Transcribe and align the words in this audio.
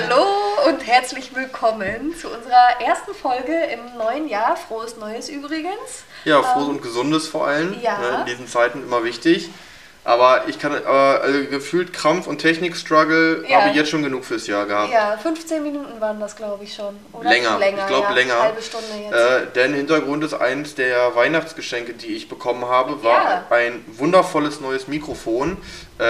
Hallo 0.00 0.24
und 0.68 0.86
herzlich 0.86 1.34
willkommen 1.34 2.14
zu 2.14 2.28
unserer 2.28 2.80
ersten 2.80 3.12
Folge 3.14 3.52
im 3.64 3.98
neuen 3.98 4.28
Jahr. 4.28 4.56
Frohes 4.56 4.96
Neues 4.96 5.28
übrigens. 5.28 6.04
Ja, 6.24 6.40
frohes 6.40 6.68
ähm, 6.68 6.76
und 6.76 6.82
gesundes 6.82 7.26
vor 7.26 7.48
allem. 7.48 7.74
Ja. 7.82 7.98
Ne, 7.98 8.20
in 8.20 8.26
diesen 8.26 8.46
Zeiten 8.46 8.84
immer 8.84 9.02
wichtig. 9.02 9.50
Aber 10.04 10.44
ich 10.48 10.58
kann, 10.58 10.72
aber 10.74 11.20
also 11.22 11.44
gefühlt 11.50 11.92
Krampf 11.92 12.26
und 12.26 12.38
Technik-Struggle 12.38 13.44
Ja. 13.46 13.58
habe 13.60 13.70
ich 13.70 13.76
jetzt 13.76 13.90
schon 13.90 14.02
genug 14.02 14.24
fürs 14.24 14.46
Jahr 14.46 14.64
gehabt. 14.64 14.90
Ja, 14.90 15.18
15 15.18 15.62
Minuten 15.62 16.00
waren 16.00 16.18
das, 16.18 16.34
glaube 16.34 16.64
ich, 16.64 16.74
schon. 16.74 16.96
Oder 17.12 17.28
Länger, 17.28 17.58
länger 17.58 17.82
ich 17.82 17.86
glaube 17.88 18.06
ja. 18.08 18.14
länger. 18.14 18.40
Halbe 18.42 18.62
Stunde 18.62 18.86
jetzt. 19.02 19.12
Äh, 19.12 19.46
denn 19.54 19.74
Hintergrund 19.74 20.24
ist 20.24 20.32
eins 20.32 20.74
der 20.74 21.14
Weihnachtsgeschenke, 21.14 21.92
die 21.92 22.14
ich 22.16 22.28
bekommen 22.28 22.64
habe, 22.66 23.02
war 23.04 23.22
Ja. 23.22 23.44
ein 23.50 23.84
wundervolles 23.98 24.60
neues 24.60 24.88
Mikrofon. 24.88 25.58
Äh, 25.98 26.04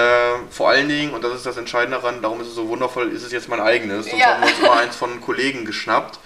vor 0.50 0.68
allen 0.68 0.88
Dingen, 0.88 1.12
und 1.12 1.24
das 1.24 1.34
ist 1.34 1.46
das 1.46 1.56
Entscheidende 1.56 1.96
daran, 1.98 2.22
darum 2.22 2.40
ist 2.40 2.48
es 2.48 2.54
so 2.54 2.68
wundervoll, 2.68 3.10
ist 3.10 3.24
es 3.24 3.32
jetzt 3.32 3.48
mein 3.48 3.60
eigenes. 3.60 4.06
Sonst 4.10 4.24
haben 4.24 4.42
wir 4.42 4.48
uns 4.48 4.58
immer 4.60 4.78
eins 4.78 4.94
von 4.96 5.20
Kollegen 5.20 5.64
geschnappt. 5.64 6.20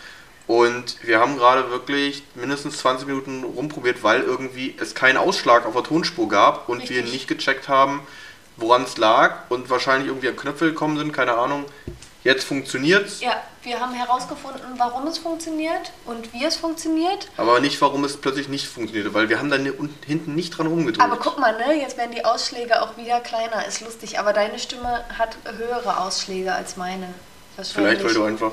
Und 0.46 0.96
wir 1.02 1.20
haben 1.20 1.36
gerade 1.38 1.70
wirklich 1.70 2.24
mindestens 2.34 2.78
20 2.78 3.06
Minuten 3.06 3.44
rumprobiert, 3.44 4.02
weil 4.02 4.22
irgendwie 4.22 4.74
es 4.80 4.94
keinen 4.94 5.16
Ausschlag 5.16 5.66
auf 5.66 5.74
der 5.74 5.84
Tonspur 5.84 6.28
gab 6.28 6.68
und 6.68 6.88
wir 6.88 6.96
Richtig. 6.98 7.12
nicht 7.12 7.28
gecheckt 7.28 7.68
haben, 7.68 8.00
woran 8.56 8.82
es 8.82 8.96
lag 8.96 9.48
und 9.50 9.70
wahrscheinlich 9.70 10.08
irgendwie 10.08 10.28
an 10.28 10.36
Knöpfe 10.36 10.66
gekommen 10.66 10.98
sind, 10.98 11.12
keine 11.12 11.34
Ahnung. 11.34 11.64
Jetzt 12.24 12.44
funktioniert's. 12.44 13.20
ja, 13.20 13.42
wir 13.64 13.80
haben 13.80 13.94
herausgefunden, 13.94 14.60
warum 14.76 15.08
es 15.08 15.18
funktioniert 15.18 15.92
und 16.04 16.32
wie 16.32 16.44
es 16.44 16.54
funktioniert. 16.54 17.28
Aber 17.36 17.58
nicht, 17.58 17.80
warum 17.80 18.04
es 18.04 18.16
plötzlich 18.16 18.48
nicht 18.48 18.68
funktionierte, 18.68 19.12
weil 19.12 19.28
wir 19.28 19.38
haben 19.40 19.50
da 19.50 19.56
unten- 19.56 19.94
hinten 20.06 20.34
nicht 20.36 20.56
dran 20.56 20.68
rumgedrückt. 20.68 21.00
Aber 21.04 21.16
guck 21.16 21.38
mal, 21.40 21.56
ne, 21.56 21.80
jetzt 21.80 21.96
werden 21.96 22.12
die 22.14 22.24
Ausschläge 22.24 22.80
auch 22.82 22.96
wieder 22.96 23.20
kleiner. 23.20 23.66
Ist 23.66 23.80
lustig, 23.80 24.20
aber 24.20 24.32
deine 24.32 24.60
Stimme 24.60 25.04
hat 25.18 25.36
höhere 25.56 25.98
Ausschläge 25.98 26.52
als 26.52 26.76
meine. 26.76 27.12
Vielleicht, 27.56 28.04
weil 28.04 28.14
du 28.14 28.24
einfach... 28.24 28.52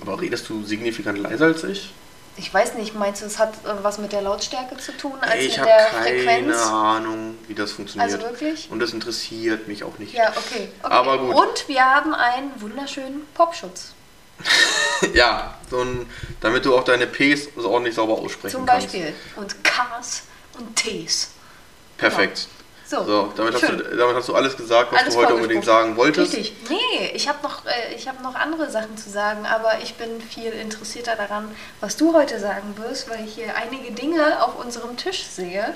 Aber 0.00 0.20
redest 0.20 0.48
du 0.48 0.64
signifikant 0.64 1.18
leiser 1.18 1.46
als 1.46 1.64
ich? 1.64 1.92
Ich 2.36 2.54
weiß 2.54 2.74
nicht, 2.74 2.94
meinst 2.94 3.22
du, 3.22 3.26
es 3.26 3.38
hat 3.38 3.52
äh, 3.64 3.82
was 3.82 3.98
mit 3.98 4.12
der 4.12 4.22
Lautstärke 4.22 4.76
zu 4.76 4.96
tun 4.96 5.14
als 5.20 5.42
ich 5.42 5.58
mit 5.58 5.58
habe 5.58 5.70
der 5.70 5.86
keine 5.86 6.18
Frequenz? 6.18 6.56
Ahnung, 6.66 7.36
wie 7.48 7.54
das 7.54 7.72
funktioniert. 7.72 8.12
Also 8.12 8.24
wirklich? 8.24 8.68
Und 8.70 8.78
das 8.78 8.92
interessiert 8.92 9.66
mich 9.66 9.82
auch 9.82 9.98
nicht. 9.98 10.14
Ja, 10.14 10.30
okay. 10.30 10.68
okay. 10.82 10.94
Aber 10.94 11.18
gut. 11.18 11.34
Und 11.34 11.68
wir 11.68 11.84
haben 11.84 12.14
einen 12.14 12.52
wunderschönen 12.60 13.22
Popschutz. 13.34 13.92
Ja, 15.14 15.54
so 15.70 15.80
ein, 15.80 16.10
damit 16.40 16.64
du 16.64 16.76
auch 16.76 16.82
deine 16.82 17.06
Ps 17.06 17.48
so 17.56 17.70
ordentlich 17.70 17.94
sauber 17.94 18.14
aussprechen 18.14 18.56
Zum 18.56 18.66
kannst. 18.66 18.92
Beispiel. 18.92 19.12
Und 19.36 19.62
Ks 19.62 20.22
und 20.58 20.74
Ts. 20.74 21.30
Perfekt. 21.96 22.48
So, 22.88 23.04
So, 23.04 23.32
damit 23.36 23.52
hast, 23.52 23.68
du, 23.68 23.76
damit 23.96 24.16
hast 24.16 24.28
du 24.30 24.34
alles 24.34 24.56
gesagt, 24.56 24.92
was 24.92 25.02
Alles 25.02 25.14
du 25.14 25.20
heute 25.20 25.34
unbedingt 25.34 25.62
sagen 25.64 25.94
wolltest. 25.96 26.32
Richtig. 26.32 26.56
Nee, 26.70 27.10
ich 27.12 27.28
habe 27.28 27.38
noch, 27.42 27.66
äh, 27.66 27.94
ich 27.94 28.08
hab 28.08 28.22
noch 28.22 28.34
andere 28.34 28.70
Sachen 28.70 28.96
zu 28.96 29.10
sagen, 29.10 29.44
aber 29.44 29.72
ich 29.82 29.96
bin 29.96 30.22
viel 30.22 30.52
interessierter 30.52 31.14
daran, 31.14 31.50
was 31.80 31.98
du 31.98 32.14
heute 32.14 32.40
sagen 32.40 32.74
wirst, 32.78 33.10
weil 33.10 33.22
ich 33.26 33.34
hier 33.34 33.54
einige 33.56 33.92
Dinge 33.92 34.42
auf 34.42 34.58
unserem 34.58 34.96
Tisch 34.96 35.24
sehe. 35.24 35.74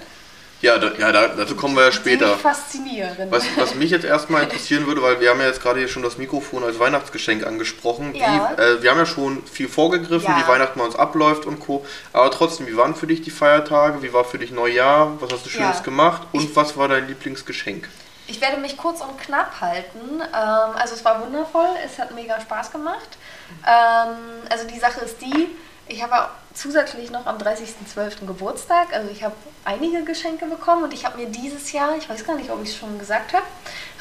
Ja, 0.62 0.78
da, 0.78 0.92
ja 0.96 1.10
da, 1.12 1.28
dazu 1.28 1.56
kommen 1.56 1.74
wir 1.76 1.82
ja 1.82 1.90
die 1.90 1.96
später. 1.96 2.28
mich 2.28 2.36
faszinieren. 2.40 3.16
Was, 3.30 3.44
was 3.56 3.74
mich 3.74 3.90
jetzt 3.90 4.04
erstmal 4.04 4.44
interessieren 4.44 4.86
würde, 4.86 5.02
weil 5.02 5.20
wir 5.20 5.30
haben 5.30 5.40
ja 5.40 5.46
jetzt 5.48 5.60
gerade 5.60 5.80
hier 5.80 5.88
schon 5.88 6.02
das 6.02 6.18
Mikrofon 6.18 6.62
als 6.64 6.78
Weihnachtsgeschenk 6.78 7.44
angesprochen. 7.46 8.14
Ja. 8.14 8.52
Wie, 8.56 8.62
äh, 8.62 8.82
wir 8.82 8.90
haben 8.90 8.98
ja 8.98 9.06
schon 9.06 9.44
viel 9.46 9.68
vorgegriffen, 9.68 10.30
Ja. 10.30 10.38
wie 10.38 10.48
Weihnachten 10.48 10.78
bei 10.78 10.84
uns 10.84 10.94
abläuft 10.96 11.44
und 11.46 11.58
Co. 11.60 11.84
Aber 12.12 12.30
trotzdem, 12.30 12.66
wie 12.68 12.76
waren 12.76 12.94
für 12.94 13.06
dich 13.08 13.22
die 13.22 13.30
Feiertage? 13.32 14.02
Wie 14.02 14.12
war 14.12 14.24
für 14.24 14.38
dich 14.38 14.52
Neujahr? 14.52 15.20
Was 15.20 15.32
hast 15.32 15.44
du 15.46 15.50
Schönes 15.50 15.78
Ja. 15.78 15.82
gemacht? 15.82 16.22
Und 16.32 16.54
was 16.56 16.76
war 16.76 16.86
dein 16.88 17.08
Lieblingsgeschenk? 17.08 17.88
Ich 18.28 18.40
werde 18.40 18.58
mich 18.58 18.76
kurz 18.76 19.00
und 19.00 19.18
knapp 19.20 19.60
halten. 19.60 20.20
Ähm, 20.20 20.76
also 20.76 20.94
es 20.94 21.04
war 21.04 21.20
wundervoll, 21.20 21.66
es 21.84 21.98
hat 21.98 22.14
mega 22.14 22.40
Spaß 22.40 22.70
gemacht. 22.70 23.18
Ähm, 23.66 24.14
also 24.48 24.64
die 24.66 24.78
Sache 24.78 25.00
ist 25.00 25.20
die, 25.20 25.48
ich 25.92 26.02
habe 26.02 26.28
zusätzlich 26.54 27.10
noch 27.10 27.26
am 27.26 27.36
30.12. 27.38 28.26
Geburtstag. 28.26 28.92
Also 28.92 29.10
ich 29.10 29.22
habe 29.22 29.34
einige 29.64 30.02
Geschenke 30.04 30.46
bekommen 30.46 30.84
und 30.84 30.92
ich 30.94 31.04
habe 31.04 31.18
mir 31.18 31.26
dieses 31.28 31.72
Jahr, 31.72 31.96
ich 31.96 32.08
weiß 32.08 32.24
gar 32.26 32.36
nicht, 32.36 32.50
ob 32.50 32.62
ich 32.62 32.70
es 32.70 32.76
schon 32.76 32.98
gesagt 32.98 33.32
habe, 33.32 33.44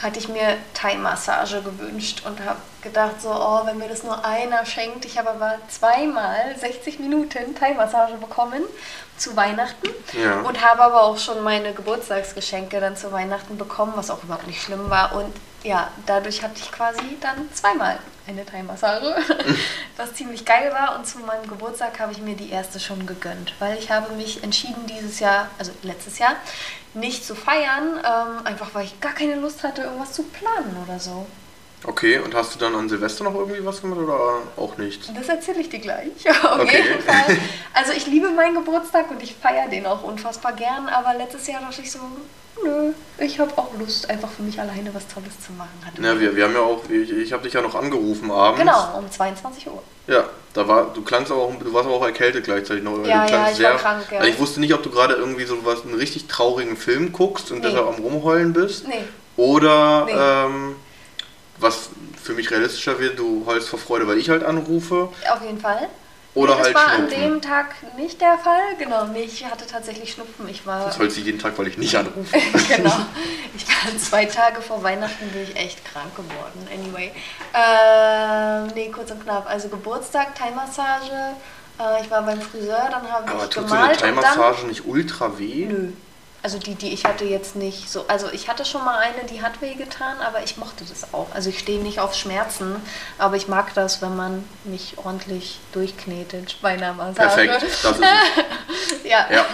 hatte 0.01 0.19
ich 0.19 0.27
mir 0.27 0.57
Thai-Massage 0.73 1.61
gewünscht 1.61 2.23
und 2.25 2.39
habe 2.43 2.59
gedacht 2.81 3.21
so, 3.21 3.29
oh, 3.29 3.61
wenn 3.65 3.77
mir 3.77 3.87
das 3.89 4.03
nur 4.03 4.23
einer 4.25 4.65
schenkt. 4.65 5.05
Ich 5.05 5.17
habe 5.17 5.29
aber 5.31 5.57
zweimal 5.69 6.55
60 6.57 6.99
Minuten 6.99 7.55
Thai-Massage 7.55 8.15
bekommen 8.15 8.63
zu 9.17 9.35
Weihnachten 9.35 9.89
Ja. 10.13 10.41
und 10.41 10.65
habe 10.65 10.81
aber 10.81 11.03
auch 11.03 11.17
schon 11.17 11.43
meine 11.43 11.73
Geburtstagsgeschenke 11.73 12.79
dann 12.79 12.97
zu 12.97 13.11
Weihnachten 13.11 13.57
bekommen, 13.57 13.93
was 13.95 14.09
auch 14.09 14.23
überhaupt 14.23 14.47
nicht 14.47 14.61
schlimm 14.63 14.89
war. 14.89 15.13
Und 15.15 15.33
ja, 15.63 15.89
dadurch 16.07 16.41
hatte 16.41 16.55
ich 16.57 16.71
quasi 16.71 17.17
dann 17.21 17.47
zweimal 17.53 17.99
eine 18.27 18.45
Thai-Massage, 18.45 19.15
was 19.97 20.13
ziemlich 20.13 20.45
geil 20.45 20.71
war. 20.71 20.97
Und 20.97 21.07
zu 21.07 21.19
meinem 21.19 21.47
Geburtstag 21.47 21.99
habe 21.99 22.11
ich 22.11 22.19
mir 22.19 22.35
die 22.35 22.49
erste 22.51 22.79
schon 22.79 23.05
gegönnt, 23.05 23.53
weil 23.59 23.77
ich 23.77 23.89
habe 23.91 24.13
mich 24.15 24.43
entschieden 24.43 24.85
dieses 24.87 25.19
Jahr, 25.19 25.47
also 25.57 25.71
letztes 25.83 26.19
Jahr, 26.19 26.35
nicht 26.93 27.25
zu 27.25 27.35
feiern, 27.35 27.99
ähm, 27.99 28.45
einfach 28.45 28.73
weil 28.73 28.85
ich 28.85 28.99
gar 28.99 29.13
keine 29.13 29.35
Lust 29.35 29.63
hatte, 29.63 29.83
irgendwas 29.83 30.13
zu 30.13 30.23
planen 30.23 30.75
oder 30.87 30.99
so. 30.99 31.25
Okay, 31.83 32.19
und 32.19 32.35
hast 32.35 32.53
du 32.53 32.59
dann 32.59 32.75
an 32.75 32.87
Silvester 32.89 33.23
noch 33.23 33.33
irgendwie 33.33 33.65
was 33.65 33.81
gemacht 33.81 33.99
oder 34.01 34.43
auch 34.55 34.77
nicht? 34.77 35.09
Das 35.17 35.27
erzähle 35.29 35.61
ich 35.61 35.69
dir 35.69 35.79
gleich. 35.79 36.11
Auf 36.43 36.59
Okay. 36.59 36.83
jeden 36.83 37.01
Fall. 37.01 37.37
Also 37.73 37.93
ich 37.93 38.05
liebe 38.05 38.29
meinen 38.29 38.53
Geburtstag 38.53 39.09
und 39.09 39.23
ich 39.23 39.33
feiere 39.33 39.67
den 39.69 39.85
auch 39.87 40.03
unfassbar 40.03 40.51
gern, 40.53 40.87
aber 40.89 41.15
letztes 41.15 41.47
Jahr 41.47 41.61
dachte 41.61 41.81
ich 41.81 41.91
so, 41.91 41.99
nö, 42.63 42.91
ich 43.17 43.39
habe 43.39 43.51
auch 43.57 43.69
Lust, 43.79 44.09
einfach 44.09 44.29
für 44.29 44.43
mich 44.43 44.59
alleine 44.59 44.93
was 44.93 45.07
Tolles 45.07 45.39
zu 45.45 45.51
machen. 45.53 45.69
Na, 45.99 46.19
wir, 46.19 46.35
wir 46.35 46.43
haben 46.45 46.53
ja 46.53 46.59
auch, 46.61 46.81
ich, 46.89 47.11
ich 47.11 47.33
habe 47.33 47.43
dich 47.43 47.53
ja 47.53 47.61
noch 47.61 47.75
angerufen 47.75 48.31
abends. 48.31 48.59
Genau, 48.59 48.97
um 48.97 49.09
22 49.09 49.67
Uhr. 49.67 49.81
Ja, 50.07 50.25
da 50.53 50.67
war, 50.67 50.91
du 50.93 51.01
klangst 51.03 51.31
aber 51.31 51.41
auch, 51.41 51.53
du 51.55 51.73
warst 51.73 51.85
aber 51.87 51.95
auch 51.95 52.05
erkältet 52.05 52.43
gleichzeitig 52.45 52.83
noch. 52.83 52.97
Ja, 53.05 53.25
ja, 53.25 53.49
ich 53.51 53.61
war 53.61 53.75
krank, 53.77 54.03
ja. 54.11 54.19
Also 54.19 54.29
ich 54.31 54.39
wusste 54.39 54.59
nicht, 54.59 54.73
ob 54.73 54.83
du 54.83 54.89
gerade 54.89 55.13
irgendwie 55.13 55.45
so 55.45 55.63
was, 55.65 55.83
einen 55.83 55.93
richtig 55.95 56.27
traurigen 56.27 56.75
Film 56.77 57.11
guckst 57.13 57.51
und 57.51 57.59
Nee. 57.59 57.67
deshalb 57.69 57.87
am 57.87 57.95
Rumheulen 58.03 58.53
bist. 58.53 58.87
Nee, 58.87 59.03
Oder, 59.37 60.05
Nee. 60.05 60.11
ähm, 60.15 60.75
was 61.57 61.89
für 62.21 62.33
mich 62.33 62.51
realistischer 62.51 62.99
wird, 62.99 63.17
du 63.19 63.43
heulst 63.45 63.69
vor 63.69 63.79
Freude, 63.79 64.07
weil 64.07 64.17
ich 64.17 64.29
halt 64.29 64.43
anrufe. 64.43 65.09
auf 65.31 65.41
jeden 65.43 65.59
Fall. 65.59 65.87
Oder 66.33 66.53
nee, 66.55 66.59
das 66.59 66.67
halt 66.67 66.75
war 66.75 66.87
an 66.87 66.95
Schnupfen. 67.09 67.21
dem 67.21 67.41
Tag 67.41 67.75
nicht 67.97 68.21
der 68.21 68.37
Fall. 68.37 68.61
Genau, 68.79 69.05
nee, 69.05 69.23
ich 69.23 69.43
hatte 69.45 69.67
tatsächlich 69.67 70.13
Schnupfen. 70.13 70.47
Ich 70.47 70.65
war 70.65 70.85
Das 70.85 70.97
heult 70.97 71.11
sie 71.11 71.21
jeden 71.21 71.39
Tag, 71.39 71.57
weil 71.57 71.67
ich 71.67 71.77
nicht 71.77 71.93
anrufe. 71.95 72.37
genau. 72.69 72.95
Ich 73.55 73.67
war 73.67 73.97
zwei 73.97 74.25
Tage 74.25 74.61
vor 74.61 74.81
Weihnachten 74.81 75.27
bin 75.29 75.43
ich 75.43 75.55
echt 75.57 75.83
krank 75.83 76.15
geworden. 76.15 76.67
Anyway. 76.73 77.11
Ähm, 77.53 78.71
nee, 78.75 78.89
kurz 78.89 79.11
und 79.11 79.21
knapp. 79.23 79.45
Also 79.49 79.67
Geburtstag, 79.67 80.33
Thai-Massage. 80.35 81.11
Äh, 81.79 82.01
ich 82.03 82.09
war 82.09 82.21
beim 82.23 82.39
Friseur, 82.41 82.87
dann 82.89 83.11
habe 83.11 83.29
Aber 83.29 83.43
ich 83.43 83.49
tut 83.49 83.67
so 83.67 83.75
eine 83.75 83.81
gemalt. 83.95 83.99
Thai-Massage 83.99 84.67
nicht 84.67 84.85
ultra 84.85 85.37
weh? 85.37 85.65
Nö. 85.65 85.89
Also 86.43 86.57
die, 86.57 86.73
die 86.73 86.91
ich 86.91 87.05
hatte 87.05 87.23
jetzt 87.23 87.55
nicht 87.55 87.89
so. 87.89 88.07
Also 88.07 88.29
ich 88.31 88.49
hatte 88.49 88.65
schon 88.65 88.83
mal 88.83 88.97
eine, 88.97 89.25
die 89.29 89.43
hat 89.43 89.61
wehgetan, 89.61 90.17
aber 90.21 90.43
ich 90.43 90.57
mochte 90.57 90.83
das 90.85 91.13
auch. 91.13 91.27
Also 91.33 91.49
ich 91.49 91.59
stehe 91.59 91.81
nicht 91.81 91.99
auf 91.99 92.15
Schmerzen, 92.15 92.81
aber 93.19 93.35
ich 93.35 93.47
mag 93.47 93.73
das, 93.75 94.01
wenn 94.01 94.15
man 94.15 94.43
mich 94.63 94.97
ordentlich 94.97 95.59
durchknetet 95.71 96.57
bei 96.61 96.69
einer 96.69 96.93
Massage. 96.93 97.47
Perfekt, 97.47 97.53
das 97.61 97.63
ist 97.63 97.85
es. 97.85 97.99
Ja. 99.03 99.25
Ja. 99.29 99.45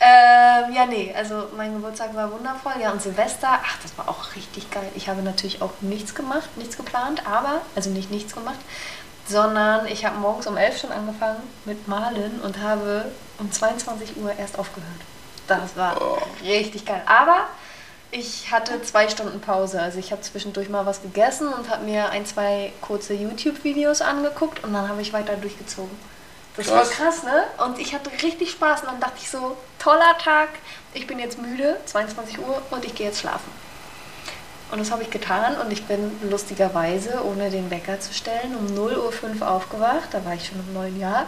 Ähm, 0.00 0.72
ja, 0.72 0.86
nee, 0.86 1.12
also 1.14 1.48
mein 1.56 1.74
Geburtstag 1.74 2.14
war 2.14 2.30
wundervoll. 2.32 2.72
Ja, 2.80 2.92
und 2.92 3.02
Silvester, 3.02 3.48
ach, 3.62 3.76
das 3.82 3.96
war 3.98 4.08
auch 4.08 4.34
richtig 4.36 4.70
geil. 4.70 4.88
Ich 4.94 5.08
habe 5.08 5.22
natürlich 5.22 5.60
auch 5.60 5.72
nichts 5.80 6.14
gemacht, 6.14 6.56
nichts 6.56 6.76
geplant, 6.76 7.26
aber, 7.26 7.60
also 7.74 7.90
nicht 7.90 8.10
nichts 8.10 8.34
gemacht, 8.34 8.58
sondern 9.26 9.86
ich 9.86 10.06
habe 10.06 10.18
morgens 10.18 10.46
um 10.46 10.56
11 10.56 10.80
schon 10.80 10.92
angefangen 10.92 11.42
mit 11.64 11.86
Malen 11.88 12.40
und 12.40 12.60
habe 12.62 13.06
um 13.38 13.50
22 13.50 14.16
Uhr 14.16 14.32
erst 14.38 14.58
aufgehört. 14.58 15.00
Das 15.48 15.76
war 15.76 16.00
Oh. 16.00 16.18
richtig 16.42 16.84
geil. 16.86 17.02
Aber 17.06 17.46
ich 18.10 18.50
hatte 18.52 18.80
zwei 18.82 19.08
Stunden 19.08 19.40
Pause. 19.40 19.80
Also 19.82 19.98
ich 19.98 20.12
habe 20.12 20.22
zwischendurch 20.22 20.68
mal 20.68 20.86
was 20.86 21.02
gegessen 21.02 21.48
und 21.52 21.68
habe 21.70 21.84
mir 21.84 22.10
ein, 22.10 22.24
zwei 22.26 22.72
kurze 22.80 23.14
YouTube-Videos 23.14 24.00
angeguckt 24.02 24.62
und 24.64 24.72
dann 24.72 24.88
habe 24.88 25.02
ich 25.02 25.12
weiter 25.12 25.34
durchgezogen. 25.36 25.90
Das 26.56 26.66
Krass. 26.66 26.88
war 26.88 26.96
krass, 27.06 27.22
ne? 27.22 27.44
Und 27.64 27.78
ich 27.78 27.94
hatte 27.94 28.10
richtig 28.22 28.50
Spaß 28.50 28.82
und 28.82 28.88
dann 28.88 29.00
dachte 29.00 29.14
ich 29.20 29.30
so, 29.30 29.56
toller 29.78 30.16
Tag, 30.18 30.48
ich 30.92 31.06
bin 31.06 31.18
jetzt 31.18 31.38
müde, 31.40 31.76
22 31.86 32.38
Uhr 32.40 32.60
und 32.70 32.84
ich 32.84 32.94
gehe 32.94 33.06
jetzt 33.06 33.20
schlafen. 33.20 33.50
Und 34.72 34.80
das 34.80 34.90
habe 34.90 35.02
ich 35.02 35.10
getan 35.10 35.56
und 35.58 35.72
ich 35.72 35.84
bin 35.86 36.10
lustigerweise, 36.28 37.24
ohne 37.24 37.48
den 37.50 37.70
Wecker 37.70 38.00
zu 38.00 38.12
stellen, 38.12 38.54
um 38.56 38.66
0.05 38.76 39.40
Uhr 39.40 39.50
aufgewacht, 39.50 40.08
da 40.12 40.22
war 40.24 40.34
ich 40.34 40.46
schon 40.46 40.58
im 40.58 40.74
neuen 40.74 40.98
Jahr, 41.00 41.26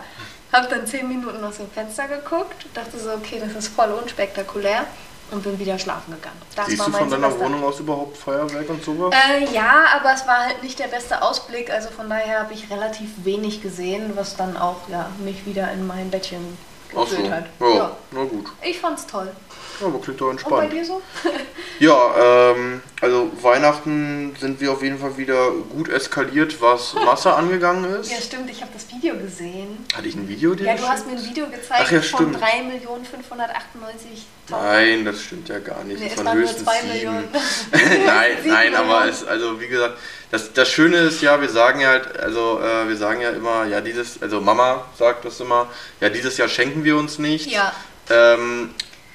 habe 0.52 0.66
dann 0.68 0.86
10 0.86 1.08
Minuten 1.08 1.42
aus 1.44 1.58
dem 1.58 1.70
Fenster 1.70 2.08
geguckt, 2.08 2.66
dachte 2.74 2.98
so, 2.98 3.12
okay, 3.12 3.40
das 3.44 3.54
ist 3.54 3.68
voll 3.74 3.90
unspektakulär 3.90 4.84
und 5.30 5.42
bin 5.44 5.58
wieder 5.58 5.78
schlafen 5.78 6.12
gegangen. 6.14 6.40
Das 6.56 6.66
Siehst 6.66 6.80
war 6.80 6.86
du 6.86 6.92
von 6.92 7.10
deiner 7.10 7.30
Silvester. 7.30 7.44
Wohnung 7.44 7.64
aus 7.64 7.78
überhaupt 7.80 8.16
Feuerwerk 8.16 8.68
und 8.68 8.82
sowas? 8.84 9.14
Äh, 9.14 9.44
ja, 9.54 9.84
aber 9.94 10.12
es 10.14 10.26
war 10.26 10.46
halt 10.46 10.62
nicht 10.62 10.78
der 10.78 10.88
beste 10.88 11.22
Ausblick, 11.22 11.70
also 11.70 11.88
von 11.90 12.10
daher 12.10 12.40
habe 12.40 12.52
ich 12.54 12.68
relativ 12.70 13.10
wenig 13.24 13.62
gesehen, 13.62 14.12
was 14.16 14.36
dann 14.36 14.56
auch 14.56 14.88
ja, 14.88 15.08
mich 15.24 15.46
wieder 15.46 15.70
in 15.72 15.86
mein 15.86 16.10
Bettchen 16.10 16.58
Ach 16.90 17.06
so, 17.06 17.16
geführt 17.16 17.30
hat. 17.30 17.44
ja. 17.60 17.68
Ja. 17.76 17.96
Na 18.12 18.24
gut. 18.24 18.46
Ich 18.62 18.78
fand's 18.78 19.06
toll. 19.06 19.30
Ja, 19.80 19.86
aber 19.86 20.00
klingt 20.00 20.20
doch 20.20 20.28
Und 20.28 20.36
bei 20.36 20.40
entspannt. 20.66 20.72
dir 20.72 20.84
so? 20.84 21.02
Ja, 21.78 22.50
ähm, 22.52 22.82
also 23.00 23.30
Weihnachten 23.40 24.36
sind 24.38 24.60
wir 24.60 24.72
auf 24.72 24.82
jeden 24.82 24.98
Fall 24.98 25.16
wieder 25.16 25.50
gut 25.50 25.88
eskaliert, 25.88 26.60
was 26.60 26.92
Masse 26.92 27.32
angegangen 27.32 27.84
ist. 27.94 28.12
Ja, 28.12 28.20
stimmt, 28.20 28.50
ich 28.50 28.60
habe 28.60 28.70
das 28.74 28.86
Video 28.90 29.16
gesehen. 29.16 29.86
Hatte 29.94 30.06
ich 30.06 30.14
ein 30.14 30.28
Video 30.28 30.54
dir 30.54 30.66
Ja, 30.66 30.74
du 30.74 30.86
hast 30.86 31.06
mir 31.06 31.12
ein 31.12 31.24
Video 31.24 31.46
gezeigt 31.46 31.84
Ach 31.86 31.90
ja, 31.90 32.02
von 32.02 32.34
stimmt. 32.34 32.36
3.598.000. 32.36 34.50
Nein, 34.50 35.04
das 35.06 35.22
stimmt 35.22 35.48
ja 35.48 35.58
gar 35.58 35.82
nicht. 35.84 36.00
Nee, 36.00 36.04
das 36.04 36.12
es 36.12 36.18
waren 36.18 36.26
waren 36.26 36.38
nur 36.38 36.46
höchstens 36.48 36.64
2 36.64 36.72
sieben. 36.80 36.92
Millionen. 36.92 37.28
nein, 38.06 38.30
nein, 38.44 38.74
aber 38.74 39.08
es, 39.08 39.24
also 39.24 39.58
wie 39.58 39.68
gesagt, 39.68 39.96
das, 40.30 40.52
das 40.52 40.68
Schöne 40.68 40.98
ist 40.98 41.22
ja, 41.22 41.40
wir 41.40 41.48
sagen 41.48 41.80
ja 41.80 41.88
halt, 41.88 42.20
also 42.20 42.60
äh, 42.60 42.88
wir 42.88 42.96
sagen 42.96 43.22
ja 43.22 43.30
immer, 43.30 43.64
ja 43.64 43.80
dieses, 43.80 44.20
also 44.20 44.42
Mama 44.42 44.84
sagt 44.98 45.24
das 45.24 45.40
immer, 45.40 45.68
ja 46.00 46.10
dieses 46.10 46.36
Jahr 46.36 46.48
schenken 46.48 46.84
wir 46.84 46.98
uns 46.98 47.18
nicht. 47.18 47.50
Ja. 47.50 47.72
Ähm, 48.10 48.70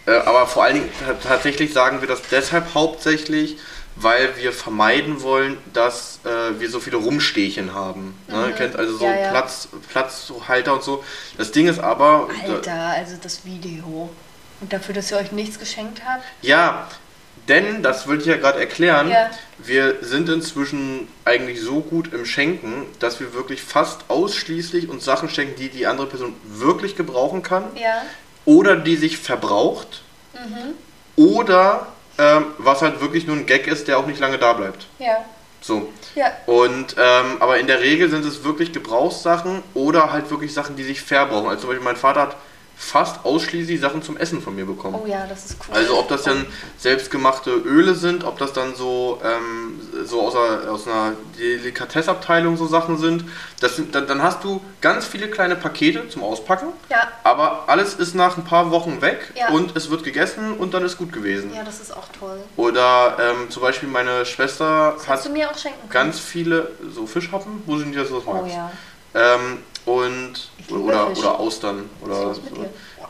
äh, 0.06 0.12
aber 0.12 0.47
vor 0.47 0.63
allen 0.63 0.75
Dingen 0.75 0.89
tatsächlich 1.24 1.74
sagen 1.74 2.01
wir 2.01 2.07
das 2.07 2.21
deshalb 2.31 2.74
hauptsächlich, 2.74 3.57
weil 3.95 4.36
wir 4.38 4.51
vermeiden 4.51 5.21
wollen, 5.21 5.57
dass 5.74 6.19
äh, 6.25 6.59
wir 6.59 6.69
so 6.69 6.80
viele 6.80 6.97
Rumstehchen 6.97 7.74
haben. 7.74 8.13
Ne? 8.27 8.47
Ihr 8.50 8.56
kennt 8.56 8.75
also 8.75 8.97
so 8.97 9.06
Mhm. 9.06 9.12
Ja, 9.12 9.19
ja. 9.19 9.30
Platz, 9.31 9.68
Platzhalter 9.89 10.74
und 10.74 10.83
so. 10.83 11.03
Das 11.38 11.51
Ding 11.51 11.68
ist 11.68 11.80
aber, 11.80 12.27
Alter, 12.44 12.74
also 12.74 13.15
das 13.21 13.45
Video. 13.45 14.09
Und 14.62 14.74
dafür, 14.74 14.94
dass 14.95 15.12
ihr 15.12 15.18
euch 15.18 15.31
nichts 15.31 15.59
geschenkt 15.59 16.01
habt? 16.06 16.24
Ja, 16.42 16.88
denn, 17.47 17.83
das 17.83 18.07
wollte 18.07 18.21
ich 18.24 18.27
ja 18.27 18.38
gerade 18.38 18.59
erklären, 18.59 19.09
Ja. 19.09 19.30
wir 19.59 19.97
sind 20.01 20.27
inzwischen 20.30 21.07
eigentlich 21.25 21.62
so 21.62 21.80
gut 21.81 22.12
im 22.13 22.25
Schenken, 22.25 22.86
dass 23.00 23.19
wir 23.19 23.33
wirklich 23.33 23.62
fast 23.62 24.01
ausschließlich 24.09 24.89
uns 24.89 25.06
Sachen 25.06 25.30
schenken, 25.30 25.56
die 25.59 25.69
die 25.69 25.86
andere 25.88 26.07
Person 26.07 26.36
wirklich 26.45 26.95
gebrauchen 26.95 27.44
kann 27.44 27.65
Ja. 27.75 28.01
Oder 28.45 28.75
die 28.75 28.95
sich 28.95 29.18
verbraucht 29.18 30.01
oder 31.15 31.88
ähm, 32.18 32.45
was 32.57 32.81
halt 32.81 33.01
wirklich 33.01 33.27
nur 33.27 33.36
ein 33.36 33.45
Gag 33.45 33.68
ist, 33.68 33.88
der 33.88 33.97
auch 33.97 34.06
nicht 34.06 34.19
lange 34.19 34.38
da 34.38 34.53
bleibt. 34.53 34.88
Ja. 35.00 35.25
So. 35.62 35.92
Ja. 36.13 36.31
Und 36.45 36.95
ähm, 36.97 37.38
aber 37.39 37.59
in 37.59 37.68
der 37.68 37.81
Regel 37.81 38.09
sind 38.09 38.24
es 38.25 38.44
wirklich 38.44 38.71
Gebrauchssachen 38.71 39.63
oder 39.74 40.12
halt 40.12 40.30
wirklich 40.30 40.53
Sachen, 40.53 40.75
die 40.75 40.83
sich 40.83 41.01
verbrauchen. 41.01 41.47
Also 41.50 41.62
zum 41.62 41.69
Beispiel 41.71 41.83
mein 41.83 41.95
Vater 41.95 42.21
hat 42.21 42.36
fast 42.77 43.24
ausschließlich 43.25 43.80
Sachen 43.80 44.01
zum 44.04 44.18
Essen 44.18 44.42
von 44.42 44.56
mir 44.56 44.66
bekommen. 44.66 45.00
Oh 45.01 45.07
ja, 45.07 45.25
das 45.27 45.45
ist 45.45 45.57
cool. 45.68 45.75
Also 45.75 45.98
ob 45.98 46.10
das 46.10 46.24
dann 46.24 46.45
selbstgemachte 46.77 47.51
Öle 47.51 47.95
sind, 47.95 48.24
ob 48.25 48.38
das 48.38 48.51
dann 48.54 48.75
so, 48.75 49.19
ähm, 49.24 49.80
so 50.06 50.22
aus, 50.22 50.36
einer, 50.36 50.72
aus 50.72 50.86
einer 50.88 51.13
Delikatessabteilung 51.39 52.57
so 52.57 52.68
Sachen 52.68 52.98
sind, 52.98 53.25
das 53.62 53.80
dann, 53.92 54.07
dann 54.07 54.22
hast 54.22 54.44
du 54.44 54.62
ganz 54.81 55.06
viele 55.06 55.30
kleine 55.30 55.56
Pakete 55.56 56.10
zum 56.10 56.24
Auspacken, 56.24 56.68
Ja. 56.89 57.07
aber 57.24 57.63
alles 57.68 57.95
ist 57.95 58.13
nach 58.16 58.38
ein 58.38 58.44
paar 58.45 58.72
Wochen 58.72 59.01
weg 59.01 59.31
Ja. 59.36 59.50
und 59.50 59.75
es 59.75 59.89
wird 59.89 60.04
gegessen 60.04 60.54
und 60.57 60.74
dann 60.74 60.83
ist 60.86 60.98
gut 60.98 61.12
gewesen. 61.13 61.54
Ja, 61.56 61.63
das 61.63 61.80
ist 61.80 61.92
auch 61.95 62.07
toll. 62.19 62.39
Oder 62.57 63.18
ähm, 63.19 63.50
zum 63.50 63.62
Beispiel 63.62 63.89
meine 63.89 64.25
Schwester 64.25 64.94
Das 64.98 65.07
hat 65.07 65.30
ganz 65.89 66.19
viele 66.19 66.71
so 66.94 67.07
Fischhappen, 67.07 67.63
wo 67.66 67.78
sind 67.78 67.92
die 67.94 67.98
das 67.98 68.12
was 68.12 68.24
Oh 68.25 68.33
magst? 68.33 68.54
ja. 68.56 68.71
Ähm, 69.13 69.60
und 69.86 70.50
oder, 70.70 71.08
Fisch. 71.08 71.20
oder 71.20 71.40
Austern 71.40 71.90
oder 72.02 72.34
so. 72.36 72.42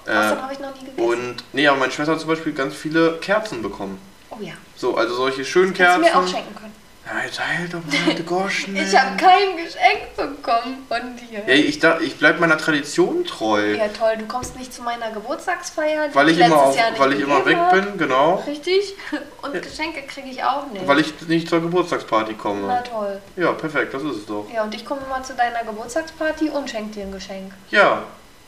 Äh, 0.07 0.11
Austern 0.11 0.41
habe 0.41 0.53
ich 0.53 0.59
noch 0.59 0.73
nie 0.75 0.85
gegessen. 0.85 0.99
Und 1.09 1.35
nee, 1.53 1.67
aber 1.67 1.79
meine 1.79 1.91
Schwester 1.91 2.13
hat 2.13 2.19
zum 2.19 2.29
Beispiel 2.29 2.53
ganz 2.53 2.75
viele 2.75 3.17
Kerzen 3.19 3.61
bekommen. 3.61 3.99
oh 4.29 4.37
ja. 4.41 4.53
So, 4.75 4.95
also 4.95 5.15
solche 5.15 5.45
schönen 5.45 5.73
Hättest 5.73 5.97
du 5.97 6.01
Kerzen. 6.01 6.19
mir 6.21 6.25
auch 6.25 6.27
schenken 6.31 6.55
können. 6.55 6.74
Ja, 7.05 7.23
jetzt 7.23 7.39
halt 7.39 7.71
doch 7.71 7.83
mal, 7.85 8.15
die 8.15 8.23
Goschen. 8.23 8.75
Ich 8.75 8.97
habe 8.97 9.15
kein 9.15 9.55
Geschenk 9.57 10.15
bekommen 10.15 10.85
von 10.87 11.15
dir. 11.15 11.43
Ja, 11.45 11.53
ich, 11.53 11.77
da, 11.77 11.99
ich 11.99 12.17
bleib 12.17 12.39
meiner 12.39 12.57
Tradition 12.57 13.23
treu. 13.25 13.75
Ja, 13.75 13.87
toll. 13.89 14.15
Du 14.17 14.25
kommst 14.25 14.57
nicht 14.57 14.73
zu 14.73 14.81
meiner 14.81 15.11
Geburtstagsfeier, 15.11 16.07
die 16.09 16.15
weil 16.15 16.29
ich, 16.29 16.39
immer, 16.39 16.63
auf, 16.63 16.77
weil 16.97 17.13
ich 17.13 17.19
immer 17.19 17.45
weg 17.45 17.57
bin, 17.71 17.97
genau. 17.99 18.43
Richtig. 18.47 18.95
Und 19.43 19.53
Geschenke 19.61 20.01
kriege 20.03 20.29
ich 20.29 20.43
auch 20.43 20.65
nicht. 20.71 20.87
Weil 20.87 20.99
ich 20.99 21.13
nicht 21.27 21.47
zur 21.47 21.61
Geburtstagsparty 21.61 22.33
Na 22.35 22.41
komme. 22.41 22.83
toll. 22.89 23.21
Ja, 23.35 23.51
perfekt, 23.51 23.93
das 23.93 24.01
ist 24.01 24.17
es 24.17 24.25
doch. 24.25 24.47
Ja, 24.51 24.63
und 24.63 24.73
ich 24.73 24.83
komme 24.83 25.01
immer 25.05 25.21
zu 25.21 25.33
deiner 25.35 25.63
Geburtstagsparty 25.63 26.49
und 26.49 26.69
schenke 26.69 26.95
dir 26.95 27.03
ein 27.03 27.11
Geschenk. 27.11 27.53
Ja, 27.69 28.01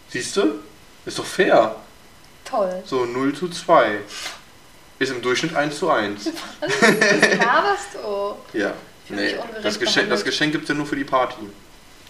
siehst 0.10 0.36
du? 0.36 0.60
Ist 1.06 1.20
doch 1.20 1.26
fair. 1.26 1.76
Toll. 2.44 2.82
So 2.86 3.06
0 3.06 3.36
zu 3.36 3.50
2. 3.50 4.00
Ist 5.00 5.12
im 5.12 5.22
Durchschnitt 5.22 5.56
1 5.56 5.78
zu 5.78 5.90
1. 5.90 6.32
Was 6.60 6.82
laberst 6.82 7.88
du? 7.94 8.58
Ja. 8.58 8.74
Nee, 9.10 9.36
das 9.62 9.80
Geschenk, 9.80 10.10
das. 10.10 10.24
Geschenk 10.24 10.52
gibt 10.52 10.64
es 10.64 10.70
ja 10.70 10.76
nur 10.76 10.86
für 10.86 10.96
die 10.96 11.04
Party. 11.04 11.44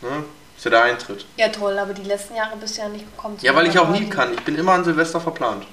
Ne? 0.01 0.23
Ist 0.55 0.65
ja 0.65 0.71
der 0.71 0.83
Eintritt. 0.83 1.25
Ja, 1.35 1.49
toll, 1.49 1.77
aber 1.77 1.93
die 1.93 2.03
letzten 2.03 2.35
Jahre 2.35 2.55
bist 2.57 2.77
du 2.77 2.81
ja 2.81 2.89
nicht 2.89 3.05
gekommen. 3.15 3.37
Ja, 3.41 3.53
weil 3.53 3.67
ich 3.67 3.77
auch 3.77 3.89
nie 3.89 4.09
kann. 4.09 4.33
Ich 4.33 4.41
bin 4.41 4.57
immer 4.57 4.73
an 4.73 4.83
Silvester 4.83 5.21
verplant. 5.21 5.65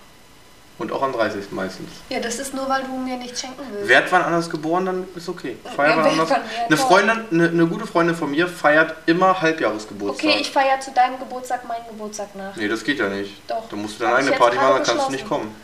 Und 0.76 0.90
auch 0.90 1.02
am 1.02 1.12
30. 1.12 1.52
meistens. 1.52 1.88
Ja, 2.08 2.18
das 2.18 2.40
ist 2.40 2.52
nur, 2.52 2.68
weil 2.68 2.82
du 2.82 2.96
mir 2.96 3.16
nichts 3.16 3.40
schenken 3.40 3.62
willst. 3.70 3.88
Werd 3.88 4.10
wann 4.10 4.22
anders 4.22 4.50
geboren, 4.50 4.86
dann 4.86 5.08
ist 5.14 5.28
okay. 5.28 5.56
Feier 5.76 5.96
wann 5.96 6.06
anders. 6.06 6.32
Eine. 6.66 6.76
Freundin, 6.76 7.24
eine, 7.30 7.48
eine 7.48 7.66
gute 7.68 7.86
Freundin 7.86 8.16
von 8.16 8.32
mir 8.32 8.48
feiert 8.48 8.96
immer 9.06 9.40
Halbjahresgeburtstag. 9.40 10.28
Okay, 10.28 10.40
ich 10.40 10.50
feiere 10.50 10.80
zu 10.80 10.90
deinem 10.90 11.20
Geburtstag 11.20 11.66
meinen 11.68 11.86
Geburtstag 11.86 12.34
nach. 12.34 12.56
Nee, 12.56 12.66
das 12.66 12.82
geht 12.82 12.98
ja 12.98 13.08
nicht. 13.08 13.40
Doch. 13.48 13.68
Da 13.70 13.76
musst 13.76 14.00
du 14.00 14.02
dann 14.02 14.14
Hab 14.14 14.18
ich 14.18 14.26
eine 14.26 14.30
jetzt 14.32 14.40
Party 14.40 14.56
machen, 14.56 14.74
dann 14.74 14.82
kannst 14.84 15.06
du 15.06 15.12
nicht 15.12 15.28
kommen. 15.28 15.54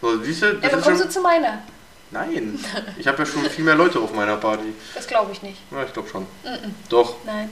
So, 0.00 0.12
Ja, 0.12 0.18
das 0.18 0.40
dann 0.40 0.52
ist 0.62 0.70
kommst 0.70 0.84
schon, 0.86 0.98
du 0.98 1.08
zu 1.08 1.20
meiner. 1.20 1.62
Nein, 2.12 2.58
ich 2.98 3.06
habe 3.06 3.18
ja 3.18 3.26
schon 3.26 3.44
viel 3.44 3.64
mehr 3.64 3.76
Leute 3.76 4.00
auf 4.00 4.12
meiner 4.12 4.36
Party. 4.36 4.72
Das 4.94 5.06
glaube 5.06 5.32
ich 5.32 5.42
nicht. 5.42 5.60
Ja, 5.70 5.84
ich 5.84 5.92
glaube 5.92 6.08
schon. 6.08 6.26
Doch. 6.88 7.16
Nein. 7.24 7.50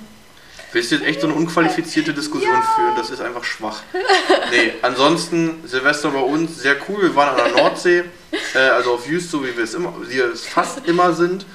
Willst 0.73 0.91
du 0.91 0.97
jetzt 0.97 1.07
echt 1.07 1.21
so 1.21 1.29
eine 1.29 1.37
unqualifizierte 1.37 2.13
Diskussion 2.13 2.63
führen? 2.75 2.97
Das 2.97 3.09
ist 3.11 3.21
einfach 3.23 3.45
schwach. 3.45 3.81
Nee, 4.51 4.75
ansonsten 4.83 5.67
Silvester 5.67 6.11
bei 6.11 6.21
uns 6.21 6.61
sehr 6.61 6.77
cool. 6.89 7.03
Wir 7.03 7.17
waren 7.17 7.31
an 7.31 7.37
der 7.37 7.63
Nordsee, 7.63 8.05
äh, 8.55 8.59
also 8.59 8.95
auf 8.95 9.07
Jüst, 9.07 9.31
so 9.31 9.43
wie 9.45 9.57
wir 9.57 9.65
es 9.65 9.75
immer, 9.75 9.95
wir 10.07 10.27
es 10.33 10.47
fast 10.47 10.87
immer 10.87 11.13
sind. 11.15 11.47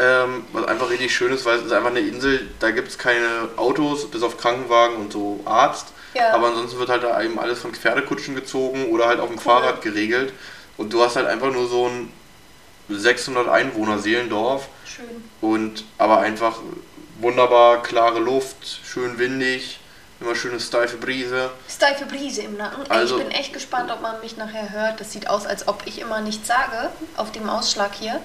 Ähm, 0.00 0.44
was 0.52 0.66
einfach 0.66 0.90
richtig 0.90 1.14
schön 1.14 1.32
ist, 1.32 1.44
weil 1.44 1.58
es 1.58 1.64
ist 1.64 1.72
einfach 1.72 1.90
eine 1.90 2.00
Insel, 2.00 2.46
da 2.60 2.70
gibt 2.70 2.88
es 2.88 2.98
keine 2.98 3.48
Autos, 3.56 4.08
bis 4.10 4.22
auf 4.22 4.36
Krankenwagen 4.38 4.96
und 4.96 5.12
so 5.12 5.40
Arzt. 5.44 5.88
Ja. 6.14 6.32
Aber 6.34 6.48
ansonsten 6.48 6.78
wird 6.78 6.88
halt 6.88 7.02
da 7.02 7.20
eben 7.22 7.38
alles 7.38 7.60
von 7.60 7.74
Pferdekutschen 7.74 8.34
gezogen 8.34 8.86
oder 8.90 9.06
halt 9.06 9.20
auf 9.20 9.28
dem 9.28 9.38
Fahrrad 9.38 9.82
geregelt. 9.82 10.32
Und 10.76 10.92
du 10.92 11.02
hast 11.02 11.16
halt 11.16 11.26
einfach 11.26 11.50
nur 11.52 11.68
so 11.68 11.86
ein 11.88 12.12
600 12.88 13.48
Einwohner 13.48 13.98
Seelendorf. 13.98 14.68
Schön. 14.84 15.04
Und 15.40 15.84
aber 15.98 16.20
einfach 16.20 16.58
wunderbar 17.20 17.82
klare 17.82 18.20
Luft, 18.20 18.80
schön 18.84 19.18
windig, 19.18 19.80
immer 20.20 20.34
schöne 20.34 20.58
steife 20.60 20.96
Brise. 20.96 21.50
Steife 21.68 22.06
Brise 22.06 22.42
im 22.42 22.56
Nacken. 22.56 22.84
Ey, 22.84 22.90
Also- 22.90 23.18
ich 23.18 23.24
bin 23.24 23.32
echt 23.32 23.52
gespannt, 23.52 23.90
ob 23.90 24.00
man 24.00 24.20
mich 24.20 24.36
nachher 24.36 24.70
hört. 24.70 25.00
Das 25.00 25.12
sieht 25.12 25.28
aus, 25.28 25.46
als 25.46 25.68
ob 25.68 25.82
ich 25.86 26.00
immer 26.00 26.20
nichts 26.20 26.48
sage 26.48 26.90
auf 27.16 27.32
dem 27.32 27.48
Ausschlag 27.48 27.90
hier. 27.94 28.20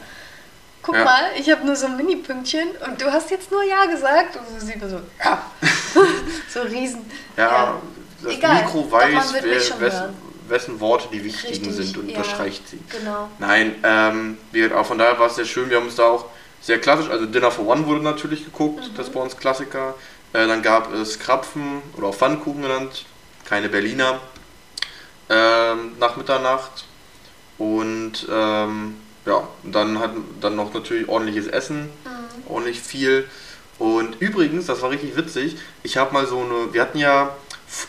Guck 0.83 0.95
Ja. 0.95 1.06
mal, 1.06 1.24
ich 1.38 1.50
habe 1.50 1.65
nur 1.65 1.75
so 1.75 1.88
ein 1.88 1.95
Mini-Pünktchen 1.97 2.68
und 2.85 3.01
du 3.01 3.12
hast 3.12 3.31
jetzt 3.31 3.50
nur 3.51 3.63
Ja 3.63 3.85
gesagt. 3.85 4.35
Und 4.35 4.59
so 4.59 4.65
sieht 4.65 4.80
man 4.81 4.89
so, 4.89 5.00
ja. 5.24 5.41
so 6.49 6.61
riesen. 6.61 7.09
Ja, 7.37 7.81
das 8.21 8.33
Egal, 8.33 8.63
Mikro 8.63 8.92
weiß, 8.92 9.33
wer, 9.33 9.44
wessen, 9.80 10.13
wessen 10.47 10.80
Worte 10.81 11.07
die 11.11 11.23
wichtigen 11.23 11.66
Richtig, 11.68 11.73
sind 11.87 11.97
und 11.97 12.09
ja. 12.09 12.18
unterstreicht 12.18 12.68
sie. 12.68 12.80
Genau. 12.90 13.30
Nein, 13.40 13.75
ähm, 13.83 14.37
auch 14.75 14.85
von 14.85 14.97
daher 14.97 15.18
war 15.18 15.28
es 15.28 15.35
sehr 15.35 15.45
schön. 15.45 15.69
Wir 15.69 15.78
haben 15.78 15.85
uns 15.85 15.95
da 15.95 16.04
auch 16.04 16.25
sehr 16.61 16.80
klassisch, 16.80 17.09
also 17.09 17.25
Dinner 17.25 17.49
for 17.52 17.66
One 17.68 17.85
wurde 17.87 18.02
natürlich 18.02 18.44
geguckt, 18.45 18.81
Mhm. 18.90 18.95
das 18.95 19.07
ist 19.07 19.13
bei 19.13 19.19
uns 19.21 19.37
Klassiker. 19.37 19.95
Äh, 20.33 20.47
dann 20.47 20.61
gab 20.61 20.94
es 20.94 21.18
Krapfen 21.19 21.81
oder 21.95 22.07
auch 22.07 22.16
Pfannkuchen 22.16 22.61
genannt, 22.61 23.06
keine 23.45 23.69
Berliner, 23.69 24.19
ähm, 25.30 25.94
nach 25.99 26.16
Mitternacht. 26.18 26.85
Und 27.57 28.28
ähm, 28.31 28.97
ja, 29.25 29.47
und 29.63 29.73
dann 29.73 29.99
hatten 29.99 30.23
dann 30.42 30.56
noch 30.56 30.73
natürlich 30.73 31.07
ordentliches 31.07 31.47
Essen, 31.47 31.89
Mhm. 32.06 32.51
ordentlich 32.51 32.81
viel. 32.81 33.27
Und 33.80 34.21
übrigens, 34.21 34.68
das 34.68 34.81
war 34.81 34.92
richtig 34.92 35.15
witzig, 35.15 35.57
ich 35.83 35.97
habe 35.97 36.13
mal 36.13 36.25
so 36.27 36.39
eine, 36.42 36.73
wir 36.73 36.81
hatten 36.81 36.97
ja 36.99 37.31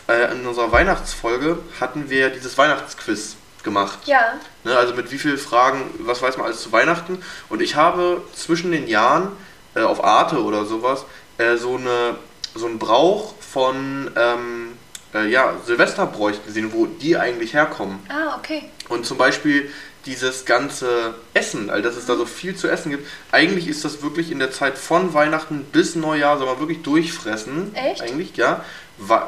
äh, 0.07 0.31
in 0.33 0.45
unserer 0.47 0.71
Weihnachtsfolge 0.71 1.59
hatten 1.79 2.09
wir 2.09 2.29
dieses 2.29 2.57
Weihnachtsquiz 2.57 3.35
gemacht. 3.63 3.99
Ja, 4.05 4.19
Ne, 4.63 4.75
also 4.75 4.95
mit 4.95 5.11
wie 5.11 5.19
vielen 5.19 5.37
Fragen, 5.37 5.81
was 5.99 6.21
weiß 6.23 6.37
man 6.37 6.47
alles 6.47 6.61
zu 6.61 6.71
Weihnachten. 6.71 7.19
Und 7.49 7.61
ich 7.61 7.75
habe 7.75 8.21
zwischen 8.35 8.71
den 8.71 8.87
Jahren 8.87 9.31
äh, 9.75 9.81
auf 9.81 10.03
Arte 10.03 10.43
oder 10.43 10.65
sowas 10.65 11.05
äh, 11.37 11.55
so, 11.57 11.75
eine, 11.75 12.15
so 12.55 12.65
einen 12.65 12.79
Brauch 12.79 13.35
von 13.39 14.09
ähm, 14.15 14.71
äh, 15.13 15.27
ja, 15.29 15.53
Silvesterbräuchen 15.65 16.43
gesehen, 16.47 16.73
wo 16.73 16.87
die 16.87 17.15
eigentlich 17.17 17.53
herkommen. 17.53 17.99
ah, 18.09 18.35
okay. 18.37 18.63
Und 18.89 19.05
zum 19.05 19.17
Beispiel 19.17 19.71
dieses 20.05 20.45
ganze 20.45 21.15
Essen, 21.33 21.69
also 21.69 21.83
dass 21.87 21.97
es 21.97 22.05
da 22.05 22.15
so 22.15 22.25
viel 22.25 22.55
zu 22.55 22.67
essen 22.67 22.91
gibt. 22.91 23.07
Eigentlich 23.31 23.67
ist 23.67 23.83
das 23.83 24.01
wirklich 24.03 24.31
in 24.31 24.39
der 24.39 24.51
Zeit 24.51 24.77
von 24.77 25.13
Weihnachten 25.13 25.63
bis 25.71 25.95
Neujahr, 25.95 26.37
soll 26.37 26.47
man 26.47 26.59
wirklich 26.59 26.83
durchfressen. 26.83 27.75
Echt? 27.75 28.01
Eigentlich, 28.01 28.35
ja. 28.37 28.63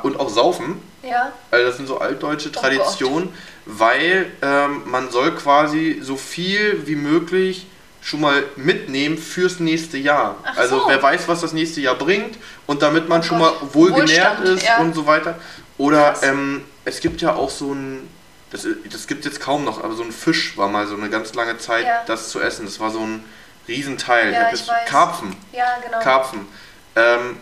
Und 0.04 0.20
auch 0.20 0.30
saufen. 0.30 0.80
Ja, 1.04 1.34
Also 1.52 1.66
das 1.66 1.78
sind 1.78 1.88
so 1.88 2.00
altdeutsche 2.00 2.50
Oh 2.50 2.60
Traditionen, 2.60 3.30
weil 3.66 4.32
ähm, 4.42 4.84
man 4.86 5.10
soll 5.12 5.32
quasi 5.36 6.00
so 6.02 6.16
viel 6.16 6.84
wie 6.86 6.96
möglich 6.96 7.68
schon 8.02 8.22
mal 8.22 8.44
mitnehmen 8.56 9.18
fürs 9.18 9.60
nächste 9.60 9.98
Jahr. 9.98 10.36
Ach 10.44 10.58
also 10.58 10.80
so. 10.80 10.88
wer 10.88 11.02
weiß, 11.02 11.28
was 11.28 11.42
das 11.42 11.52
nächste 11.52 11.82
Jahr 11.82 11.96
bringt 11.96 12.38
und 12.66 12.82
damit 12.82 13.10
man 13.10 13.22
Oh 13.22 13.24
schon 13.24 13.40
mal 13.40 13.52
wohlgenährt 13.74 14.42
ist 14.42 14.64
ja. 14.64 14.78
und 14.80 14.96
so 14.96 15.06
weiter. 15.06 15.38
Oder 15.78 16.16
ähm, 16.24 16.64
es 16.86 17.02
gibt 17.02 17.22
ja 17.22 17.36
auch 17.36 17.50
so 17.50 17.74
ein, 17.74 18.08
das, 18.52 18.66
das 18.92 19.08
gibt 19.08 19.26
es 19.26 19.34
jetzt 19.34 19.42
kaum 19.42 19.66
noch, 19.66 19.84
aber 19.84 19.94
so 19.96 20.04
ein 20.04 20.12
Fisch 20.12 20.58
war 20.58 20.70
mal 20.70 20.88
so 20.88 20.96
eine 20.96 21.10
ganz 21.10 21.34
lange 21.34 21.58
Zeit, 21.58 21.86
Ja. 21.86 22.04
das 22.06 22.30
zu 22.30 22.40
essen. 22.40 22.66
Das 22.66 22.80
war 22.80 22.92
so 22.92 23.00
ein 23.00 23.24
Riesenteil. 23.68 24.32
Ja, 24.34 24.52
ich 24.54 24.68
weiß. 24.68 24.88
Karpfen. 24.88 25.36
Ja, 25.52 25.66
genau. 25.84 26.00
Karpfen. 26.00 26.48
Ähm, 26.96 27.38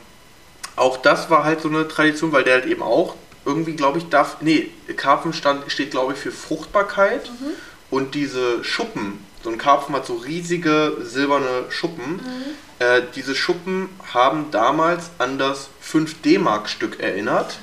auch 0.76 0.98
das 0.98 1.30
war 1.30 1.44
halt 1.44 1.62
so 1.62 1.70
eine 1.70 1.88
Tradition, 1.88 2.32
weil 2.32 2.44
der 2.44 2.56
halt 2.56 2.66
eben 2.66 2.82
auch 2.82 3.16
irgendwie, 3.46 3.74
glaube 3.74 4.00
ich, 4.00 4.10
darf. 4.10 4.38
Nee, 4.42 4.72
Karpfen 4.98 5.32
stand, 5.34 5.72
steht, 5.72 5.92
glaube 5.92 6.14
ich, 6.14 6.20
für 6.20 6.32
Fruchtbarkeit. 6.32 7.30
Mhm. 7.30 7.52
Und 7.92 8.16
diese 8.16 8.64
Schuppen, 8.64 9.24
so 9.44 9.52
ein 9.52 9.60
Karpfen 9.60 9.94
hat 9.96 10.08
so 10.08 10.16
riesige 10.16 10.98
silberne 11.02 11.66
Schuppen. 11.70 12.14
Mhm. 12.16 12.22
Äh, 12.80 13.04
diese 13.16 13.36
Schuppen 13.36 13.90
haben 14.14 14.50
damals 14.52 15.12
an 15.20 15.38
das 15.38 15.70
5D-Mark-Stück 15.84 17.00
erinnert. 17.00 17.60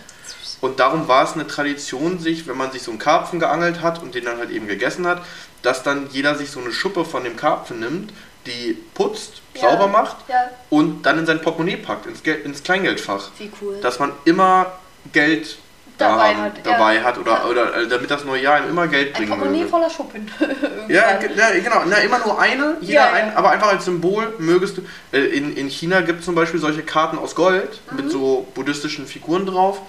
Und 0.63 0.81
darum 0.81 1.09
war 1.09 1.25
es 1.25 1.35
eine 1.35 1.47
Tradition, 1.47 2.19
sich, 2.19 2.47
wenn 2.47 2.57
man 2.57 2.71
sich 2.73 2.83
so 2.83 2.91
einen 2.93 2.99
Karpfen 3.01 3.39
geangelt 3.41 3.83
hat 3.83 4.01
und 4.03 4.15
den 4.15 4.25
dann 4.25 4.39
halt 4.39 4.51
eben 4.51 4.67
gegessen 4.69 5.07
hat, 5.07 5.21
dass 5.63 5.83
dann 5.83 6.09
jeder 6.11 6.35
sich 6.37 6.51
so 6.51 6.61
eine 6.61 6.73
Schuppe 6.73 7.05
von 7.05 7.25
dem 7.25 7.37
Karpfen 7.37 7.81
nimmt, 7.81 8.13
die 8.47 8.79
putzt, 8.95 9.43
Ja. 9.55 9.71
sauber 9.71 9.89
macht 9.89 10.17
Ja, 10.29 10.37
und 10.71 11.03
dann 11.05 11.19
in 11.19 11.27
sein 11.27 11.41
Portemonnaie 11.43 11.77
packt, 11.77 12.07
ins, 12.07 12.23
Geld, 12.23 12.45
ins 12.47 12.63
Kleingeldfach. 12.63 13.31
wie 13.39 13.51
cool. 13.61 13.77
Dass 13.83 13.99
man 13.99 14.13
immer 14.25 14.73
Geld 15.13 15.59
da 15.99 16.09
Dabei 16.09 16.29
haben, 16.35 16.43
hat, 16.43 16.53
dabei 16.67 16.95
ja. 16.97 17.03
hat 17.03 17.19
oder, 17.19 17.49
oder 17.49 17.77
äh, 17.77 17.87
damit 17.89 18.11
das 18.11 18.25
neue 18.25 18.43
Jahr 18.43 18.59
ihm 18.65 18.71
immer 18.71 18.89
Geld 18.89 19.09
Ein 19.09 19.13
bringen 19.15 19.29
Portemonnaie 19.29 19.59
würde. 19.59 19.71
voller 19.71 19.91
Schuppen. 19.91 20.31
Ja, 20.89 21.13
genau. 21.17 21.83
Na, 21.89 21.97
immer 21.99 22.19
nur 22.19 22.41
eine, 22.41 22.77
jeder 22.81 22.93
Ja, 22.93 23.07
ja. 23.09 23.13
ein, 23.13 23.37
aber 23.37 23.51
einfach 23.51 23.69
als 23.69 23.85
Symbol 23.85 24.33
mögest 24.39 24.79
du. 24.79 24.83
Äh, 25.13 25.21
in, 25.27 25.57
in 25.57 25.69
China 25.69 26.01
gibt 26.01 26.21
es 26.21 26.25
zum 26.25 26.35
Beispiel 26.35 26.59
solche 26.61 26.83
Karten 26.83 27.19
aus 27.19 27.35
Gold 27.35 27.81
Mhm. 27.91 27.97
mit 27.97 28.11
so 28.11 28.47
buddhistischen 28.55 29.07
Figuren 29.07 29.45
drauf. 29.47 29.81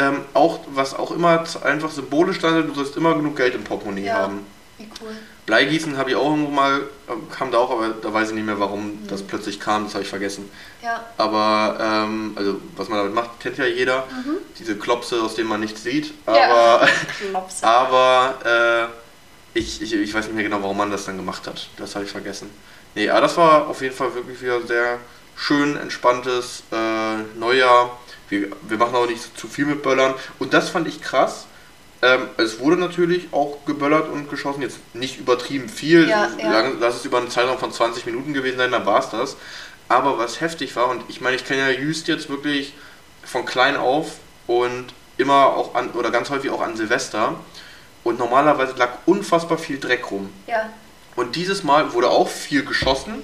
Ähm, 0.00 0.20
auch, 0.32 0.60
was 0.68 0.94
auch 0.94 1.10
immer 1.10 1.44
einfach 1.64 1.90
symbolisch 1.90 2.36
stand, 2.36 2.68
du 2.68 2.74
sollst 2.74 2.96
immer 2.96 3.14
genug 3.14 3.36
Geld 3.36 3.54
im 3.54 3.64
Portemonnaie 3.64 4.04
Ja. 4.06 4.14
haben. 4.14 4.46
Wie 4.78 4.88
cool. 5.02 5.10
Bleigießen 5.46 5.96
habe 5.96 6.10
ich 6.10 6.16
auch 6.16 6.30
irgendwo 6.30 6.52
mal, 6.52 6.82
äh, 7.08 7.12
kam 7.34 7.50
da 7.50 7.58
auch, 7.58 7.70
aber 7.72 7.88
da 8.00 8.12
weiß 8.12 8.28
ich 8.28 8.34
nicht 8.34 8.44
mehr, 8.46 8.60
warum 8.60 8.86
Mhm. 9.02 9.08
das 9.08 9.22
plötzlich 9.22 9.58
kam, 9.58 9.84
das 9.84 9.94
habe 9.94 10.04
ich 10.04 10.08
vergessen. 10.10 10.48
Ja, 10.84 11.04
Aber, 11.16 11.78
ähm, 11.80 12.32
also, 12.36 12.60
was 12.76 12.88
man 12.88 12.98
damit 12.98 13.14
macht, 13.14 13.40
kennt 13.40 13.58
ja 13.58 13.64
jeder. 13.64 14.04
Diese 14.58 14.76
Klopse, 14.76 15.20
aus 15.20 15.34
denen 15.34 15.48
man 15.48 15.58
nichts 15.60 15.82
sieht. 15.82 16.12
Mhm. 16.28 16.34
Ja. 16.34 16.44
Aber, 16.54 16.88
Klopse. 17.30 17.66
aber 17.66 18.90
äh, 19.54 19.58
ich, 19.58 19.82
ich, 19.82 19.94
ich 19.94 20.14
weiß 20.14 20.26
nicht 20.26 20.34
mehr 20.34 20.44
genau, 20.44 20.62
warum 20.62 20.76
man 20.76 20.92
das 20.92 21.06
dann 21.06 21.16
gemacht 21.16 21.46
hat. 21.48 21.68
Das 21.76 21.96
habe 21.96 22.04
ich 22.04 22.10
vergessen. 22.12 22.50
Nee, 22.94 23.10
aber 23.10 23.22
das 23.22 23.36
war 23.36 23.66
auf 23.66 23.80
jeden 23.82 23.94
Fall 23.96 24.14
wirklich 24.14 24.40
wieder 24.40 24.60
sehr 24.64 24.98
schön, 25.34 25.76
entspanntes 25.76 26.62
äh, 26.70 27.38
Neujahr. 27.38 27.98
Wir, 28.28 28.48
wir 28.68 28.76
machen 28.78 28.94
auch 28.94 29.06
nicht 29.06 29.38
zu 29.38 29.48
viel 29.48 29.66
mit 29.66 29.82
Böllern. 29.82 30.14
Und 30.38 30.52
das 30.54 30.68
fand 30.70 30.86
ich 30.88 31.00
krass. 31.02 31.46
Ähm, 32.02 32.28
es 32.36 32.60
wurde 32.60 32.76
natürlich 32.76 33.28
auch 33.32 33.64
geböllert 33.66 34.08
und 34.08 34.30
geschossen, 34.30 34.62
jetzt 34.62 34.78
nicht 34.94 35.18
übertrieben 35.18 35.68
viel. 35.68 36.08
Ja, 36.08 36.28
ja. 36.38 36.52
Lang- 36.52 36.76
Lass 36.80 36.96
es 36.96 37.04
über 37.04 37.18
einen 37.18 37.30
Zeitraum 37.30 37.58
von 37.58 37.72
20 37.72 38.06
Minuten 38.06 38.34
gewesen 38.34 38.58
sein, 38.58 38.70
dann 38.70 38.86
war 38.86 39.00
es 39.00 39.10
das. 39.10 39.36
Aber 39.88 40.18
was 40.18 40.40
heftig 40.40 40.76
war, 40.76 40.88
und 40.88 41.02
ich 41.08 41.20
meine, 41.20 41.36
ich 41.36 41.44
kenne 41.46 41.60
ja 41.72 41.78
Jüst 41.78 42.06
jetzt 42.08 42.28
wirklich 42.28 42.74
von 43.24 43.44
klein 43.46 43.76
auf 43.76 44.12
und 44.46 44.86
immer 45.16 45.46
auch 45.56 45.74
an, 45.74 45.90
oder 45.90 46.10
ganz 46.10 46.30
häufig 46.30 46.50
auch 46.50 46.60
an 46.60 46.76
Silvester. 46.76 47.34
Und 48.04 48.18
normalerweise 48.18 48.74
lag 48.76 48.90
unfassbar 49.06 49.58
viel 49.58 49.78
Dreck 49.80 50.10
rum. 50.10 50.30
Ja, 50.46 50.70
Und 51.16 51.34
dieses 51.34 51.64
Mal 51.64 51.92
wurde 51.94 52.10
auch 52.10 52.28
viel 52.28 52.64
geschossen, 52.64 53.22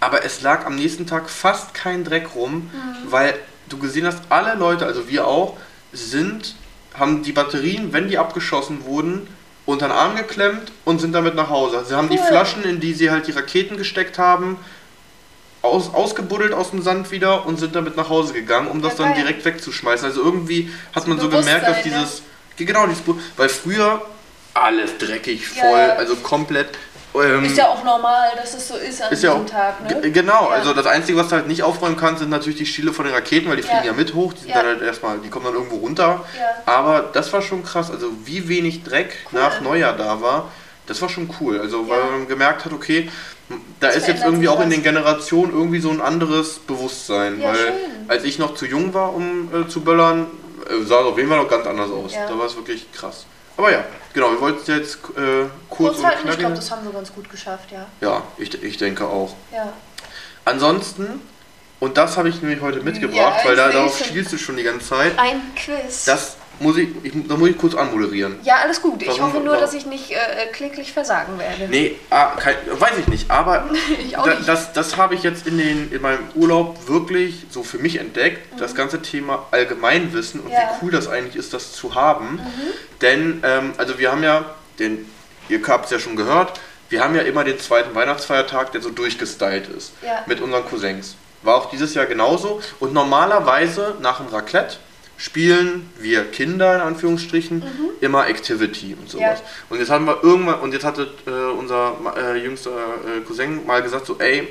aber 0.00 0.24
es 0.24 0.40
lag 0.42 0.66
am 0.66 0.74
nächsten 0.74 1.06
Tag 1.06 1.30
fast 1.30 1.74
kein 1.74 2.02
Dreck 2.02 2.34
rum, 2.34 2.70
weil 3.06 3.34
du 3.68 3.78
gesehen 3.78 4.06
hast, 4.06 4.20
alle 4.28 4.54
Leute, 4.54 4.86
also 4.86 5.08
wir 5.08 5.26
auch, 5.26 5.56
sind, 5.92 6.54
haben 6.94 7.22
die 7.22 7.32
Batterien, 7.32 7.92
wenn 7.92 8.08
die 8.08 8.18
abgeschossen 8.18 8.84
wurden, 8.84 9.26
unter 9.64 9.88
den 9.88 9.92
Arm 9.92 10.16
geklemmt 10.16 10.72
und 10.84 11.00
sind 11.00 11.12
damit 11.12 11.34
nach 11.34 11.50
Hause. 11.50 11.84
Sie 11.86 11.94
haben 11.94 12.08
die 12.08 12.18
Cool. 12.18 12.26
Flaschen, 12.26 12.64
in 12.64 12.80
die 12.80 12.94
sie 12.94 13.10
halt 13.10 13.26
die 13.26 13.32
Raketen 13.32 13.76
gesteckt 13.76 14.18
haben, 14.18 14.58
aus, 15.62 15.92
ausgebuddelt 15.92 16.52
aus 16.52 16.70
dem 16.70 16.82
Sand 16.82 17.10
wieder 17.10 17.46
und 17.46 17.58
sind 17.58 17.74
damit 17.74 17.96
nach 17.96 18.08
Hause 18.08 18.32
gegangen, 18.32 18.68
um 18.68 18.80
das 18.80 18.92
Ja, 18.92 19.04
dann 19.04 19.14
geil. 19.14 19.22
direkt 19.22 19.44
wegzuschmeißen. 19.44 20.06
Also 20.06 20.22
irgendwie 20.22 20.70
hat 20.94 21.08
man 21.08 21.18
so 21.18 21.28
gemerkt, 21.28 21.66
dass 21.66 21.82
Bewusstsein, 21.82 22.04
dieses, 22.04 22.22
genau, 22.56 22.86
dieses, 22.86 23.02
weil 23.36 23.48
früher 23.48 24.02
alles 24.54 24.96
dreckig, 24.98 25.48
voll, 25.48 25.78
ja. 25.78 25.94
also 25.96 26.16
komplett. 26.16 26.68
Ähm, 27.22 27.44
ist 27.44 27.56
ja 27.56 27.68
auch 27.68 27.82
normal, 27.84 28.30
dass 28.36 28.54
es 28.54 28.68
so 28.68 28.76
ist 28.76 29.02
an 29.02 29.12
ist 29.12 29.22
ja 29.22 29.30
diesem 29.30 29.46
auch, 29.46 29.50
Tag, 29.50 29.80
ne? 30.02 30.10
Genau, 30.10 30.44
Ja. 30.50 30.56
also 30.56 30.72
das 30.74 30.86
Einzige, 30.86 31.18
was 31.18 31.28
du 31.28 31.36
halt 31.36 31.46
nicht 31.48 31.62
aufräumen 31.62 31.96
kannst, 31.96 32.20
sind 32.20 32.30
natürlich 32.30 32.58
die 32.58 32.66
Stiele 32.66 32.92
von 32.92 33.04
den 33.04 33.14
Raketen, 33.14 33.48
weil 33.48 33.56
die 33.56 33.62
Ja. 33.62 33.68
fliegen 33.68 33.84
ja 33.86 33.92
mit 33.92 34.14
hoch, 34.14 34.32
die 34.34 34.48
Ja. 34.48 34.56
halt 34.56 34.82
erstmal, 34.82 35.18
die 35.18 35.28
kommen 35.30 35.46
dann 35.46 35.54
irgendwo 35.54 35.76
runter. 35.76 36.24
Ja. 36.38 36.72
Aber 36.72 37.02
das 37.12 37.32
war 37.32 37.42
schon 37.42 37.62
krass, 37.62 37.90
also 37.90 38.08
wie 38.24 38.48
wenig 38.48 38.82
Dreck 38.84 39.14
Cool. 39.32 39.40
nach 39.40 39.60
Neujahr 39.60 39.94
da 39.94 40.20
war, 40.20 40.50
das 40.86 41.00
war 41.02 41.08
schon 41.08 41.28
cool. 41.40 41.58
Also 41.60 41.88
weil 41.88 41.98
Ja. 41.98 42.04
man 42.06 42.28
gemerkt 42.28 42.64
hat, 42.64 42.72
okay, 42.72 43.10
da 43.80 43.88
Es 43.90 43.96
ist 43.98 44.08
jetzt 44.08 44.24
irgendwie 44.24 44.48
auch 44.48 44.60
in 44.60 44.70
den 44.70 44.82
Generationen 44.82 45.52
irgendwie 45.52 45.78
so 45.80 45.90
ein 45.90 46.00
anderes 46.00 46.58
Bewusstsein. 46.58 47.40
Ja, 47.40 47.48
weil 47.48 47.56
schön. 47.56 47.74
als 48.08 48.24
ich 48.24 48.38
noch 48.38 48.54
zu 48.54 48.66
jung 48.66 48.92
war, 48.92 49.14
um 49.14 49.48
äh, 49.54 49.68
zu 49.68 49.82
böllern, 49.82 50.26
äh, 50.68 50.84
sah 50.84 51.00
es 51.00 51.06
auf 51.06 51.16
jeden 51.16 51.28
Fall 51.28 51.38
noch 51.38 51.48
ganz 51.48 51.64
anders 51.66 51.90
aus. 51.90 52.12
Ja. 52.14 52.26
Da 52.26 52.36
war 52.38 52.46
es 52.46 52.56
wirklich 52.56 52.90
krass. 52.92 53.24
Aber 53.56 53.72
ja, 53.72 53.84
genau, 54.12 54.30
wir 54.32 54.40
wollten 54.40 54.60
es 54.60 54.66
jetzt 54.68 54.96
äh, 55.16 55.46
kurz 55.70 55.94
Kurz 55.94 55.98
und 55.98 56.06
halten, 56.06 56.28
ich 56.28 56.38
glaube, 56.38 56.54
das 56.54 56.70
haben 56.70 56.84
wir 56.84 56.92
ganz 56.92 57.12
gut 57.12 57.30
geschafft, 57.30 57.70
ja. 57.72 57.86
ja, 58.00 58.22
ich, 58.38 58.62
ich 58.62 58.76
denke 58.76 59.06
auch. 59.06 59.34
Ja, 59.52 59.72
Ansonsten, 60.44 61.20
und 61.80 61.96
das 61.96 62.16
habe 62.16 62.28
ich 62.28 62.40
nämlich 62.40 62.60
heute 62.60 62.80
mitgebracht, 62.80 63.40
Ja, 63.42 63.48
weil 63.48 63.56
da, 63.56 63.68
darauf 63.70 63.96
schon. 63.98 64.06
spielst 64.06 64.32
du 64.32 64.38
schon 64.38 64.56
die 64.56 64.62
ganze 64.62 64.86
Zeit. 64.88 65.18
ein 65.18 65.40
Quiz. 65.54 66.04
Das 66.04 66.36
muss 66.58 66.76
ich, 66.78 66.88
ich, 67.02 67.12
da 67.28 67.36
muss 67.36 67.50
ich 67.50 67.58
kurz 67.58 67.74
anmoderieren. 67.74 68.36
ja, 68.42 68.56
alles 68.62 68.80
gut. 68.80 69.02
Ich 69.02 69.08
Warum- 69.08 69.22
hoffe 69.24 69.36
nur, 69.38 69.48
warum- 69.48 69.60
dass 69.60 69.74
ich 69.74 69.86
nicht 69.86 70.10
äh, 70.12 70.16
kläglich 70.52 70.92
versagen 70.92 71.38
werde. 71.38 71.68
Nee, 71.68 71.96
ah, 72.10 72.32
kein, 72.36 72.54
weiß 72.70 72.98
ich 72.98 73.08
nicht, 73.08 73.30
aber 73.30 73.68
Ich 74.02 74.12
da, 74.12 74.26
nicht. 74.26 74.48
das, 74.48 74.72
das 74.72 74.96
habe 74.96 75.14
ich 75.14 75.22
jetzt 75.22 75.46
in, 75.46 75.58
den, 75.58 75.92
in 75.92 76.00
meinem 76.02 76.28
Urlaub 76.34 76.88
wirklich 76.88 77.46
so 77.50 77.62
für 77.62 77.78
mich 77.78 77.96
entdeckt, 77.98 78.58
das 78.60 78.74
ganze 78.74 79.02
Thema 79.02 79.46
Allgemeinwissen 79.50 80.40
und 80.40 80.46
Mhm. 80.46 80.52
Ja. 80.52 80.58
wie 80.80 80.84
cool 80.86 80.90
das 80.92 81.08
eigentlich 81.08 81.36
ist, 81.36 81.52
das 81.52 81.72
zu 81.72 81.94
haben. 81.94 82.34
Mhm. 82.36 82.40
Denn, 83.02 83.42
ähm, 83.44 83.72
also 83.76 83.98
wir 83.98 84.10
haben 84.12 84.22
ja, 84.22 84.44
den, 84.78 85.10
ihr 85.48 85.60
habt 85.68 85.86
es 85.86 85.90
ja 85.90 85.98
schon 85.98 86.16
gehört, 86.16 86.58
wir 86.88 87.02
haben 87.02 87.14
ja 87.16 87.22
immer 87.22 87.42
den 87.44 87.58
zweiten 87.58 87.94
Weihnachtsfeiertag, 87.94 88.72
der 88.72 88.80
so 88.80 88.90
durchgestylt 88.90 89.68
ist. 89.68 89.92
Ja. 90.02 90.20
Mit 90.26 90.40
unseren 90.40 90.64
Cousins. 90.64 91.16
War 91.42 91.56
auch 91.56 91.70
dieses 91.70 91.94
Jahr 91.94 92.06
genauso. 92.06 92.60
Und 92.80 92.92
normalerweise 92.94 93.96
nach 94.00 94.18
dem 94.18 94.28
Raclette 94.28 94.76
spielen 95.16 95.90
wir 95.98 96.24
Kinder 96.30 96.74
in 96.76 96.80
Anführungsstrichen 96.82 97.62
immer 98.00 98.26
Activity 98.28 98.96
und 99.00 99.08
sowas. 99.08 99.40
Mhm. 99.40 99.44
Ja. 99.46 99.50
Und 99.70 99.78
jetzt 99.78 99.90
haben 99.90 100.04
wir 100.04 100.22
irgendwann, 100.22 100.60
und 100.60 100.72
jetzt 100.72 100.84
hatte 100.84 101.10
äh, 101.26 101.30
unser 101.30 101.96
äh, 102.16 102.36
jüngster 102.36 102.70
äh, 102.70 103.20
Cousin 103.26 103.64
mal 103.66 103.82
gesagt, 103.82 104.06
so, 104.06 104.16
ey, 104.18 104.48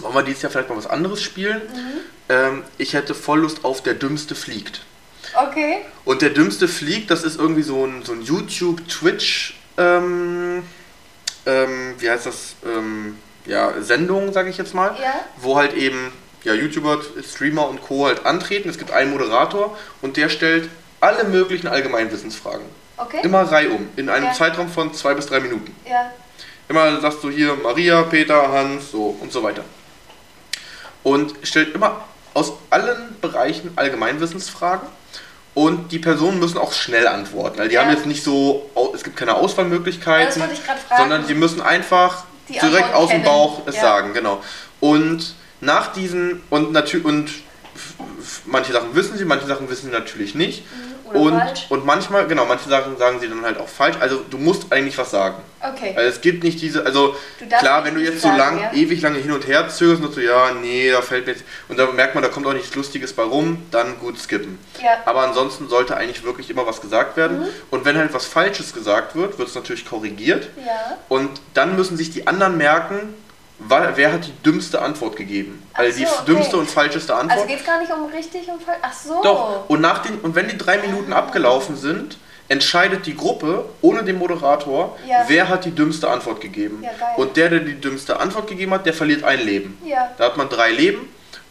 wollen 0.00 0.14
wir 0.14 0.22
dieses 0.22 0.42
Jahr 0.42 0.50
vielleicht 0.50 0.68
mal 0.68 0.76
was 0.76 0.86
anderes 0.88 1.22
spielen? 1.22 1.62
Mhm. 1.72 2.00
Ähm, 2.28 2.62
ich 2.78 2.94
hätte 2.94 3.14
voll 3.14 3.40
Lust 3.40 3.64
auf 3.64 3.82
Der 3.82 3.94
Dümmste 3.94 4.34
fliegt. 4.34 4.80
Okay. 5.34 5.78
Und 6.04 6.22
der 6.22 6.30
Dümmste 6.30 6.68
fliegt, 6.68 7.10
das 7.10 7.22
ist 7.24 7.38
irgendwie 7.38 7.62
so 7.62 7.84
ein, 7.86 8.02
so 8.04 8.12
ein 8.12 8.22
YouTube, 8.22 8.86
Twitch, 8.88 9.58
ähm, 9.78 10.62
ähm, 11.46 11.94
wie 11.98 12.10
heißt 12.10 12.26
das, 12.26 12.54
ähm, 12.64 13.16
ja, 13.46 13.80
Sendung, 13.82 14.32
sage 14.32 14.50
ich 14.50 14.58
jetzt 14.58 14.74
mal, 14.74 14.96
Ja. 15.00 15.14
wo 15.36 15.56
halt 15.56 15.74
eben 15.74 16.12
ja, 16.44 16.54
YouTuber, 16.54 17.00
Streamer 17.28 17.68
und 17.68 17.82
Co. 17.82 18.06
halt 18.06 18.24
antreten. 18.26 18.68
Es 18.68 18.78
gibt 18.78 18.90
einen 18.92 19.10
Moderator 19.12 19.76
und 20.02 20.16
der 20.16 20.28
stellt 20.28 20.68
alle 21.00 21.24
möglichen 21.24 21.66
Allgemeinwissensfragen. 21.68 22.64
Okay. 22.96 23.20
Immer 23.22 23.42
reihum, 23.50 23.88
in 23.96 24.08
einem 24.08 24.26
Ja. 24.26 24.32
Zeitraum 24.32 24.68
von 24.68 24.94
zwei 24.94 25.14
bis 25.14 25.26
drei 25.26 25.40
Minuten. 25.40 25.74
Ja. 25.88 26.10
Immer 26.68 27.00
sagst 27.00 27.22
du 27.22 27.30
hier 27.30 27.54
Maria, 27.62 28.02
Peter, 28.04 28.50
Hans, 28.52 28.90
so 28.90 29.16
und 29.20 29.32
so 29.32 29.42
weiter. 29.42 29.64
Und 31.02 31.34
stellt 31.42 31.74
immer 31.74 32.04
aus 32.32 32.52
allen 32.70 33.16
Bereichen 33.20 33.72
Allgemeinwissensfragen. 33.76 34.88
Und 35.54 35.92
die 35.92 35.98
Personen 36.00 36.40
müssen 36.40 36.58
auch 36.58 36.72
schnell 36.72 37.06
antworten. 37.06 37.58
Weil 37.58 37.68
die 37.68 37.74
Ja. 37.74 37.82
haben 37.82 37.90
jetzt 37.90 38.06
nicht 38.06 38.24
so, 38.24 38.70
es 38.94 39.04
gibt 39.04 39.16
keine 39.16 39.34
Auswahlmöglichkeiten, 39.34 40.42
sondern 40.96 41.26
sie 41.26 41.34
müssen 41.34 41.60
einfach 41.60 42.24
Die 42.48 42.58
direkt 42.58 42.92
aus 42.94 43.10
dem. 43.10 43.22
Bauch 43.22 43.62
es 43.66 43.76
Ja. 43.76 43.82
sagen, 43.82 44.14
genau. 44.14 44.42
Und 44.80 45.34
nach 45.64 45.92
diesen, 45.92 46.42
und 46.50 46.72
natürlich, 46.72 47.06
und 47.06 47.30
manche 48.46 48.72
Sachen 48.72 48.94
wissen 48.94 49.16
sie, 49.18 49.24
manche 49.24 49.46
Sachen 49.46 49.68
wissen 49.68 49.86
sie 49.86 49.92
natürlich 49.92 50.34
nicht. 50.34 50.64
Mhm, 50.64 50.94
oder 51.10 51.20
und, 51.20 51.38
falsch. 51.38 51.66
und 51.68 51.86
manchmal, 51.86 52.26
genau, 52.26 52.44
manche 52.44 52.68
Sachen 52.68 52.96
sagen 52.96 53.20
sie 53.20 53.28
dann 53.28 53.44
halt 53.44 53.58
auch 53.58 53.68
falsch. 53.68 53.96
Also 54.00 54.22
du 54.28 54.38
musst 54.38 54.72
eigentlich 54.72 54.96
was 54.98 55.10
sagen. 55.10 55.36
Okay. 55.60 55.94
Also 55.96 56.08
es 56.08 56.20
gibt 56.20 56.44
nicht 56.44 56.60
diese, 56.60 56.84
also 56.84 57.16
klar, 57.58 57.84
wenn 57.84 57.94
du 57.94 58.00
jetzt 58.00 58.20
so 58.22 58.28
lang, 58.28 58.60
ja? 58.60 58.72
ewig 58.72 59.00
lange 59.00 59.18
hin 59.18 59.32
und 59.32 59.46
her 59.46 59.68
zögerst 59.68 60.02
und 60.02 60.14
so, 60.14 60.20
ja, 60.20 60.50
nee, 60.52 60.90
da 60.90 61.02
fällt 61.02 61.26
mir 61.26 61.32
jetzt, 61.32 61.44
und 61.68 61.78
dann 61.78 61.94
merkt 61.94 62.14
man, 62.14 62.22
da 62.22 62.28
kommt 62.28 62.46
auch 62.46 62.52
nichts 62.52 62.74
Lustiges 62.74 63.12
bei 63.12 63.22
rum, 63.22 63.62
dann 63.70 63.98
gut 63.98 64.18
skippen. 64.18 64.58
Ja. 64.82 64.98
Aber 65.04 65.22
ansonsten 65.22 65.68
sollte 65.68 65.96
eigentlich 65.96 66.24
wirklich 66.24 66.50
immer 66.50 66.66
was 66.66 66.80
gesagt 66.80 67.16
werden. 67.16 67.40
Mhm. 67.40 67.46
Und 67.70 67.84
wenn 67.84 67.96
halt 67.96 68.12
was 68.12 68.26
Falsches 68.26 68.74
gesagt 68.74 69.14
wird, 69.14 69.38
wird 69.38 69.48
es 69.48 69.54
natürlich 69.54 69.86
korrigiert. 69.86 70.48
Ja. 70.64 70.98
Und 71.08 71.30
dann 71.54 71.76
müssen 71.76 71.96
sich 71.96 72.10
die 72.10 72.26
anderen 72.26 72.56
merken, 72.56 73.14
wer 73.58 74.12
hat 74.12 74.26
die 74.26 74.42
dümmste 74.42 74.80
Antwort 74.82 75.16
gegeben? 75.16 75.62
Also 75.72 75.98
die 75.98 76.04
so, 76.04 76.12
okay. 76.12 76.24
dümmste 76.26 76.56
und 76.56 76.70
falscheste 76.70 77.14
Antwort. 77.14 77.38
Also 77.38 77.46
geht 77.46 77.60
es 77.60 77.66
gar 77.66 77.80
nicht 77.80 77.92
um 77.92 78.06
richtig 78.06 78.48
und 78.48 78.62
falsch. 78.62 78.78
Ach 78.82 78.92
so. 78.92 79.22
Doch, 79.22 79.68
und, 79.68 79.80
nach 79.80 80.00
den, 80.02 80.18
und 80.20 80.34
wenn 80.34 80.48
die 80.48 80.58
drei 80.58 80.78
Minuten 80.78 81.12
abgelaufen 81.12 81.76
sind, 81.76 82.18
entscheidet 82.48 83.06
die 83.06 83.16
Gruppe 83.16 83.64
ohne 83.80 84.04
den 84.04 84.18
Moderator, 84.18 84.98
Ja. 85.06 85.24
wer 85.28 85.48
hat 85.48 85.64
die 85.64 85.70
dümmste 85.70 86.10
Antwort 86.10 86.40
gegeben. 86.40 86.82
Ja, 86.82 86.90
und 87.16 87.36
der, 87.36 87.48
der 87.48 87.60
die 87.60 87.80
dümmste 87.80 88.20
Antwort 88.20 88.48
gegeben 88.48 88.72
hat, 88.72 88.84
der 88.86 88.92
verliert 88.92 89.24
ein 89.24 89.40
Leben. 89.40 89.78
Ja. 89.84 90.10
Da 90.18 90.26
hat 90.26 90.36
man 90.36 90.48
drei 90.48 90.70
Leben 90.70 91.08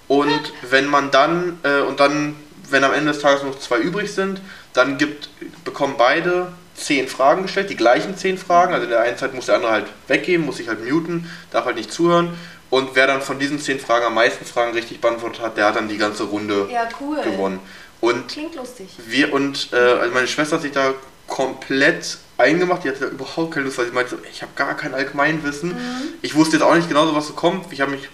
und 0.08 0.54
wenn 0.70 0.88
man 0.88 1.10
dann, 1.10 1.60
äh, 1.64 1.82
und 1.82 2.00
dann, 2.00 2.36
wenn 2.70 2.84
am 2.84 2.94
Ende 2.94 3.12
des 3.12 3.22
Tages 3.22 3.44
noch 3.44 3.58
zwei 3.60 3.80
übrig 3.80 4.14
sind, 4.14 4.40
dann 4.74 4.98
gibt, 4.98 5.30
bekommen 5.64 5.96
beide 5.98 6.52
zehn 6.76 7.08
Fragen 7.08 7.44
gestellt, 7.44 7.70
die 7.70 7.76
gleichen 7.76 8.18
zehn 8.18 8.38
Fragen. 8.38 8.74
Also 8.74 8.86
in 8.86 8.90
der 8.92 9.02
einen 9.02 9.18
Zeit 9.18 9.34
muss 9.34 9.46
der 9.48 9.56
andere 9.56 9.72
halt 9.72 9.86
weggehen, 10.08 10.46
muss 10.46 10.58
sich 10.58 10.68
halt 10.68 10.88
muten, 10.90 11.30
darf 11.52 11.66
halt 11.66 11.76
nicht 11.76 11.92
zuhören. 11.92 12.34
Und 12.70 12.96
wer 12.96 13.06
dann 13.08 13.22
von 13.22 13.38
diesen 13.38 13.60
zehn 13.60 13.80
Fragen 13.80 14.06
am 14.06 14.16
meisten 14.16 14.46
Fragen 14.46 14.74
richtig 14.74 15.00
beantwortet 15.00 15.42
hat, 15.42 15.58
der 15.58 15.66
hat 15.68 15.76
dann 15.76 15.88
die 15.88 15.98
ganze 15.98 16.24
Runde 16.24 16.68
Ja, 16.72 16.88
cool. 17.00 17.22
gewonnen. 17.22 17.60
Und 18.02 18.28
Klingt 18.28 18.56
lustig. 18.56 18.90
wir 19.06 19.32
und 19.32 19.70
äh, 19.72 19.76
also 19.78 20.14
meine 20.14 20.28
Schwester 20.28 20.56
hat 20.56 20.64
sich 20.64 20.72
da 20.72 20.94
komplett 21.28 22.18
eingemacht. 22.38 22.84
Die 22.84 22.90
hatte 22.90 23.02
da 23.02 23.06
überhaupt 23.08 23.54
keine 23.54 23.66
Lust, 23.66 23.78
weil 23.78 23.86
sie 23.86 23.92
meinte, 23.92 24.18
ich 24.32 24.42
habe 24.42 24.52
gar 24.56 24.76
kein 24.76 24.94
Allgemeinwissen. 24.94 25.70
Mhm. 25.70 25.78
Ich 26.22 26.36
wusste 26.36 26.58
jetzt 26.58 26.64
auch 26.64 26.76
nicht 26.76 26.88
genau, 26.90 27.14
was 27.16 27.28
so 27.28 27.34
kommt. 27.34 27.72
Ich 27.72 27.82
habe 27.82 27.92
mich 27.92 28.10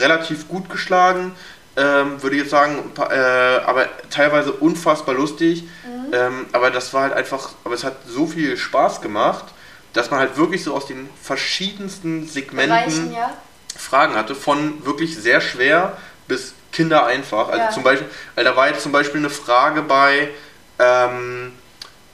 relativ 0.00 0.48
gut 0.48 0.70
geschlagen, 0.70 1.32
ähm, 1.76 2.22
würde 2.22 2.36
ich 2.36 2.42
jetzt 2.42 2.50
sagen, 2.50 2.92
äh, 2.98 3.14
aber 3.66 3.88
teilweise 4.10 4.52
unfassbar 4.52 5.14
lustig. 5.14 5.64
Mhm. 5.84 6.12
Ähm, 6.12 6.46
aber 6.52 6.70
das 6.70 6.92
war 6.94 7.02
halt 7.02 7.12
einfach, 7.14 7.50
aber 7.64 7.74
es 7.74 7.84
hat 7.84 7.96
so 8.06 8.26
viel 8.26 8.56
Spaß 8.56 9.00
gemacht, 9.00 9.46
dass 9.92 10.10
man 10.10 10.20
halt 10.20 10.36
wirklich 10.36 10.62
so 10.62 10.74
aus 10.74 10.86
den 10.86 11.08
verschiedensten 11.22 12.26
Segmenten 12.28 12.76
Bereichen, 12.76 13.12
ja. 13.12 13.32
Fragen 13.76 14.14
hatte, 14.14 14.34
von 14.34 14.84
wirklich 14.84 15.16
sehr 15.16 15.40
schwer 15.40 15.96
bis 16.28 16.54
Kinder 16.72 17.06
einfach. 17.06 17.48
Also 17.48 17.64
Ja. 17.64 17.70
zum 17.70 17.82
Beispiel, 17.82 18.08
also 18.36 18.50
da 18.50 18.56
war 18.56 18.68
jetzt 18.68 18.82
zum 18.82 18.92
Beispiel 18.92 19.20
eine 19.20 19.30
Frage 19.30 19.82
bei, 19.82 20.30
ähm, 20.78 21.52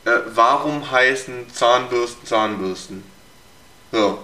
äh, 0.05 0.11
warum 0.35 0.91
heißen 0.91 1.53
Zahnbürsten 1.53 2.27
Zahnbürsten? 2.27 3.05
Ja. 3.93 4.19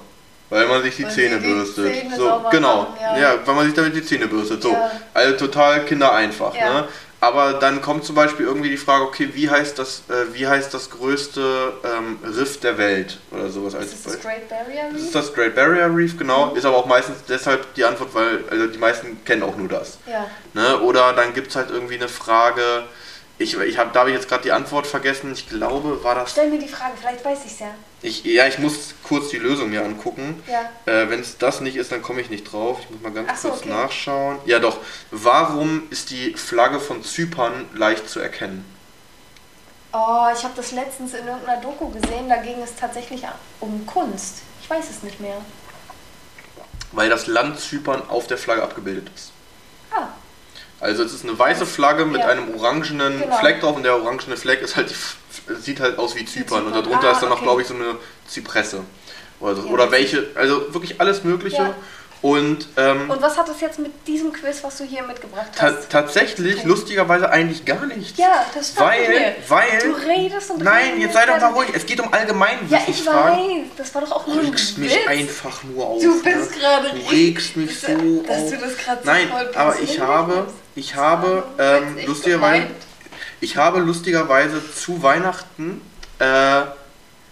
Weil 0.49 0.67
man 0.67 0.83
sich 0.83 0.97
die 0.97 1.05
Weil 1.05 1.11
Zähne 1.11 1.38
die 1.41 1.53
bürstet. 1.53 1.93
Zähne 1.93 2.17
so, 2.17 2.43
genau. 2.50 2.83
machen, 2.83 2.95
ja. 3.00 3.19
ja. 3.19 3.38
weil 3.45 3.55
man 3.55 3.67
sich 3.67 3.75
damit 3.75 3.97
die 3.97 4.05
Zähne 4.05 4.29
bürstet. 4.29 4.62
So. 4.62 4.73
Ja. 4.73 4.91
Also 5.12 5.37
total 5.37 5.85
kindereinfach. 5.85 6.55
Ja. 6.55 6.73
Ne? 6.73 6.88
Aber 7.19 7.55
dann 7.55 7.81
kommt 7.81 8.05
zum 8.05 8.15
Beispiel 8.15 8.47
irgendwie 8.47 8.69
die 8.69 8.76
Frage, 8.76 9.05
okay, 9.05 9.31
wie 9.33 9.49
heißt 9.49 9.79
das, 9.79 10.03
äh, 10.09 10.35
wie 10.35 10.47
heißt 10.47 10.73
das 10.75 10.91
größte 10.91 11.73
ähm, 11.83 12.19
Riff 12.37 12.61
der 12.61 12.76
Welt 12.76 13.19
oder 13.33 13.49
sowas 13.49 13.75
als 13.75 13.87
Ist 13.87 14.07
das 14.07 14.12
das 14.12 14.23
Beispiel. 14.23 14.31
Great 14.31 14.49
Barrier 14.49 14.83
Das 14.93 15.00
ist 15.00 15.07
Reef? 15.07 15.12
das 15.12 15.35
Great 15.35 15.55
Barrier 15.55 15.97
Reef, 15.97 16.19
genau. 16.19 16.53
Ist 16.55 16.67
aber 16.67 16.76
auch 16.76 16.87
meistens 16.87 17.25
deshalb 17.26 17.75
die 17.75 17.85
Antwort, 17.85 18.15
weil 18.15 18.45
also 18.50 18.67
die 18.67 18.79
meisten 18.79 19.25
kennen 19.25 19.43
auch 19.43 19.57
nur 19.57 19.69
das. 19.69 19.99
Ja. 20.07 20.26
Ne? 20.53 20.79
Oder 20.81 21.15
dann 21.15 21.33
gibt 21.33 21.49
es 21.49 21.57
halt 21.57 21.71
irgendwie 21.71 21.95
eine 21.95 22.09
Frage, 22.09 22.85
ich, 23.38 23.59
ich 23.59 23.79
habe 23.79 23.91
da 23.93 24.00
habe 24.00 24.11
ich 24.11 24.17
jetzt 24.17 24.29
gerade 24.29 24.43
die 24.43 24.53
Antwort 24.53 24.87
vergessen, 24.87 25.33
ich 25.33 25.49
glaube, 25.49 26.03
war 26.05 26.15
das. 26.15 26.33
Stell 26.33 26.50
mir 26.50 26.59
die 26.59 26.69
Frage, 26.69 26.93
vielleicht 27.00 27.25
weiß 27.25 27.38
ich 27.47 27.53
es 27.53 27.61
ja. 27.61 27.75
Ich, 28.07 28.23
ja, 28.25 28.47
ich 28.47 28.59
muss 28.61 28.95
kurz 29.03 29.31
die 29.31 29.39
Lösung 29.39 29.71
mir 29.71 29.85
angucken. 29.85 30.41
Ja. 30.47 30.71
Äh, 30.93 31.11
Wenn 31.11 31.19
es 31.19 31.39
das 31.39 31.61
nicht 31.61 31.75
ist, 31.77 31.91
dann 31.91 32.03
komme 32.03 32.21
ich 32.21 32.31
nicht 32.31 32.45
drauf. 32.53 32.79
Ich 32.83 32.91
muss 32.91 33.01
mal 33.03 33.11
ganz 33.13 33.43
so, 33.43 33.49
kurz 33.49 33.63
okay. 33.63 33.69
nachschauen. 33.71 34.39
Ja, 34.47 34.61
doch. 34.61 34.79
Warum 35.11 35.83
ist 35.91 36.11
die 36.11 36.35
Flagge 36.35 36.79
von 36.79 37.03
Zypern 37.03 37.65
leicht 37.75 38.09
zu 38.09 38.21
erkennen? 38.21 38.65
Oh, 39.93 40.27
ich 40.37 40.45
habe 40.45 40.53
das 40.55 40.71
letztens 40.71 41.15
in 41.15 41.27
irgendeiner 41.27 41.61
Doku 41.61 41.89
gesehen, 41.89 42.29
da 42.29 42.37
ging 42.37 42.63
es 42.63 42.77
tatsächlich 42.77 43.23
um 43.61 43.85
Kunst. 43.87 44.43
Ich 44.63 44.71
weiß 44.71 44.89
es 44.91 45.03
nicht 45.03 45.19
mehr. 45.21 45.39
Weil 46.93 47.09
das 47.11 47.27
Land 47.27 47.59
Zypern 47.59 48.03
auf 48.09 48.27
der 48.29 48.39
Flagge 48.39 48.63
abgebildet 48.63 49.09
ist. 49.15 49.33
Ah, 49.91 50.09
Also 50.79 51.03
es 51.03 51.13
ist 51.13 51.25
eine 51.25 51.37
weiße 51.39 51.67
Flagge 51.67 52.05
mit 52.05 52.21
Ja. 52.21 52.29
einem 52.29 52.55
orangenen 52.55 53.21
Genau. 53.21 53.37
Fleck 53.39 53.61
drauf 53.63 53.75
und 53.77 53.83
der 53.83 53.97
orangene 53.97 54.37
Fleck 54.37 54.61
ist 54.61 54.77
halt 54.77 54.91
die, 54.91 54.95
sieht 55.61 55.81
halt 55.81 55.99
aus 55.99 56.15
wie 56.17 56.25
Zypern 56.25 56.67
und 56.67 56.75
darunter 56.75 57.09
Ah, 57.09 57.12
ist 57.12 57.21
dann 57.23 57.29
noch 57.29 57.37
okay. 57.37 57.45
glaube 57.45 57.62
ich 57.62 57.69
so 57.69 57.75
eine 57.75 57.97
Zypresse 58.26 58.81
oder. 59.41 59.57
Ja, 59.65 59.71
oder 59.71 59.91
welche 59.91 60.26
also 60.35 60.73
wirklich 60.75 61.00
alles 61.00 61.23
mögliche 61.25 61.57
Ja. 61.62 61.75
und, 62.23 62.67
ähm, 62.79 63.11
und 63.11 63.21
was 63.23 63.37
hat 63.37 63.47
das 63.49 63.61
jetzt 63.61 63.79
mit 63.79 63.93
diesem 64.09 64.33
Quiz, 64.33 64.65
was 64.65 64.79
du 64.79 64.85
hier 64.85 65.03
mitgebracht 65.05 65.49
ta 65.55 65.67
hast? 65.67 65.91
tatsächlich 65.91 66.57
Okay. 66.59 66.67
lustigerweise 66.69 67.31
eigentlich 67.31 67.65
gar 67.65 67.85
nichts. 67.87 68.19
Ja, 68.19 68.45
das 68.55 68.71
ich 68.71 68.81
weil 68.81 69.09
mir. 69.09 69.35
weil 69.49 69.78
Du 69.82 69.93
redest 69.93 70.50
und 70.50 70.65
nein 70.65 70.85
redest, 70.95 71.02
jetzt 71.02 71.13
sei 71.15 71.26
doch 71.26 71.39
mal 71.41 71.52
ruhig 71.52 71.69
es 71.75 71.85
geht 71.87 72.00
um 72.00 72.06
Ja, 72.06 72.11
ich 72.13 72.21
Allgemeinwissensfragen. 72.21 73.39
weiß. 73.39 73.67
Das 73.76 73.95
war 73.95 74.00
doch 74.02 74.13
auch 74.13 74.25
Du 74.25 74.30
nur 74.32 74.41
ein 74.41 74.47
regst 74.49 74.80
Witz. 74.80 74.95
mich 74.95 75.09
einfach 75.09 75.63
nur 75.65 75.87
auf. 75.87 76.02
Du 76.02 76.23
bist 76.23 76.50
ne? 76.52 76.56
gerade 76.59 76.89
Du 76.91 77.11
regst 77.11 77.56
mich 77.56 77.78
so 77.78 77.87
dass 78.26 78.43
auf. 78.43 78.50
du 78.50 78.56
das 78.56 78.76
gerade 78.78 79.00
so 79.04 79.11
Nein, 79.11 79.28
aber 79.54 79.80
ich 79.80 80.00
habe, 80.00 80.47
ich 80.75 80.95
habe 80.95 81.45
war 81.59 81.76
ähm, 81.76 81.99
lustigerweise, 82.06 82.61
gemeint. 82.63 82.86
Ich 83.47 83.56
habe 83.56 83.78
lustigerweise 83.80 84.61
zu 84.75 85.02
Weihnachten 85.02 85.80
äh, 86.19 86.63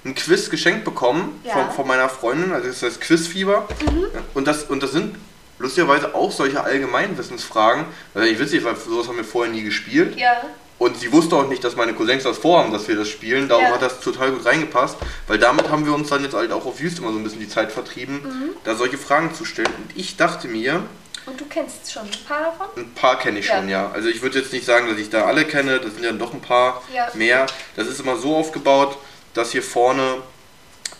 ein 0.04 0.14
Quiz 0.14 0.48
geschenkt 0.48 0.84
bekommen 0.84 1.40
Ja. 1.44 1.52
von, 1.54 1.70
von 1.72 1.86
meiner 1.88 2.08
Freundin, 2.08 2.52
also 2.52 2.68
das 2.68 2.82
heißt 2.82 3.00
Quizfieber. 3.00 3.66
Ja, 4.14 4.20
Und, 4.34 4.46
das, 4.46 4.64
und 4.64 4.82
das 4.82 4.92
sind 4.92 5.16
lustigerweise 5.58 6.14
auch 6.14 6.30
solche 6.30 6.62
Allgemeinwissensfragen. 6.62 7.86
Ist 8.14 8.20
eigentlich 8.20 8.38
witzig, 8.38 8.64
weil 8.64 8.76
sowas 8.76 9.08
haben 9.08 9.16
wir 9.16 9.24
vorher 9.24 9.52
nie 9.52 9.62
gespielt. 9.62 10.16
Ja, 10.16 10.32
Und 10.78 10.96
sie 10.98 11.10
wusste 11.12 11.34
auch 11.36 11.48
nicht, 11.48 11.64
dass 11.64 11.74
meine 11.76 11.94
Cousins 11.94 12.22
das 12.24 12.38
vorhaben, 12.38 12.72
dass 12.72 12.86
wir 12.86 12.96
das 12.96 13.08
spielen. 13.08 13.48
Darum 13.48 13.64
Ja. 13.64 13.72
hat 13.72 13.82
das 13.82 13.98
total 14.00 14.30
gut 14.32 14.44
reingepasst. 14.44 14.96
Weil 15.26 15.38
damit 15.38 15.68
haben 15.70 15.84
wir 15.86 15.94
uns 15.94 16.08
dann 16.10 16.22
jetzt 16.22 16.34
halt 16.34 16.52
auch 16.52 16.66
auf 16.66 16.80
Just 16.80 16.98
immer 16.98 17.10
so 17.12 17.18
ein 17.18 17.24
bisschen 17.24 17.40
die 17.40 17.48
Zeit 17.48 17.72
vertrieben, 17.72 18.16
Mhm. 18.22 18.50
da 18.64 18.74
solche 18.74 18.98
Fragen 18.98 19.32
zu 19.34 19.44
stellen. 19.44 19.72
Und 19.78 19.96
ich 19.96 20.16
dachte 20.16 20.46
mir, 20.48 20.82
und 21.26 21.40
du 21.40 21.44
kennst 21.46 21.90
schon 21.92 22.02
ein 22.02 22.24
paar 22.26 22.40
davon? 22.42 22.66
ein 22.76 22.94
paar 22.94 23.18
kenne 23.18 23.38
ich 23.38 23.46
Ja. 23.48 23.56
schon, 23.58 23.68
ja. 23.68 23.90
Also 23.92 24.08
ich 24.08 24.22
würde 24.22 24.38
jetzt 24.38 24.52
nicht 24.52 24.64
sagen, 24.66 24.88
dass 24.88 24.98
ich 24.98 25.10
da 25.10 25.24
alle 25.24 25.44
kenne, 25.44 25.80
das 25.80 25.94
sind 25.94 26.04
ja 26.04 26.12
doch 26.12 26.32
ein 26.34 26.40
paar 26.40 26.82
Ja. 26.92 27.08
mehr. 27.14 27.46
Das 27.76 27.86
ist 27.88 28.00
immer 28.00 28.16
so 28.16 28.36
aufgebaut, 28.36 28.96
dass 29.34 29.52
hier 29.52 29.62
vorne 29.62 30.18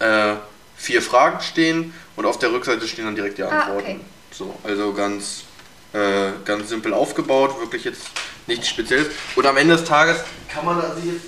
äh, 0.00 0.34
vier 0.76 1.02
Fragen 1.02 1.40
stehen 1.40 1.94
und 2.16 2.26
auf 2.26 2.38
der 2.38 2.52
Rückseite 2.52 2.86
stehen 2.88 3.04
dann 3.04 3.14
direkt 3.14 3.38
die 3.38 3.42
Ah, 3.44 3.48
Antworten. 3.50 3.80
okay. 3.82 4.00
So, 4.32 4.58
also 4.64 4.92
ganz, 4.92 5.44
äh, 5.92 6.30
ganz 6.44 6.68
simpel 6.68 6.92
aufgebaut, 6.92 7.60
wirklich 7.60 7.84
jetzt 7.84 8.02
nichts 8.46 8.68
Spezielles. 8.68 9.06
Und 9.36 9.46
am 9.46 9.56
Ende 9.56 9.76
des 9.76 9.84
Tages 9.84 10.16
kann 10.52 10.64
man 10.64 10.80
sich 10.96 11.04
jetzt 11.12 11.26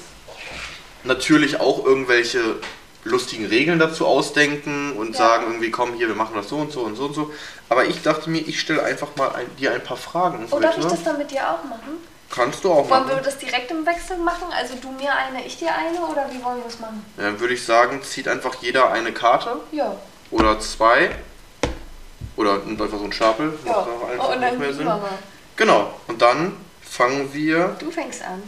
natürlich 1.04 1.60
auch 1.60 1.84
irgendwelche 1.84 2.56
lustigen 3.06 3.46
Regeln 3.46 3.78
dazu 3.78 4.06
ausdenken 4.06 4.92
und 4.92 5.12
Ja. 5.12 5.18
sagen 5.28 5.44
irgendwie, 5.46 5.70
komm 5.70 5.94
hier, 5.94 6.08
wir 6.08 6.14
machen 6.14 6.34
das 6.34 6.48
so 6.48 6.56
und 6.56 6.72
so 6.72 6.80
und 6.82 6.96
so 6.96 7.06
und 7.06 7.14
so. 7.14 7.32
Aber 7.68 7.84
ich 7.86 8.02
dachte 8.02 8.28
mir, 8.30 8.38
ich 8.40 8.60
stelle 8.60 8.82
einfach 8.82 9.08
mal 9.16 9.34
ein, 9.34 9.46
dir 9.56 9.72
ein 9.72 9.82
paar 9.82 9.96
Fragen. 9.96 10.46
Oh, 10.50 10.58
darf 10.60 10.76
ich 10.76 10.84
das 10.84 11.02
dann 11.02 11.18
mit 11.18 11.30
dir 11.30 11.42
auch 11.50 11.64
machen? 11.64 11.98
Kannst 12.28 12.64
du 12.64 12.72
auch 12.72 12.90
Wollen 12.90 13.06
wir 13.06 13.14
machen. 13.14 13.24
das 13.24 13.38
direkt 13.38 13.70
im 13.70 13.86
Wechsel 13.86 14.16
machen? 14.18 14.48
Also 14.56 14.74
du 14.82 14.90
mir 14.90 15.12
eine, 15.14 15.46
ich 15.46 15.56
dir 15.58 15.68
eine 15.72 16.00
oder 16.00 16.26
wie 16.32 16.42
wollen 16.44 16.58
wir 16.58 16.66
es 16.66 16.80
machen? 16.80 17.04
Dann 17.16 17.38
würde 17.38 17.54
ich 17.54 17.64
sagen, 17.64 18.02
zieht 18.02 18.26
einfach 18.26 18.56
jeder 18.60 18.90
eine 18.90 19.12
Karte 19.12 19.56
Ja. 19.72 19.94
oder 20.32 20.58
zwei. 20.58 21.10
Oder 22.36 22.54
einfach 22.66 22.90
so 22.90 23.04
einen 23.04 23.12
Stapel. 23.12 23.58
ja. 23.64 23.86
Oh, 24.18 24.32
und 24.32 24.32
dann 24.32 24.40
mehr 24.40 24.50
gehen 24.50 24.60
wir 24.60 24.74
Sinn. 24.74 24.84
mal. 24.86 25.00
Genau. 25.56 25.94
Und 26.08 26.20
dann 26.20 26.52
fangen 26.82 27.32
wir. 27.32 27.76
Du 27.78 27.90
fängst 27.90 28.22
an. 28.22 28.42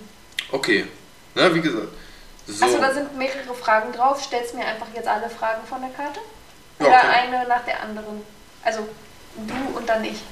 Okay. 0.51 0.87
Ne, 1.35 1.55
wie 1.55 1.61
gesagt. 1.61 1.88
So. 2.48 2.64
Achso, 2.64 2.78
da 2.78 2.94
sind 2.94 3.16
mehrere 3.16 3.54
Fragen 3.54 3.92
drauf. 3.92 4.22
Stellst 4.24 4.54
mir 4.54 4.64
einfach 4.64 4.87
jetzt 4.94 5.06
alle 5.06 5.28
Fragen 5.28 5.66
von 5.68 5.82
der 5.82 5.90
Karte? 5.90 6.20
Ja, 6.78 6.87
Oder 6.87 6.96
okay. 6.96 7.06
eine 7.26 7.48
nach 7.48 7.64
der 7.64 7.82
anderen? 7.82 8.22
Also 8.64 8.88
du 9.37 9.76
und 9.76 9.88
dann 9.88 10.02
ich. 10.04 10.22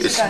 Ist, 0.00 0.20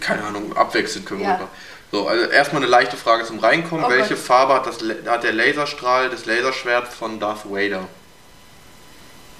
keine 0.00 0.24
Ahnung, 0.24 0.56
abwechselnd 0.56 1.06
können 1.06 1.20
wir 1.20 1.28
Ja. 1.28 1.34
machen. 1.34 1.48
So, 1.92 2.08
also 2.08 2.26
erstmal 2.26 2.62
eine 2.62 2.70
leichte 2.70 2.96
Frage 2.96 3.24
zum 3.24 3.38
Reinkommen. 3.38 3.84
Oh 3.84 3.88
Welche 3.88 4.14
Gott. 4.14 4.24
Farbe 4.24 4.54
hat, 4.54 4.66
das, 4.66 4.78
hat 5.06 5.22
der 5.22 5.32
Laserstrahl 5.32 6.10
des 6.10 6.26
Laserschwert 6.26 6.88
von 6.88 7.20
Darth 7.20 7.48
Vader? 7.50 7.86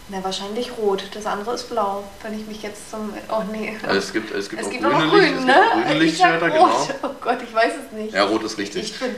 Na, 0.09 0.22
wahrscheinlich 0.24 0.70
rot. 0.76 1.04
Das 1.14 1.26
andere 1.26 1.54
ist 1.54 1.68
blau. 1.70 2.04
Wenn 2.22 2.38
ich 2.38 2.46
mich 2.46 2.62
jetzt 2.62 2.90
zum. 2.90 3.12
Oh 3.28 3.42
nee. 3.52 3.76
Also 3.83 3.98
es 3.98 4.12
gibt, 4.12 4.33
es 4.35 4.48
gibt 4.48 4.62
es 4.62 4.68
auch 4.68 4.70
gibt 4.72 4.85
auch 4.85 4.90
grüne, 4.90 5.06
noch 5.06 5.14
Licht, 5.14 5.33
grün, 5.35 5.38
es 5.38 5.44
ne? 5.44 5.52
gibt 5.54 5.66
auch 5.72 5.87
grüne 5.87 5.98
Lichtschwerter, 6.00 6.50
genau. 6.50 6.88
Oh 7.02 7.09
Gott, 7.20 7.38
ich 7.42 7.54
weiß 7.54 7.72
es 7.87 7.92
nicht. 7.92 8.14
Ja, 8.14 8.24
rot 8.24 8.42
ist 8.44 8.59
richtig. 8.59 8.83
Ich 8.85 8.98
bin. 8.98 9.14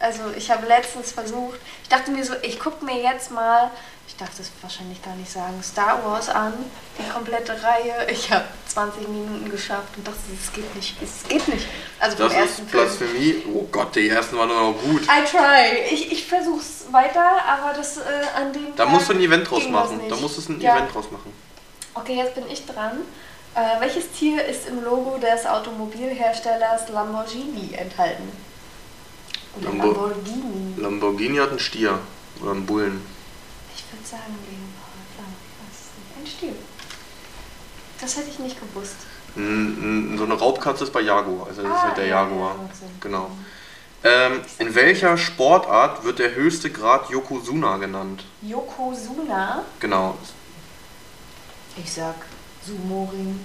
Also, 0.00 0.22
ich 0.36 0.50
habe 0.50 0.66
letztens 0.66 1.12
versucht. 1.12 1.58
Ich 1.82 1.88
dachte 1.88 2.10
mir 2.10 2.24
so, 2.24 2.32
ich 2.42 2.58
gucke 2.58 2.84
mir 2.84 3.00
jetzt 3.02 3.30
mal. 3.30 3.70
Ich 4.08 4.16
darf 4.16 4.30
das 4.36 4.50
wahrscheinlich 4.60 5.00
gar 5.02 5.14
nicht 5.14 5.30
sagen. 5.30 5.62
Star 5.62 6.04
Wars 6.04 6.28
an. 6.28 6.52
Die 6.98 7.08
komplette 7.10 7.52
Reihe. 7.62 8.10
Ich 8.10 8.32
habe 8.32 8.44
20 8.66 9.06
Minuten 9.08 9.48
geschafft 9.50 9.88
und 9.96 10.06
dachte, 10.06 10.18
es 10.42 10.52
geht 10.52 10.74
nicht. 10.74 10.96
Es 11.02 11.28
geht 11.28 11.46
nicht. 11.48 11.66
Also, 12.00 12.16
vom 12.16 12.26
Das 12.28 12.34
ersten 12.34 12.62
ist 12.62 12.70
Film. 12.70 12.84
Blasphemie. 12.86 13.34
Oh 13.54 13.68
Gott, 13.70 13.94
die 13.94 14.08
ersten 14.08 14.36
waren 14.38 14.48
noch 14.48 14.74
gut. 14.82 15.02
I 15.02 15.24
try. 15.30 15.84
Ich, 15.92 16.10
ich 16.10 16.26
versuch's 16.26 16.86
weiter, 16.90 17.22
aber 17.46 17.74
das 17.76 17.98
äh, 17.98 18.00
an 18.36 18.52
dem 18.52 18.74
Da 18.74 18.84
Tag 18.84 18.92
musst 18.92 19.08
du 19.10 19.12
ein 19.12 19.20
Event 19.20 19.48
draus 19.48 19.68
machen. 19.68 20.00
Da 20.08 20.16
musst 20.16 20.38
du 20.48 20.52
ein 20.54 20.60
Ja. 20.60 20.76
Event 20.76 20.94
draus 20.94 21.10
machen. 21.12 21.32
Okay, 21.94 22.16
jetzt 22.16 22.34
bin 22.34 22.44
ich 22.50 22.64
dran. 22.66 23.02
Äh, 23.54 23.80
welches 23.80 24.10
Tier 24.12 24.44
ist 24.44 24.66
im 24.68 24.82
Logo 24.82 25.18
des 25.18 25.44
Automobilherstellers 25.46 26.88
Lamborghini 26.88 27.74
enthalten? 27.74 28.30
Lambo- 29.62 29.86
Lamborghini. 29.92 30.74
Lamborghini 30.80 31.36
hat 31.38 31.50
einen 31.50 31.58
Stier. 31.58 31.98
Oder 32.40 32.52
einen 32.52 32.66
Bullen. 32.66 33.04
Ich 33.74 33.84
würde 33.92 34.06
sagen 34.06 34.34
Leopard. 34.46 35.36
Weiß 35.58 35.76
es 35.80 35.88
nicht. 35.98 36.18
Ein 36.18 36.26
Stier. 36.26 36.54
Das 38.00 38.16
hätte 38.16 38.30
ich 38.30 38.38
nicht 38.38 38.56
gewusst. 38.58 38.96
N- 39.36 40.14
So 40.16 40.24
eine 40.24 40.34
Raubkatze 40.34 40.84
ist 40.84 40.92
bei 40.92 41.02
Jaguar, 41.02 41.46
also 41.48 41.62
das 41.62 41.70
ist 41.70 41.76
Ah, 41.76 41.82
halt 41.82 41.96
der 41.98 42.06
ja, 42.06 42.22
Jaguar. 42.24 42.54
ja. 42.56 42.70
Genau. 43.00 43.30
Ähm, 44.02 44.40
in 44.58 44.74
welcher 44.74 45.16
Sportart 45.18 46.02
wird 46.04 46.18
der 46.18 46.34
höchste 46.34 46.70
Grad 46.70 47.10
Yokozuna 47.10 47.76
genannt? 47.76 48.24
Yokozuna. 48.42 49.64
Genau, 49.78 50.16
Ich 51.76 51.92
sag 51.92 52.14
Sumo-Ring. 52.66 53.44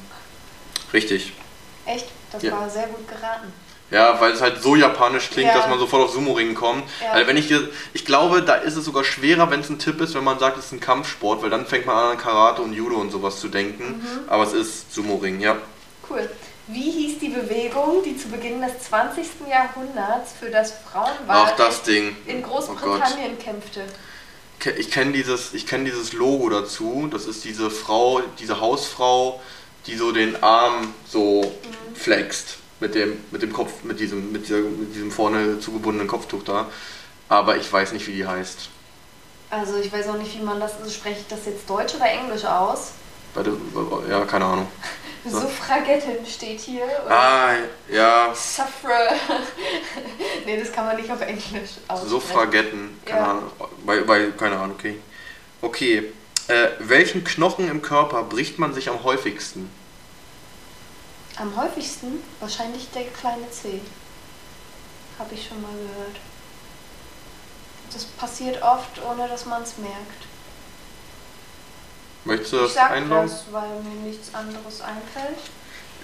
richtig. 0.93 1.33
Echt? 1.85 2.07
Das 2.31 2.41
Ja. 2.41 2.53
war 2.53 2.69
sehr 2.69 2.87
gut 2.87 3.07
geraten. 3.07 3.51
Ja, 3.95 4.19
weil 4.19 4.33
es 4.33 4.41
halt 4.41 4.61
so 4.61 4.75
japanisch 4.75 5.29
klingt, 5.29 5.47
Ja. 5.49 5.57
dass 5.57 5.69
man 5.69 5.79
sofort 5.79 6.03
auf 6.03 6.11
Sumo-Ringen 6.11 6.53
kommt. 6.55 6.83
Ja. 7.01 7.11
Also 7.11 7.27
wenn 7.27 7.37
ich 7.37 7.47
dir, 7.47 7.69
ich 7.93 8.03
glaube, 8.03 8.41
da 8.41 8.55
ist 8.55 8.75
es 8.75 8.83
sogar 8.85 9.03
schwerer, 9.05 9.49
wenn 9.51 9.61
es 9.61 9.69
ein 9.69 9.79
Tipp 9.79 10.01
ist, 10.01 10.13
wenn 10.15 10.23
man 10.23 10.37
sagt, 10.37 10.57
es 10.57 10.65
ist 10.65 10.71
ein 10.73 10.79
Kampfsport, 10.81 11.41
weil 11.41 11.49
dann 11.49 11.65
fängt 11.65 11.85
man 11.85 11.95
an, 11.95 12.11
an 12.11 12.17
Karate 12.17 12.61
und 12.61 12.73
Judo 12.73 12.97
und 12.97 13.11
sowas 13.11 13.39
zu 13.39 13.47
denken. 13.47 14.01
Mhm. 14.01 14.19
Aber 14.29 14.43
es 14.43 14.53
ist 14.53 14.93
Sumo-Ring, 14.93 15.39
ja. 15.39 15.55
Cool. 16.09 16.29
Wie 16.67 16.89
hieß 16.91 17.19
die 17.19 17.29
Bewegung, 17.29 18.01
die 18.03 18.17
zu 18.17 18.27
Beginn 18.27 18.59
des 18.59 18.79
20. 18.89 19.25
Jahrhunderts 19.49 20.33
für 20.39 20.49
das 20.49 20.73
Frauenwahlrecht 20.91 21.87
in 21.87 22.43
Oh. 22.43 22.47
Großbritannien 22.47 23.37
kämpfte? 23.39 23.85
Ke- 24.59 24.71
Ich 24.71 24.89
kenne 24.91 25.11
dieses, 25.11 25.53
ich 25.53 25.67
kenn 25.67 25.85
dieses 25.85 26.13
Logo 26.13 26.49
dazu. 26.49 27.07
Das 27.11 27.25
ist 27.27 27.43
diese 27.45 27.69
Frau, 27.69 28.21
diese 28.39 28.59
Hausfrau, 28.59 29.41
die 29.85 29.95
so 29.95 30.11
den 30.11 30.41
Arm 30.43 30.93
so 31.07 31.41
Mhm. 31.43 31.95
flext. 31.95 32.57
Mit 32.79 32.93
dem, 32.95 33.23
mit 33.31 33.41
dem 33.41 33.53
Kopf, 33.53 33.83
mit 33.83 33.99
diesem, 33.99 34.31
mit, 34.31 34.45
dieser, 34.47 34.57
mit 34.57 34.93
diesem 34.93 35.11
vorne 35.11 35.59
zugebundenen 35.59 36.07
Kopftuch 36.07 36.43
da. 36.43 36.69
Aber 37.29 37.55
ich 37.57 37.71
weiß 37.71 37.93
nicht, 37.93 38.05
wie 38.07 38.13
die 38.13 38.27
heißt. 38.27 38.69
Also 39.49 39.77
ich 39.77 39.91
weiß 39.91 40.09
auch 40.09 40.17
nicht, 40.17 40.37
wie 40.37 40.43
man 40.43 40.59
das, 40.59 40.77
also 40.79 40.91
spreche 40.91 41.21
ich 41.21 41.27
das 41.27 41.45
jetzt 41.45 41.69
Deutsch 41.69 41.95
oder 41.95 42.05
Englisch 42.09 42.43
aus? 42.43 42.91
Bei 43.33 43.43
der, 43.43 43.53
ja, 44.09 44.25
keine 44.25 44.45
Ahnung. 44.45 44.67
So. 45.27 45.39
Suffragettin 45.39 46.23
steht 46.23 46.59
hier. 46.59 46.83
Ah, 47.09 47.53
ja. 47.89 48.31
Suffra. 48.35 49.09
nee, 50.45 50.59
das 50.59 50.71
kann 50.71 50.85
man 50.85 50.97
nicht 50.97 51.09
auf 51.09 51.19
Englisch 51.19 51.71
aussprechen. 51.87 52.09
Suffragetten. 52.11 52.99
Keine 53.03 53.19
Ja. 53.21 53.31
Ahnung. 53.31 53.43
Bei, 53.87 54.01
bei, 54.01 54.27
keine 54.37 54.57
Ahnung, 54.59 54.75
okay. 54.77 54.99
Okay. 55.63 56.11
Äh, 56.47 56.67
welchen 56.77 57.23
Knochen 57.23 57.67
im 57.71 57.81
Körper 57.81 58.21
bricht 58.21 58.59
man 58.59 58.75
sich 58.75 58.87
am 58.87 59.03
häufigsten? 59.03 59.67
Am 61.37 61.55
häufigsten 61.57 62.23
wahrscheinlich 62.39 62.89
der 62.93 63.05
kleine 63.05 63.49
C. 63.51 63.81
Habe 65.19 65.33
ich 65.33 65.47
schon 65.47 65.61
mal 65.61 65.71
gehört. 65.71 66.17
Das 67.93 68.05
passiert 68.05 68.61
oft, 68.61 69.01
ohne 69.09 69.27
dass 69.27 69.45
man 69.45 69.63
es 69.63 69.77
merkt. 69.77 69.95
Möchtest 72.25 72.53
du 72.53 72.57
Ich 72.57 72.63
das 72.63 72.73
sag 72.73 72.91
einloggen? 72.91 73.29
das, 73.29 73.45
weil 73.51 73.69
mir 73.81 74.07
nichts 74.09 74.33
anderes 74.33 74.81
einfällt. 74.81 75.37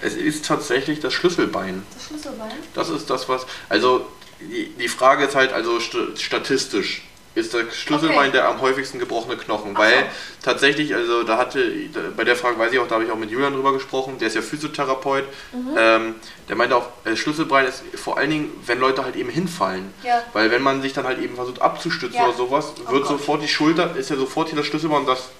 Es 0.00 0.14
ist 0.14 0.44
tatsächlich 0.46 1.00
das 1.00 1.12
Schlüsselbein. 1.12 1.84
Das 1.94 2.06
Schlüsselbein? 2.06 2.52
Das 2.74 2.88
ist 2.88 3.08
das, 3.10 3.28
was. 3.28 3.46
Also, 3.68 4.06
die, 4.40 4.70
die 4.78 4.88
Frage 4.88 5.24
ist 5.24 5.34
halt, 5.34 5.52
also 5.52 5.78
st 5.80 5.96
statistisch 6.20 7.02
ist 7.34 7.54
das 7.54 7.74
Schlüsselbein 7.74 8.18
Okay. 8.28 8.32
der 8.32 8.48
am 8.48 8.60
häufigsten 8.60 8.98
gebrochene 8.98 9.36
Knochen. 9.36 9.76
Weil 9.76 9.94
so. 10.00 10.04
tatsächlich, 10.42 10.94
also 10.94 11.22
da 11.22 11.38
hatte, 11.38 11.72
bei 12.16 12.24
der 12.24 12.36
Frage 12.36 12.58
weiß 12.58 12.72
ich 12.72 12.78
auch, 12.78 12.86
da 12.86 12.96
habe 12.96 13.04
ich 13.04 13.10
auch 13.10 13.16
mit 13.16 13.30
Julian 13.30 13.54
drüber 13.54 13.72
gesprochen, 13.72 14.18
der 14.18 14.28
ist 14.28 14.34
ja 14.34 14.42
Physiotherapeut. 14.42 15.24
Mhm. 15.52 15.70
Ähm, 15.76 16.14
der 16.48 16.56
meinte 16.56 16.76
auch, 16.76 16.88
äh, 17.04 17.16
Schlüsselbein 17.16 17.66
ist 17.66 17.82
vor 17.94 18.18
allen 18.18 18.30
Dingen, 18.30 18.50
wenn 18.66 18.78
Leute 18.80 19.02
halt 19.04 19.16
eben 19.16 19.30
hinfallen. 19.30 19.92
Ja. 20.02 20.22
Weil 20.32 20.50
wenn 20.50 20.62
man 20.62 20.82
sich 20.82 20.92
dann 20.92 21.06
halt 21.06 21.20
eben 21.22 21.36
versucht 21.36 21.62
abzustützen 21.62 22.16
Ja. 22.18 22.26
oder 22.28 22.36
sowas, 22.36 22.72
Oh 22.86 22.92
wird 22.92 23.02
Gott. 23.04 23.18
sofort 23.18 23.42
die 23.42 23.48
Schulter, 23.48 23.96
ist 23.96 24.10
ja 24.10 24.16
sofort 24.16 24.48
hier 24.48 24.58
das 24.58 24.66
Schlüsselbein 24.66 25.00
und 25.00 25.08
das 25.08 25.30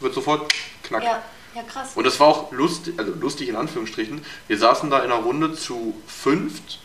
wird 0.00 0.14
sofort 0.14 0.50
knack. 0.84 1.02
Ja, 1.02 1.22
ja 1.54 1.62
krass. 1.64 1.90
Und 1.94 2.04
das 2.04 2.18
war 2.18 2.28
auch 2.28 2.52
lustig, 2.52 2.94
also 2.98 3.12
lustig 3.20 3.48
in 3.50 3.56
Anführungsstrichen. 3.56 4.24
Wir 4.48 4.58
saßen 4.58 4.88
da 4.90 4.98
in 5.00 5.12
einer 5.12 5.22
Runde 5.22 5.54
zu 5.54 5.94
fünft 6.06 6.78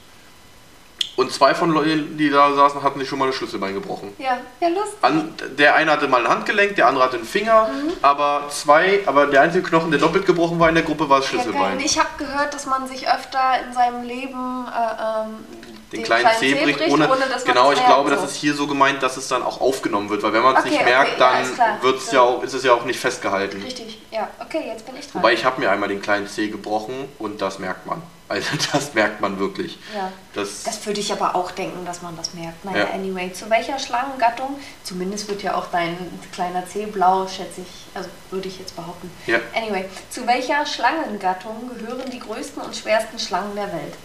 und 1.16 1.32
zwei 1.32 1.54
von 1.54 1.72
Leuten, 1.72 2.18
die 2.18 2.30
da 2.30 2.54
saßen, 2.54 2.82
hatten 2.84 3.00
sich 3.00 3.08
schon 3.10 3.20
mal 3.20 3.28
das 3.28 3.36
Schlüsselbein 3.36 3.74
gebrochen. 3.74 4.14
ja, 4.18 4.38
ja, 4.60 4.68
lustig. 4.70 4.98
An, 5.02 5.34
der 5.58 5.76
eine 5.76 5.92
hatte 5.92 6.08
mal 6.08 6.22
ein 6.26 6.32
Handgelenk, 6.32 6.76
der 6.76 6.88
andere 6.88 7.04
hatte 7.06 7.18
einen 7.18 7.26
Finger, 7.26 7.68
Mhm. 7.72 7.92
aber 8.02 8.44
zwei, 8.50 9.02
aber 9.06 9.28
der 9.28 9.42
einzige 9.42 9.64
Knochen, 9.68 9.92
der 9.92 10.00
doppelt 10.00 10.26
gebrochen 10.26 10.60
war 10.60 10.70
in 10.70 10.76
der 10.76 10.84
Gruppe, 10.84 11.10
war 11.10 11.20
das 11.20 11.32
Ja. 11.32 11.40
Schlüsselbein. 11.42 11.80
Ich 11.80 11.98
habe 12.00 12.10
gehört, 12.18 12.54
dass 12.54 12.66
man 12.66 12.88
sich 12.88 13.08
öfter 13.10 13.40
in 13.68 13.74
seinem 13.74 14.04
Leben 14.04 14.66
äh, 14.68 15.24
ähm, 15.24 15.46
den 15.92 16.04
kleinen 16.04 16.30
Zeh 16.40 16.56
bricht, 16.56 16.80
ohne, 16.90 17.06
dass 17.08 17.20
man 17.20 17.54
genau, 17.54 17.72
ich 17.74 17.84
glaube, 17.86 18.10
merkt, 18.10 18.24
das 18.24 18.30
so. 18.32 18.36
ist 18.36 18.36
hier 18.42 18.54
so 18.54 18.66
gemeint, 18.66 19.04
dass 19.04 19.18
es 19.18 19.28
dann 19.28 19.44
auch 19.44 19.60
aufgenommen 19.60 20.10
wird, 20.10 20.24
weil 20.24 20.32
wenn 20.32 20.42
man 20.42 20.54
es 20.56 20.60
Okay, 20.62 20.70
nicht 20.70 20.82
okay, 20.82 20.90
merkt, 20.90 21.20
ja, 21.20 21.32
dann 21.32 21.44
ist 21.44 21.56
klar. 21.56 21.78
wird's 21.82 22.08
ja 22.12 22.14
Ja. 22.14 22.22
auch, 22.22 22.44
ist 22.44 22.54
es 22.54 22.64
ja 22.64 22.74
auch 22.74 22.86
nicht 22.86 22.98
festgehalten. 23.00 23.62
Richtig, 23.62 24.02
ja. 24.10 24.30
Okay, 24.40 24.64
jetzt 24.68 24.86
bin 24.86 24.96
ich 24.96 25.06
dran. 25.12 25.22
Wobei 25.22 25.34
ich 25.34 25.44
habe 25.44 25.60
mir 25.60 25.70
einmal 25.70 25.90
den 25.90 26.02
kleinen 26.02 26.28
Zeh 26.28 26.48
gebrochen 26.48 27.10
und 27.20 27.42
das 27.42 27.60
merkt 27.60 27.86
man. 27.86 28.02
Also 28.32 28.50
das 28.72 28.94
merkt 28.94 29.20
man 29.20 29.38
wirklich. 29.40 29.78
Ja. 29.94 30.10
Das, 30.34 30.64
Das 30.64 30.86
würde 30.86 31.02
ich 31.02 31.12
aber 31.12 31.36
auch 31.36 31.52
denken, 31.52 31.86
dass 31.86 32.02
man 32.02 32.16
das 32.16 32.34
merkt. 32.34 32.64
Naja, 32.64 32.86
Ja. 32.86 32.94
anyway, 32.94 33.34
zu 33.34 33.50
welcher 33.50 33.78
Schlangengattung, 33.78 34.58
zumindest 34.84 35.28
wird 35.28 35.44
ja 35.44 35.56
auch 35.56 35.68
dein 35.68 35.98
kleiner 36.32 36.66
C 36.66 36.86
blau, 36.86 37.28
schätze 37.28 37.62
ich, 37.62 37.88
also 37.94 38.08
würde 38.30 38.48
ich 38.48 38.58
jetzt 38.58 38.76
behaupten. 38.78 39.12
Ja. 39.28 39.40
Anyway, 39.54 39.84
zu 40.10 40.26
welcher 40.26 40.66
Schlangengattung 40.66 41.70
gehören 41.78 42.10
die 42.10 42.20
größten 42.20 42.62
und 42.62 42.74
schwersten 42.74 43.20
Schlangen 43.20 43.54
der 43.56 43.68
Welt? 43.74 43.96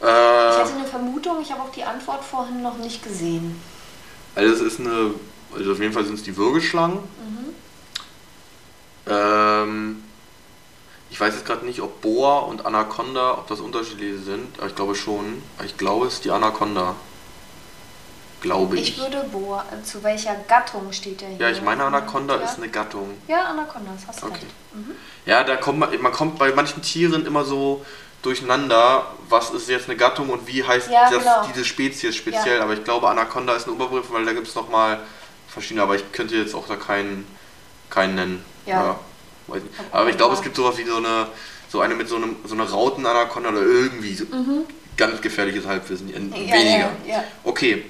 Ich 0.00 0.06
äh, 0.06 0.08
hatte 0.08 0.74
eine 0.74 0.86
Vermutung, 0.86 1.42
ich 1.42 1.50
habe 1.50 1.62
auch 1.62 1.72
die 1.72 1.82
Antwort 1.82 2.22
vorhin 2.24 2.62
noch 2.62 2.78
nicht 2.78 3.02
gesehen. 3.02 3.60
also 4.36 4.52
es 4.54 4.60
ist 4.60 4.78
eine, 4.78 5.10
also 5.56 5.72
auf 5.72 5.80
jeden 5.80 5.92
Fall 5.92 6.04
sind 6.04 6.14
es 6.14 6.22
die 6.22 6.36
Würgeschlangen. 6.36 6.98
Mhm. 6.98 7.54
Ähm, 9.08 10.04
ich 11.10 11.20
weiß 11.20 11.34
jetzt 11.34 11.46
gerade 11.46 11.64
nicht, 11.64 11.80
ob 11.80 12.00
Boa 12.02 12.40
und 12.40 12.66
Anaconda, 12.66 13.32
ob 13.32 13.46
das 13.48 13.60
unterschiedliche 13.60 14.18
sind, 14.18 14.58
aber 14.58 14.68
ich 14.68 14.74
glaube 14.76 14.94
schon. 14.94 15.42
Ich 15.64 15.76
glaube, 15.76 16.06
es 16.06 16.14
ist 16.14 16.24
die 16.24 16.30
Anaconda. 16.30 16.94
Glaube 18.40 18.78
ich. 18.78 18.90
Ich 18.90 18.98
würde 18.98 19.24
Boa, 19.32 19.64
äh, 19.72 19.82
zu 19.82 20.02
welcher 20.04 20.36
Gattung 20.46 20.92
steht 20.92 21.20
der 21.20 21.28
hier? 21.30 21.38
ja, 21.38 21.50
ich 21.50 21.60
meine, 21.60 21.82
Anaconda 21.84 22.36
ja. 22.36 22.42
ist 22.42 22.56
eine 22.58 22.68
Gattung. 22.68 23.10
Ja, 23.26 23.46
Anaconda, 23.46 23.90
das 23.96 24.06
hast 24.06 24.22
du 24.22 24.26
Okay. 24.26 24.34
recht. 24.36 24.46
Mhm. 24.74 24.92
Ja, 25.26 25.42
da 25.42 25.56
kommt 25.56 25.80
man, 25.80 26.00
man 26.00 26.12
kommt 26.12 26.38
bei 26.38 26.52
manchen 26.52 26.80
Tieren 26.82 27.26
immer 27.26 27.44
so 27.44 27.84
durcheinander, 28.22 29.06
was 29.28 29.50
ist 29.50 29.68
jetzt 29.68 29.88
eine 29.88 29.96
Gattung 29.96 30.28
und 30.30 30.46
wie 30.46 30.62
heißt 30.62 30.88
Ja, 30.88 31.10
das, 31.10 31.18
genau. 31.18 31.46
diese 31.52 31.64
Spezies 31.64 32.14
speziell. 32.14 32.60
Aber 32.62 32.74
ich 32.74 32.84
glaube, 32.84 33.08
Anaconda 33.08 33.54
ist 33.54 33.66
ein 33.66 33.72
Oberbegriff, 33.72 34.12
weil 34.12 34.24
da 34.24 34.32
gibt 34.32 34.46
es 34.46 34.54
nochmal 34.54 35.00
verschiedene, 35.48 35.82
aber 35.82 35.96
ich 35.96 36.12
könnte 36.12 36.36
jetzt 36.36 36.54
auch 36.54 36.68
da 36.68 36.76
keinen, 36.76 37.26
keinen 37.90 38.14
nennen. 38.14 38.44
Ja. 38.66 38.76
Hab 38.76 39.00
Aber 39.90 40.10
ich 40.10 40.16
glaube, 40.16 40.34
es 40.34 40.42
gibt 40.42 40.56
sowas 40.56 40.76
wie 40.78 40.84
so 40.84 40.96
eine, 40.96 41.26
so 41.70 41.80
eine 41.80 41.94
mit 41.94 42.08
so 42.08 42.16
einem 42.16 42.36
so 42.44 42.54
einer 42.54 42.68
Rauten-Anaconda 42.68 43.50
oder 43.50 43.62
irgendwie 43.62 44.14
so 44.14 44.24
ganz 44.96 45.20
gefährliches 45.20 45.66
Halbwissen. 45.66 46.08
Mhm. 46.08 46.32
Ja, 46.34 46.54
Weniger. 46.54 46.78
ja, 46.78 46.90
ja. 47.06 47.24
Okay. 47.44 47.84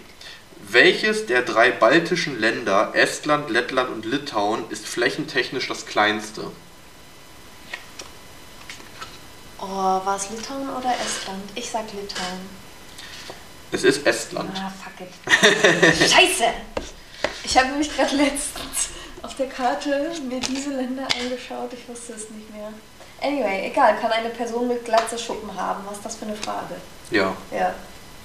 Welches 0.70 1.24
der 1.26 1.42
drei 1.42 1.70
baltischen 1.70 2.38
Länder, 2.38 2.90
Estland, 2.94 3.48
Lettland 3.48 3.90
und 3.90 4.04
Litauen, 4.04 4.64
ist 4.70 4.86
flächentechnisch 4.86 5.66
das 5.66 5.86
kleinste? 5.86 6.50
Oh, 9.60 9.66
war 9.66 10.16
es 10.16 10.28
Litauen 10.30 10.68
oder 10.68 10.92
Estland? 11.00 11.42
Ich 11.54 11.70
sag 11.70 11.84
Litauen. 11.92 12.40
Es 13.72 13.84
ist 13.84 14.06
Estland. 14.06 14.50
Ah, 14.56 14.72
fuck 14.82 15.06
it. 15.06 16.10
Scheiße! 16.10 16.44
Ich 17.44 17.56
habe 17.56 17.68
nämlich 17.68 17.94
gerade 17.94 18.16
letztens 18.16 18.90
der 19.38 19.48
Karte 19.48 20.10
mir 20.28 20.40
diese 20.40 20.70
Länder 20.70 21.06
angeschaut. 21.20 21.72
Ich 21.72 21.88
wusste 21.88 22.12
es 22.14 22.28
nicht 22.30 22.52
mehr. 22.54 22.72
Anyway, 23.22 23.66
egal. 23.70 23.96
Kann 24.00 24.12
eine 24.12 24.28
Person 24.30 24.68
mit 24.68 24.84
Glatze 24.84 25.18
Schuppen 25.18 25.50
haben? 25.58 25.82
Was 25.86 25.96
ist 25.98 26.04
das 26.06 26.16
für 26.16 26.26
eine 26.26 26.36
Frage? 26.36 26.76
Ja, 27.10 27.34
Ja. 27.50 27.74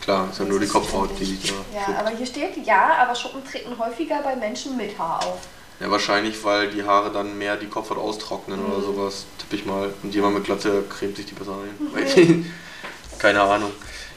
klar, 0.02 0.28
ist 0.32 0.40
ja 0.40 0.46
nur 0.46 0.60
die 0.60 0.68
Kopfhaut, 0.68 1.10
die 1.20 1.26
sich 1.26 1.42
da 1.50 1.54
Ja, 1.74 1.86
schuppt. 1.86 2.00
aber 2.00 2.10
hier 2.10 2.26
steht 2.26 2.58
ja, 2.66 2.98
aber 3.00 3.16
Schuppen 3.16 3.44
treten 3.46 3.78
häufiger 3.78 4.22
bei 4.24 4.36
Menschen 4.36 4.76
mit 4.78 4.98
Haar 5.00 5.24
auf. 5.26 5.40
Ja, 5.80 5.90
wahrscheinlich, 5.90 6.44
weil 6.44 6.70
die 6.70 6.84
Haare 6.84 7.12
dann 7.12 7.38
mehr 7.38 7.58
die 7.58 7.68
Kopfhaut 7.68 7.98
austrocknen 7.98 8.64
oder 8.66 8.78
Mhm. 8.78 8.84
sowas, 8.84 9.26
tippe 9.40 9.56
ich 9.56 9.66
mal. 9.66 9.94
Und 10.04 10.14
jemand 10.14 10.36
mit 10.36 10.44
Glatze 10.44 10.84
cremt 10.90 11.18
sich 11.18 11.26
die 11.26 11.34
besser 11.34 11.54
ein. 11.54 12.52
Keine 13.18 13.42
Ahnung. 13.42 13.72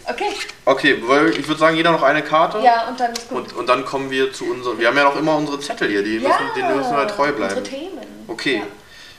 Okay. 0.09 0.33
Okay, 0.65 1.03
weil 1.07 1.31
ich 1.31 1.47
würde 1.49 1.59
sagen, 1.59 1.77
jeder 1.77 1.91
noch 1.91 2.03
eine 2.03 2.23
Karte. 2.23 2.61
Ja, 2.61 2.89
und 2.89 2.99
dann 3.01 3.13
ist 3.13 3.29
gut. 3.29 3.39
Und, 3.39 3.53
und 3.55 3.69
dann 3.69 3.85
kommen 3.85 4.11
wir 4.11 4.33
zu 4.33 4.45
unseren. 4.45 4.79
Wir 4.79 4.89
haben 4.89 4.97
ja 4.97 5.05
noch 5.05 5.17
immer 5.17 5.37
unsere 5.37 5.59
Zettel 5.59 5.89
hier, 5.89 6.03
die 6.03 6.19
müssen, 6.21 6.33
denen 6.57 6.77
müssen 6.77 6.97
wir 6.97 7.09
treu 7.09 7.33
bleiben. 7.33 7.57
Unsere 7.59 7.77
Themen. 7.77 8.07
Okay. 8.29 8.59
Ja. 8.59 8.67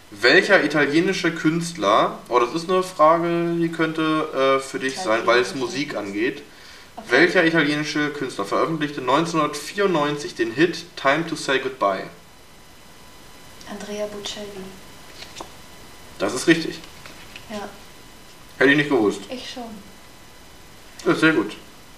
Welcher 0.10 0.64
italienische 0.64 1.34
Künstler, 1.34 2.20
oh, 2.30 2.40
das 2.40 2.54
ist 2.54 2.70
eine 2.70 2.82
Frage, 2.82 3.56
die 3.60 3.70
könnte 3.70 4.58
äh, 4.58 4.64
für 4.64 4.80
dich 4.80 4.98
sein, 4.98 5.22
weil 5.26 5.42
es 5.42 5.54
Musik 5.54 5.98
angeht. 5.98 6.44
Okay. 6.96 7.08
Welcher 7.10 7.44
italienische 7.46 8.10
Künstler 8.12 8.46
veröffentlichte 8.46 9.02
1994 9.02 10.36
den 10.36 10.54
Hit 10.54 10.86
Time 10.96 11.28
to 11.28 11.36
Say 11.36 11.60
Goodbye? 11.60 12.06
Andrea 13.70 14.08
Bocelli. 14.08 14.48
Das 16.20 16.34
ist 16.34 16.48
richtig. 16.48 16.80
Ja, 17.50 17.68
Hätte 18.58 18.72
ich 18.72 18.78
nicht 18.78 18.90
gewusst. 18.90 19.22
ich 19.30 19.50
schon. 19.54 19.64
Ist 21.06 21.20
sehr 21.22 21.34
gut. 21.34 21.56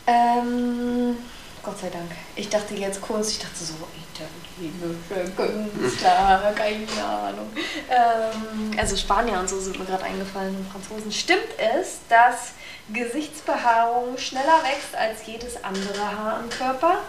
Ähm, 0.08 1.18
Gott 1.64 1.80
sei 1.80 1.90
Dank. 1.90 2.12
Ich 2.36 2.50
dachte 2.50 2.74
jetzt 2.76 3.02
kurz, 3.02 3.32
ich 3.32 3.40
dachte 3.40 3.64
so, 3.64 3.74
italienische 4.14 5.32
Künstler, 5.36 6.54
keine 6.56 7.06
Ahnung. 7.06 7.50
Ähm, 7.90 8.72
also 8.78 8.96
Spanier 8.96 9.40
und 9.40 9.50
so 9.50 9.60
sind 9.60 9.78
mir 9.80 9.86
gerade 9.86 10.04
eingefallen 10.04 10.56
und 10.56 10.72
Franzosen. 10.72 11.12
Stimmt 11.12 11.48
es, 11.58 12.00
dass 12.10 12.54
Gesichtsbehaarung 12.94 14.18
schneller 14.18 14.64
wächst 14.64 14.96
als 14.96 15.26
jedes 15.28 15.64
andere 15.64 16.00
Haar 16.00 16.40
am 16.40 16.50
Körper? 16.50 17.00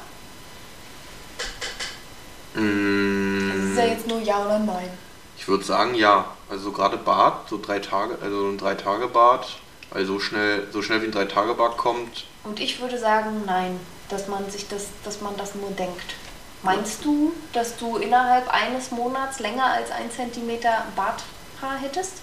Mm, 2.55 3.48
Das 3.50 3.70
ist 3.70 3.76
ja 3.79 3.85
jetzt 3.87 4.07
nur 4.07 4.20
ja 4.20 4.44
oder 4.44 4.59
nein. 4.59 4.90
Ich 5.38 5.46
würde 5.48 5.64
sagen, 5.64 5.94
ja. 5.94 6.26
Also 6.50 6.72
gerade 6.72 6.96
Bart, 6.96 7.48
so 7.48 7.59
drei 7.61 7.79
Tage, 7.79 8.18
also 8.20 8.48
ein 8.48 8.59
drei 8.59 8.74
Tage 8.74 9.07
Bart, 9.07 9.59
weil 9.90 10.05
so 10.05 10.20
schnell, 10.20 10.66
so 10.72 10.83
schnell 10.83 11.03
wie 11.03 11.07
ein 11.07 11.12
drei 11.12 11.24
Tage 11.24 11.55
Bart 11.55 11.76
kommt. 11.76 12.26
Und 12.44 12.61
ich 12.61 12.81
würde 12.81 12.98
sagen, 12.98 13.42
nein, 13.46 13.79
dass 14.09 14.29
man 14.29 14.50
sich 14.50 14.68
das, 14.68 14.88
dass 15.05 15.20
man 15.20 15.37
das 15.37 15.55
nur 15.55 15.70
denkt. 15.70 16.14
Meinst 16.62 17.05
du, 17.05 17.33
dass 17.53 17.76
du 17.76 17.96
innerhalb 17.96 18.53
eines 18.53 18.90
Monats 18.90 19.40
länger 19.40 19.64
als 19.64 19.90
ein 19.90 20.11
Zentimeter 20.11 20.85
Barthaar 20.94 21.79
hättest? 21.81 22.18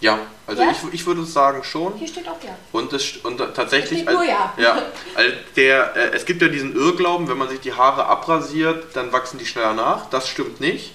Ja, 0.00 0.18
also 0.46 0.62
Ja? 0.62 0.70
Ich, 0.70 0.94
ich 0.94 1.06
würde 1.06 1.24
sagen 1.24 1.62
schon. 1.64 1.94
Hier 1.94 2.08
steht 2.08 2.28
auch 2.28 2.42
ja. 2.42 2.56
Und, 2.72 2.92
das, 2.92 3.16
und 3.22 3.38
tatsächlich. 3.38 4.00
Es 4.00 4.04
steht 4.04 4.12
nur 4.12 4.24
ja. 4.24 4.52
ja 4.56 4.82
also 5.14 5.36
der, 5.56 5.96
äh, 5.96 6.14
es 6.14 6.24
gibt 6.24 6.42
ja 6.42 6.48
diesen 6.48 6.74
Irrglauben, 6.74 7.28
wenn 7.28 7.38
man 7.38 7.48
sich 7.48 7.60
die 7.60 7.72
Haare 7.72 8.06
abrasiert, 8.06 8.94
dann 8.94 9.12
wachsen 9.12 9.38
die 9.38 9.46
schneller 9.46 9.74
nach. 9.74 10.06
Das 10.10 10.28
stimmt 10.28 10.60
nicht. 10.60 10.92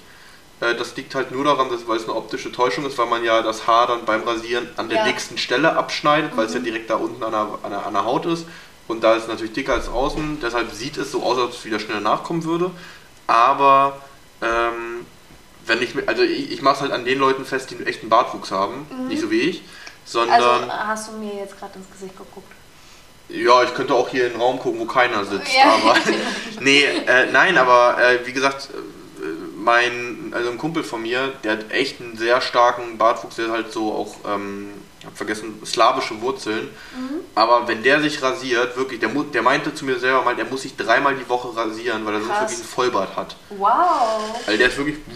Äh, 0.61 0.75
Das 0.75 0.95
liegt 0.95 1.13
halt 1.15 1.31
nur 1.31 1.43
daran, 1.43 1.69
dass, 1.69 1.87
weil 1.87 1.97
es 1.97 2.03
eine 2.05 2.15
optische 2.15 2.51
Täuschung 2.51 2.85
ist, 2.85 2.97
weil 2.97 3.07
man 3.07 3.23
ja 3.23 3.41
das 3.41 3.67
Haar 3.67 3.87
dann 3.87 4.05
beim 4.05 4.23
Rasieren 4.23 4.69
an 4.77 4.87
der 4.89 4.99
Ja. 4.99 5.05
dicksten 5.05 5.37
Stelle 5.37 5.75
abschneidet, 5.75 6.35
weil 6.37 6.45
es 6.45 6.53
ja 6.53 6.59
direkt 6.59 6.89
da 6.89 6.95
unten 6.95 7.21
an 7.23 7.31
der, 7.31 7.47
an, 7.63 7.71
der, 7.71 7.85
an 7.85 7.93
der 7.93 8.05
Haut 8.05 8.25
ist. 8.25 8.45
Und 8.87 9.03
da 9.03 9.15
ist 9.15 9.23
es 9.23 9.27
natürlich 9.29 9.53
dicker 9.53 9.73
als 9.73 9.87
außen. 9.89 10.39
Deshalb 10.41 10.71
sieht 10.71 10.97
es 10.97 11.11
so 11.11 11.23
aus, 11.23 11.37
als 11.37 11.45
ob 11.47 11.53
es 11.53 11.65
wieder 11.65 11.79
schneller 11.79 11.99
nachkommen 12.01 12.43
würde. 12.43 12.71
Aber 13.27 13.97
ähm, 14.41 15.05
wenn 15.65 15.81
ich, 15.81 15.95
mir- 15.95 16.07
also 16.07 16.23
ich, 16.23 16.51
ich 16.51 16.61
mache 16.61 16.75
es 16.75 16.81
halt 16.81 16.91
an 16.91 17.05
den 17.05 17.19
Leuten 17.19 17.45
fest, 17.45 17.71
die 17.71 17.75
einen 17.75 17.87
echten 17.87 18.09
Bartwuchs 18.09 18.51
haben, 18.51 18.85
nicht 19.07 19.21
so 19.21 19.29
wie 19.31 19.41
ich, 19.41 19.63
sondern 20.05 20.41
Also 20.41 20.71
hast 20.71 21.07
du 21.09 21.17
mir 21.17 21.35
jetzt 21.35 21.57
gerade 21.57 21.75
ins 21.77 21.89
Gesicht 21.91 22.17
geguckt. 22.17 22.51
ja, 23.29 23.63
ich 23.63 23.73
könnte 23.75 23.93
auch 23.93 24.09
hier 24.09 24.25
in 24.25 24.33
den 24.33 24.41
Raum 24.41 24.59
gucken, 24.59 24.79
wo 24.79 24.85
keiner 24.85 25.23
sitzt. 25.23 25.53
Ja. 25.55 25.73
Aber 25.75 25.95
nee, 26.59 26.83
äh, 26.83 27.31
nein, 27.31 27.57
aber 27.57 27.97
äh, 28.03 28.25
wie 28.25 28.33
gesagt, 28.33 28.69
mein, 29.61 30.33
also 30.35 30.49
ein 30.49 30.57
Kumpel 30.57 30.83
von 30.83 31.01
mir, 31.01 31.31
der 31.43 31.53
hat 31.53 31.71
echt 31.71 32.01
einen 32.01 32.17
sehr 32.17 32.41
starken 32.41 32.97
Bartwuchs, 32.97 33.35
der 33.35 33.45
hat 33.45 33.53
halt 33.53 33.71
so 33.71 33.91
auch, 33.93 34.15
ähm, 34.29 34.69
hab 35.05 35.15
vergessen, 35.17 35.61
slawische 35.65 36.19
Wurzeln. 36.21 36.69
Aber 37.35 37.67
wenn 37.67 37.81
der 37.83 38.01
sich 38.01 38.21
rasiert, 38.21 38.75
wirklich, 38.77 38.99
der, 38.99 39.09
der 39.09 39.41
meinte 39.41 39.73
zu 39.73 39.85
mir 39.85 39.97
selber 39.99 40.21
mal, 40.23 40.35
der 40.35 40.45
muss 40.45 40.63
sich 40.63 40.75
dreimal 40.75 41.15
die 41.15 41.27
Woche 41.29 41.55
rasieren, 41.55 42.05
weil 42.05 42.15
er 42.15 42.21
sonst 42.21 42.39
wirklich 42.39 42.57
einen 42.59 42.67
Vollbart 42.67 43.15
hat. 43.15 43.35
Wow. 43.49 44.39
Also 44.45 44.57
der 44.57 44.67
ist 44.67 44.77
wirklich, 44.77 44.97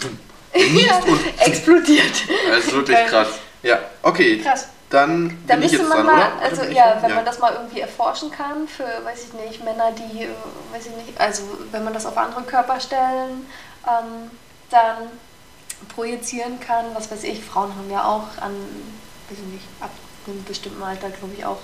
und 0.53 1.39
Explodiert. 1.39 2.23
das 2.49 2.65
ist 2.65 2.73
wirklich 2.73 2.97
Okay. 2.97 3.07
krass. 3.09 3.27
Ja, 3.63 3.79
okay. 4.03 4.39
Krass. 4.39 4.69
Dann 4.89 5.35
Da 5.47 5.57
müsste 5.57 5.79
man 5.79 5.89
dran, 5.97 6.05
mal, 6.05 6.13
oder? 6.15 6.31
Also 6.43 6.63
ja, 6.65 6.97
wenn 7.01 7.15
man 7.15 7.25
das 7.25 7.39
mal 7.39 7.53
irgendwie 7.53 7.79
erforschen 7.79 8.29
kann 8.29 8.67
für, 8.67 8.83
weiß 9.03 9.25
ich 9.25 9.33
nicht, 9.33 9.63
Männer, 9.63 9.91
die, 9.91 10.23
äh, 10.23 10.29
weiß 10.71 10.85
ich 10.85 10.95
nicht, 10.95 11.19
also 11.19 11.41
wenn 11.71 11.83
man 11.83 11.91
das 11.93 12.05
auf 12.05 12.15
andere 12.15 12.43
Körperstellen 12.43 13.47
ähm, 13.87 14.31
dann 14.69 15.09
projizieren 15.89 16.59
kann, 16.59 16.85
was 16.93 17.11
weiß 17.11 17.23
ich, 17.23 17.43
Frauen 17.43 17.75
haben 17.75 17.89
ja 17.91 18.03
auch 18.03 18.41
an, 18.41 18.53
weiß 19.29 19.37
ich 19.39 19.53
nicht, 19.53 19.65
ab 19.79 19.91
einem 20.27 20.43
bestimmten 20.43 20.81
Alter, 20.81 21.09
glaube 21.09 21.33
ich, 21.37 21.45
auch 21.45 21.59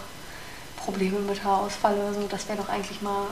Probleme 0.78 1.20
mit 1.20 1.44
Haarausfall 1.44 1.94
oder 1.96 2.14
so. 2.14 2.28
Das 2.28 2.48
wäre 2.48 2.58
doch 2.58 2.70
eigentlich 2.70 3.02
mal 3.02 3.28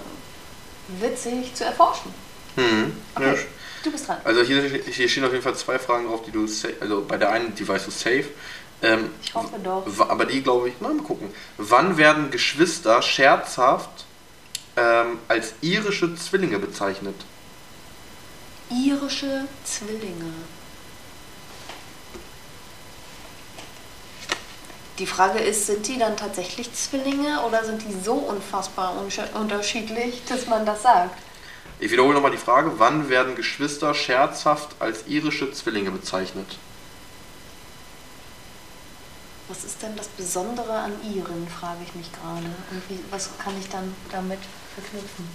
witzig 0.99 1.54
zu 1.54 1.65
erforschen. 1.65 2.13
Hm. 2.56 2.95
Okay, 3.15 3.34
Ja, 3.36 3.39
du 3.84 3.91
bist 3.91 4.08
dran. 4.08 4.17
Also 4.23 4.41
hier, 4.41 4.62
hier 4.63 5.10
stehen 5.10 5.25
auf 5.25 5.32
jeden 5.32 5.43
Fall 5.43 5.56
zwei 5.56 5.78
Fragen 5.78 6.08
drauf, 6.08 6.21
die 6.25 6.32
du 6.32 6.47
also 6.80 7.06
bei 7.08 7.17
der 7.17 7.32
einen, 7.32 7.54
die 7.56 7.67
weißt 7.67 7.88
du 7.88 7.91
safe. 7.91 8.25
Ähm, 8.82 9.10
Ich 9.21 9.34
hoffe 9.34 9.60
doch. 9.63 9.86
aber 10.10 10.25
die 10.25 10.41
glaube 10.41 10.69
ich, 10.69 10.75
na, 10.80 10.89
mal 10.89 11.04
gucken. 11.04 11.30
Wann 11.58 11.97
werden 11.97 12.32
Geschwister 12.32 13.02
scherzhaft 13.02 14.06
ähm, 14.78 15.19
als 15.28 15.54
irische 15.62 16.15
Zwillinge 16.15 16.60
bezeichnet? 16.60 17.15
Irische 18.72 19.46
Zwillinge. 19.64 20.32
Die 25.00 25.08
Frage 25.08 25.40
ist, 25.40 25.66
sind 25.66 25.88
die 25.88 25.98
dann 25.98 26.16
tatsächlich 26.16 26.72
Zwillinge 26.74 27.42
oder 27.48 27.64
sind 27.64 27.82
die 27.82 27.94
so 28.04 28.14
unfassbar 28.14 28.94
unterschiedlich, 29.34 30.22
dass 30.28 30.46
man 30.46 30.66
das 30.68 30.84
sagt? 30.84 31.18
Ich 31.80 31.90
wiederhole 31.92 32.14
nochmal 32.14 32.32
die 32.32 32.38
Frage, 32.38 32.74
wann 32.78 33.10
werden 33.10 33.36
Geschwister 33.36 33.94
scherzhaft 33.94 34.76
als 34.80 35.08
irische 35.08 35.52
Zwillinge 35.52 35.90
bezeichnet? 35.92 36.58
Was 39.48 39.64
ist 39.64 39.82
denn 39.82 39.96
das 39.96 40.10
Besondere 40.10 40.74
an 40.74 40.92
Iren, 41.02 41.48
frage 41.48 41.80
ich 41.84 41.96
mich 41.96 42.12
gerade. 42.12 42.46
Und 42.70 42.84
wie, 42.90 43.00
was 43.10 43.30
kann 43.40 43.58
ich 43.60 43.68
dann 43.70 43.96
damit 44.12 44.40
verknüpfen? 44.76 45.28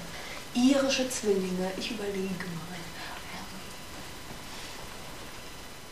Irische 0.55 1.09
Zwillinge, 1.11 1.73
ich 1.77 1.91
überlege 1.91 2.29
mal. 2.29 2.74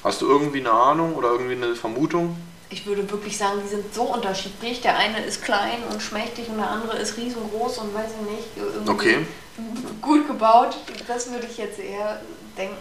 Hast 0.04 0.20
du 0.20 0.28
irgendwie 0.28 0.60
eine 0.60 0.72
Ahnung 0.72 1.14
oder 1.14 1.30
irgendwie 1.30 1.54
eine 1.54 1.74
Vermutung? 1.76 2.36
Ich 2.70 2.86
würde 2.86 3.08
wirklich 3.10 3.36
sagen, 3.36 3.60
die 3.62 3.68
sind 3.68 3.94
so 3.94 4.02
unterschiedlich. 4.02 4.80
Der 4.80 4.96
eine 4.96 5.22
ist 5.24 5.42
klein 5.44 5.78
und 5.92 6.02
schmächtig 6.02 6.48
und 6.48 6.56
der 6.56 6.70
andere 6.70 6.96
ist 6.96 7.16
riesengroß 7.16 7.78
und 7.78 7.94
weiß 7.94 8.10
ich 8.20 8.30
nicht, 8.30 8.88
Okay. 8.88 9.18
gut 10.00 10.26
gebaut. 10.26 10.76
Das 11.06 11.30
würde 11.30 11.46
ich 11.48 11.58
jetzt 11.58 11.78
eher 11.78 12.20
denken. 12.56 12.76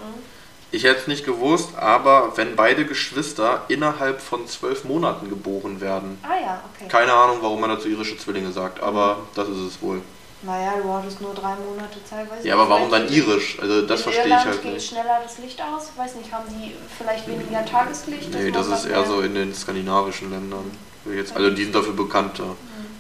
Ich 0.73 0.86
hätte 0.86 1.01
es 1.01 1.07
nicht 1.07 1.25
gewusst, 1.25 1.75
aber 1.77 2.31
wenn 2.38 2.55
beide 2.55 2.86
Geschwister 2.86 3.65
innerhalb 3.67 4.21
von 4.21 4.47
zwölf 4.47 4.86
Monaten 4.86 5.27
geboren 5.29 5.81
werden. 5.81 6.17
Ah 6.23 6.39
ja, 6.41 6.63
okay. 6.73 6.88
Keine 6.88 7.12
Ahnung, 7.12 7.39
warum 7.41 7.60
man 7.60 7.69
dazu 7.69 7.89
irische 7.89 8.17
Zwillinge 8.17 8.53
sagt, 8.53 8.81
aber 8.81 9.17
das 9.36 9.49
ist 9.49 9.57
es 9.57 9.81
wohl. 9.81 10.01
Naja, 10.43 10.73
du 10.82 10.91
hattest 10.91 11.21
nur 11.21 11.36
drei 11.36 11.56
Monate 11.56 12.04
Zeit. 12.04 12.30
Weiß 12.30 12.38
Ja, 12.43 12.43
nicht, 12.43 12.54
aber 12.54 12.69
warum 12.69 12.89
dann 12.89 13.08
irisch? 13.10 13.60
Also 13.62 13.84
das 13.86 14.01
verstehe 14.01 14.23
ich 14.25 14.30
Irland 14.32 14.45
halt 14.47 14.62
geht 14.63 14.73
nicht. 14.73 14.89
schneller 14.89 15.19
das 15.23 15.38
Licht 15.38 15.62
aus? 15.62 15.89
Weiß 15.95 16.15
nicht, 16.15 16.32
haben 16.32 16.45
die 16.49 16.75
vielleicht 16.97 17.27
weniger 17.27 17.63
Tageslicht? 17.63 18.34
Nee, 18.34 18.49
das 18.49 18.67
man 18.67 18.77
ist 18.80 18.86
eher 18.86 19.06
so 19.06 19.21
in 19.21 19.36
den 19.36 19.54
skandinavischen 19.54 20.32
Ländern. 20.32 20.71
Jetzt, 21.15 21.36
also 21.36 21.49
die 21.51 21.63
sind 21.63 21.75
dafür 21.75 21.93
bekannt. 21.93 22.39
ja. 22.39 22.45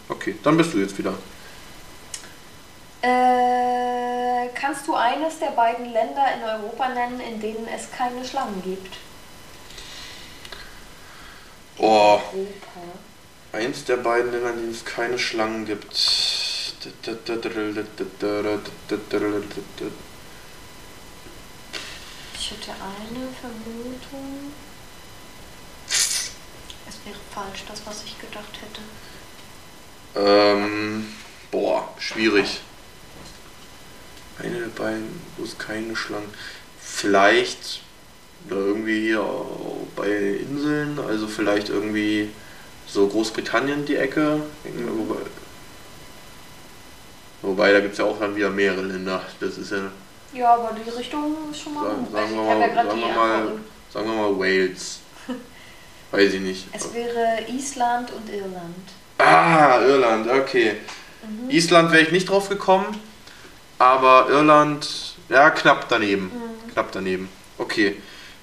Okay, 0.09 0.35
dann 0.43 0.57
bist 0.57 0.73
du 0.73 0.77
jetzt 0.79 0.97
wieder. 0.97 1.13
Äh, 3.01 4.49
kannst 4.53 4.87
du 4.87 4.93
eines 4.93 5.39
der 5.39 5.51
beiden 5.51 5.85
Länder 5.91 6.23
in 6.35 6.43
Europa 6.43 6.89
nennen, 6.89 7.19
in 7.19 7.39
denen 7.39 7.67
es 7.75 7.89
keine 7.91 8.23
Schlangen 8.23 8.61
gibt? 8.63 8.97
Oh. 11.77 12.19
Europa. 12.33 12.33
Eins 13.53 13.83
der 13.85 13.97
beiden 13.97 14.31
Länder, 14.31 14.51
in 14.51 14.57
denen 14.57 14.71
es 14.71 14.85
keine 14.85 15.17
Schlangen 15.17 15.65
gibt. 15.65 15.91
Ich 22.33 22.51
hätte 22.51 22.71
eine 22.71 23.27
Vermutung. 23.39 24.51
Es 25.87 27.05
wäre 27.05 27.19
falsch, 27.33 27.63
das, 27.67 27.81
was 27.85 28.03
ich 28.03 28.19
gedacht 28.19 28.59
hätte. 28.61 28.81
Ähm, 30.15 31.13
boah, 31.51 31.93
schwierig. 31.99 32.61
Eine 34.39 34.59
der 34.61 34.67
beiden, 34.67 35.21
wo 35.37 35.43
es 35.43 35.57
keine 35.57 35.95
Schlangen. 35.95 36.33
Vielleicht 36.79 37.81
oder 38.47 38.57
irgendwie 38.57 39.01
hier 39.01 39.45
bei 39.95 40.09
Inseln, 40.09 40.99
also 40.99 41.27
vielleicht 41.27 41.69
irgendwie 41.69 42.29
so 42.87 43.07
Großbritannien 43.07 43.85
die 43.85 43.97
Ecke. 43.97 44.41
Wobei 47.41 47.71
da 47.71 47.79
gibt 47.79 47.93
es 47.93 47.99
ja 47.99 48.05
auch 48.05 48.19
dann 48.19 48.35
wieder 48.35 48.49
mehrere 48.49 48.81
Länder. 48.81 49.21
Das 49.39 49.57
ist 49.57 49.71
ja, 49.71 49.91
Ja, 50.33 50.53
aber 50.55 50.71
die 50.73 50.89
Richtung 50.89 51.35
ist 51.51 51.61
schon 51.61 51.73
mal 51.73 51.85
sagen, 51.85 52.05
gut. 52.05 52.11
sagen, 52.13 52.35
wir, 52.35 52.43
ja 52.43 52.55
mal, 52.55 52.75
sagen, 52.75 52.99
wir 52.99 53.07
mal, 53.07 53.51
sagen 53.91 54.07
wir 54.07 54.15
mal 54.15 54.39
Wales. 54.39 54.99
Weiß 56.11 56.33
ich 56.33 56.41
nicht. 56.41 56.67
Es 56.73 56.93
wäre 56.93 57.39
Island 57.47 58.11
und 58.11 58.29
Irland. 58.29 58.75
Ah, 59.17 59.79
Irland, 59.81 60.29
okay. 60.29 60.77
Mhm. 61.23 61.49
Island 61.49 61.91
wäre 61.91 62.03
ich 62.03 62.11
nicht 62.11 62.29
drauf 62.29 62.49
gekommen, 62.49 62.99
aber 63.77 64.27
Irland, 64.29 65.15
ja, 65.29 65.49
knapp 65.51 65.87
daneben. 65.89 66.25
Mhm. 66.25 66.71
Knapp 66.73 66.91
daneben. 66.91 67.29
Okay. 67.57 67.97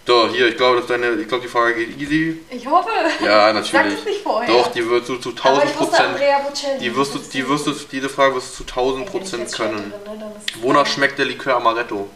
So, 0.09 0.27
hier, 0.31 0.49
ich 0.49 0.57
glaube, 0.57 0.79
dass 0.79 0.87
deine, 0.87 1.11
ich 1.21 1.29
glaube, 1.29 1.43
die 1.43 1.51
Frage 1.51 1.75
geht 1.75 2.01
easy. 2.01 2.41
Ich 2.49 2.67
hoffe. 2.67 2.89
Ja, 3.23 3.53
Sag 3.53 3.55
natürlich. 3.57 3.99
es 3.99 4.05
nicht 4.07 4.23
vorher. 4.23 4.49
Doch, 4.49 4.69
die 4.73 4.89
wirst 4.89 5.07
du 5.11 5.17
zu 5.17 5.29
Aber 5.43 5.61
1000 5.61 5.71
ich 5.71 5.79
wusste 5.81 5.97
Prozent. 6.03 6.81
Die 6.81 6.97
wirst 6.97 7.15
du, 7.15 7.19
Das 7.19 7.29
die 7.29 7.47
wirst 7.47 7.67
du, 7.67 7.73
diese 7.93 8.09
Frage 8.09 8.35
wirst 8.37 8.53
du 8.59 8.65
zu 8.65 8.71
1000 8.71 8.79
Ey, 8.79 8.97
wenn 8.97 9.03
ich 9.05 9.11
Prozent 9.29 9.53
können. 9.53 9.93
stolpere, 9.93 10.17
ne, 10.17 10.33
Wonach 10.63 10.87
schmeckt 10.87 11.19
der 11.19 11.27
Likör 11.27 11.57
Amaretto? 11.57 12.09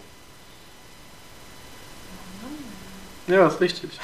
Ja, 3.26 3.46
ist 3.48 3.60
richtig. 3.60 3.90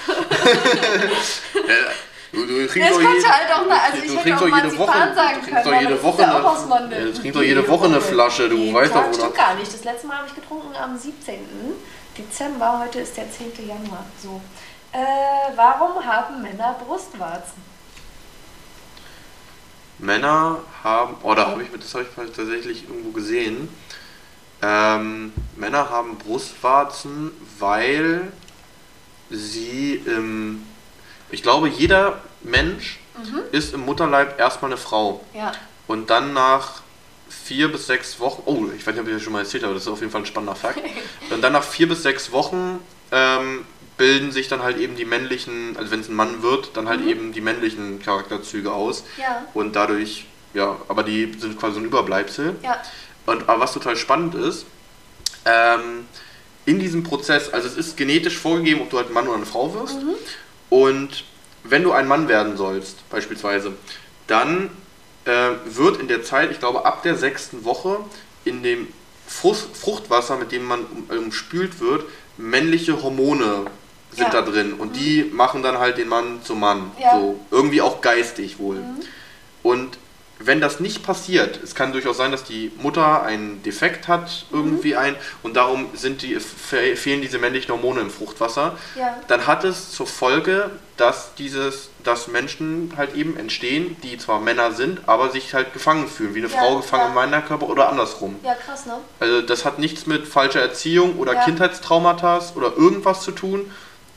Du, 2.31 2.45
du 2.45 2.63
Das 2.63 2.73
trinkst 2.73 2.93
doch 2.93 3.01
jede, 3.01 3.27
halt 3.27 3.51
auch 3.55 3.63
du, 3.65 3.71
eine- 3.71 3.81
also 3.83 3.97
du 3.97 4.05
ich 4.05 4.11
hätte 4.11 4.23
trinkst 4.23 4.43
auch 4.43 4.49
doch 4.51 4.57
jede 4.63 4.79
Woche, 4.79 5.15
sagen 5.15 5.39
du 5.41 5.47
trinkst 5.47 5.67
doch 5.67 5.81
jede 5.81 5.95
das 5.95 6.03
Woche 6.03 6.23
eine, 6.29 6.45
aus 6.47 6.67
Mandeln. 6.67 7.01
ja, 7.07 7.07
du 7.11 7.19
trinkst 7.19 7.37
doch 7.37 7.43
jede 7.43 7.69
Woche 7.69 7.85
eine 7.87 8.01
Flasche, 8.03 8.49
du 8.51 8.75
weißt 8.75 8.95
doch, 8.95 9.05
stimmt 9.15 9.19
oder? 9.29 9.31
gar 9.31 9.55
nicht. 9.55 9.73
Das 9.73 9.83
letzte 9.85 10.07
Mal 10.09 10.19
habe 10.19 10.27
ich 10.29 10.35
getrunken 10.35 10.77
am 10.77 10.99
17. 10.99 11.39
Dezember. 12.19 12.81
Heute 12.81 13.01
ist 13.01 13.17
der 13.17 13.31
10. 13.31 13.53
Januar. 13.67 14.05
So. 14.23 14.41
Äh, 14.93 14.99
warum 15.57 16.05
haben 16.05 16.43
Männer 16.43 16.77
Brustwarzen? 16.85 17.63
Männer 19.99 20.59
haben, 20.85 21.17
oh, 21.23 21.35
da 21.35 21.49
habe 21.49 21.63
ich, 21.63 21.71
das 21.73 21.95
habe 21.95 22.05
ich 22.05 22.15
tatsächlich 22.35 22.89
irgendwo 22.89 23.11
gesehen. 23.11 23.69
Ähm, 24.63 25.33
Männer 25.57 25.91
haben 25.91 26.19
Brustwarzen, 26.19 27.31
weil 27.59 28.33
sie 29.31 29.95
im, 30.07 30.65
ich 31.31 31.43
glaube, 31.43 31.69
jeder 31.69 32.21
Mensch 32.43 33.01
Mhm. 33.19 33.41
ist 33.51 33.75
im 33.75 33.81
Mutterleib 33.85 34.39
erstmal 34.39 34.71
eine 34.71 34.79
Frau. 34.79 35.25
Ja. 35.35 35.51
Und 35.89 36.09
dann 36.09 36.35
nach 36.35 36.83
vier 37.29 37.71
bis 37.71 37.87
sechs 37.87 38.19
Wochen, 38.21 38.43
oh, 38.47 38.65
ich 38.77 38.87
weiß 38.87 38.95
nicht, 38.95 39.03
ob 39.03 39.09
ich 39.09 39.15
das 39.15 39.23
schon 39.23 39.33
mal 39.33 39.41
erzählt 39.41 39.63
habe, 39.65 39.75
das 39.75 39.83
ist 39.85 39.89
auf 39.89 40.01
jeden 40.01 40.13
Fall 40.13 40.23
ein 40.23 40.27
spannender 40.27 40.55
Fakt. 40.57 40.81
Und 41.31 41.43
dann 41.43 41.53
nach 41.53 41.65
vier 41.65 41.89
bis 41.89 42.03
sechs 42.03 42.33
Wochen 42.33 42.81
ähm, 43.13 43.65
bilden 43.97 44.33
sich 44.33 44.49
dann 44.49 44.63
halt 44.63 44.79
eben 44.79 44.97
die 44.97 45.05
männlichen, 45.05 45.77
also 45.77 45.91
wenn 45.91 46.01
es 46.01 46.09
ein 46.09 46.15
Mann 46.15 46.43
wird, 46.43 46.77
dann 46.77 46.89
halt 46.89 47.01
Mhm. 47.01 47.09
eben 47.09 47.33
die 47.33 47.41
männlichen 47.41 48.01
Charakterzüge 48.03 48.73
aus. 48.73 49.05
Ja. 49.19 49.47
Und 49.55 49.75
dadurch, 49.77 50.27
ja, 50.55 50.77
aber 50.89 51.03
die 51.03 51.33
sind 51.39 51.59
quasi 51.59 51.75
so 51.75 51.81
ein 51.81 51.85
Überbleibsel. 51.87 52.57
Ja. 52.63 52.81
Und 53.27 53.49
aber 53.49 53.61
was 53.61 53.73
total 53.73 53.97
spannend 53.97 54.35
ist, 54.35 54.67
ähm, 55.45 56.07
in 56.65 56.79
diesem 56.79 57.03
Prozess, 57.03 57.49
also 57.53 57.67
es 57.67 57.77
ist 57.77 57.97
genetisch 57.97 58.39
vorgegeben, 58.39 58.83
ob 58.83 58.91
du 58.91 58.99
halt 58.99 59.09
ein 59.09 59.15
Mann 59.15 59.27
oder 59.27 59.37
eine 59.37 59.47
Frau 59.47 59.73
wirst. 59.75 60.03
Mhm. 60.03 60.15
Und 60.71 61.25
wenn 61.65 61.83
du 61.83 61.93
ein 61.93 62.07
Mann 62.07 62.29
werden 62.29 62.57
sollst, 62.57 63.09
beispielsweise, 63.11 63.73
dann 64.27 64.71
äh, 65.29 65.51
wird 65.67 66.01
in 66.01 66.09
der 66.09 66.23
Zeit, 66.23 66.51
ich 66.51 66.59
glaube 66.59 66.85
ab 66.85 67.03
der 67.03 67.17
sechsten 67.17 67.65
Woche, 67.65 67.99
in 68.45 68.63
dem 68.63 68.89
Frucht, 69.27 69.77
Fruchtwasser, 69.77 70.37
mit 70.37 70.53
dem 70.53 70.65
man 70.65 70.85
um, 70.87 71.19
umspült 71.19 71.81
wird, 71.81 72.05
männliche 72.39 73.03
Hormone 73.03 73.67
sind 74.11 74.25
Ja. 74.25 74.31
da 74.31 74.43
drin. 74.43 74.73
Und 74.73 74.97
die 74.97 75.25
machen 75.33 75.63
dann 75.63 75.79
halt 75.79 75.99
den 75.99 76.09
Mann 76.09 76.41
zum 76.43 76.61
Mann. 76.61 76.91
Ja. 76.99 77.19
So, 77.19 77.39
irgendwie 77.51 77.83
auch 77.83 78.01
geistig 78.01 78.59
wohl. 78.59 78.77
Mhm. 78.77 79.01
Und 79.63 79.99
wenn 80.41 80.61
das 80.61 80.79
nicht 80.81 81.03
passiert, 81.03 81.59
es 81.63 81.75
kann 81.75 81.93
durchaus 81.93 82.17
sein, 82.17 82.31
dass 82.31 82.45
die 82.45 82.71
Mutter 82.79 83.23
einen 83.25 83.61
Defekt 83.65 84.07
hat, 84.09 84.47
irgendwie 84.53 84.95
ein, 84.97 85.17
und 85.43 85.57
darum 85.57 85.89
sind 85.95 86.23
die, 86.23 86.37
fe- 86.37 86.95
fehlen 86.97 87.21
diese 87.21 87.39
männlichen 87.39 87.73
Hormone 87.73 88.01
im 88.03 88.09
Fruchtwasser, 88.11 88.79
Ja. 88.97 89.19
dann 89.27 89.47
hat 89.49 89.65
es 89.65 89.91
zur 89.91 90.07
Folge, 90.07 90.71
dass 90.97 91.35
dieses, 91.35 91.91
dass 92.09 92.27
Menschen 92.27 92.93
halt 92.97 93.15
eben 93.15 93.37
entstehen, 93.37 93.97
die 94.03 94.17
zwar 94.17 94.41
Männer 94.41 94.73
sind, 94.73 95.01
aber 95.07 95.31
sich 95.31 95.53
halt 95.55 95.73
gefangen 95.75 96.09
fühlen, 96.09 96.35
wie 96.35 96.39
eine 96.43 96.49
Ja, 96.53 96.59
Frau 96.59 96.77
gefangen 96.77 97.03
ja. 97.03 97.09
im 97.09 97.31
Männerkörper 97.31 97.69
oder 97.69 97.89
andersrum. 97.91 98.37
Ja, 98.43 98.55
krass, 98.55 98.87
ne? 98.87 98.95
Also 99.21 99.43
das 99.43 99.65
hat 99.67 99.79
nichts 99.79 100.07
mit 100.07 100.27
falscher 100.27 100.61
Erziehung 100.61 101.19
oder 101.19 101.35
Ja. 101.35 101.45
Kindheitstraumata 101.45 102.41
oder 102.55 102.73
irgendwas 102.77 103.23
zu 103.23 103.31
tun, 103.33 103.71